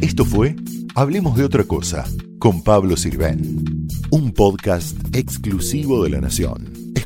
Esto 0.00 0.24
fue 0.24 0.56
Hablemos 0.94 1.36
de 1.36 1.44
otra 1.44 1.64
cosa 1.64 2.04
con 2.40 2.62
Pablo 2.64 2.96
Sirven, 2.96 3.86
un 4.10 4.32
podcast 4.32 4.96
exclusivo 5.14 6.02
de 6.02 6.10
la 6.10 6.20
Nación. 6.20 6.79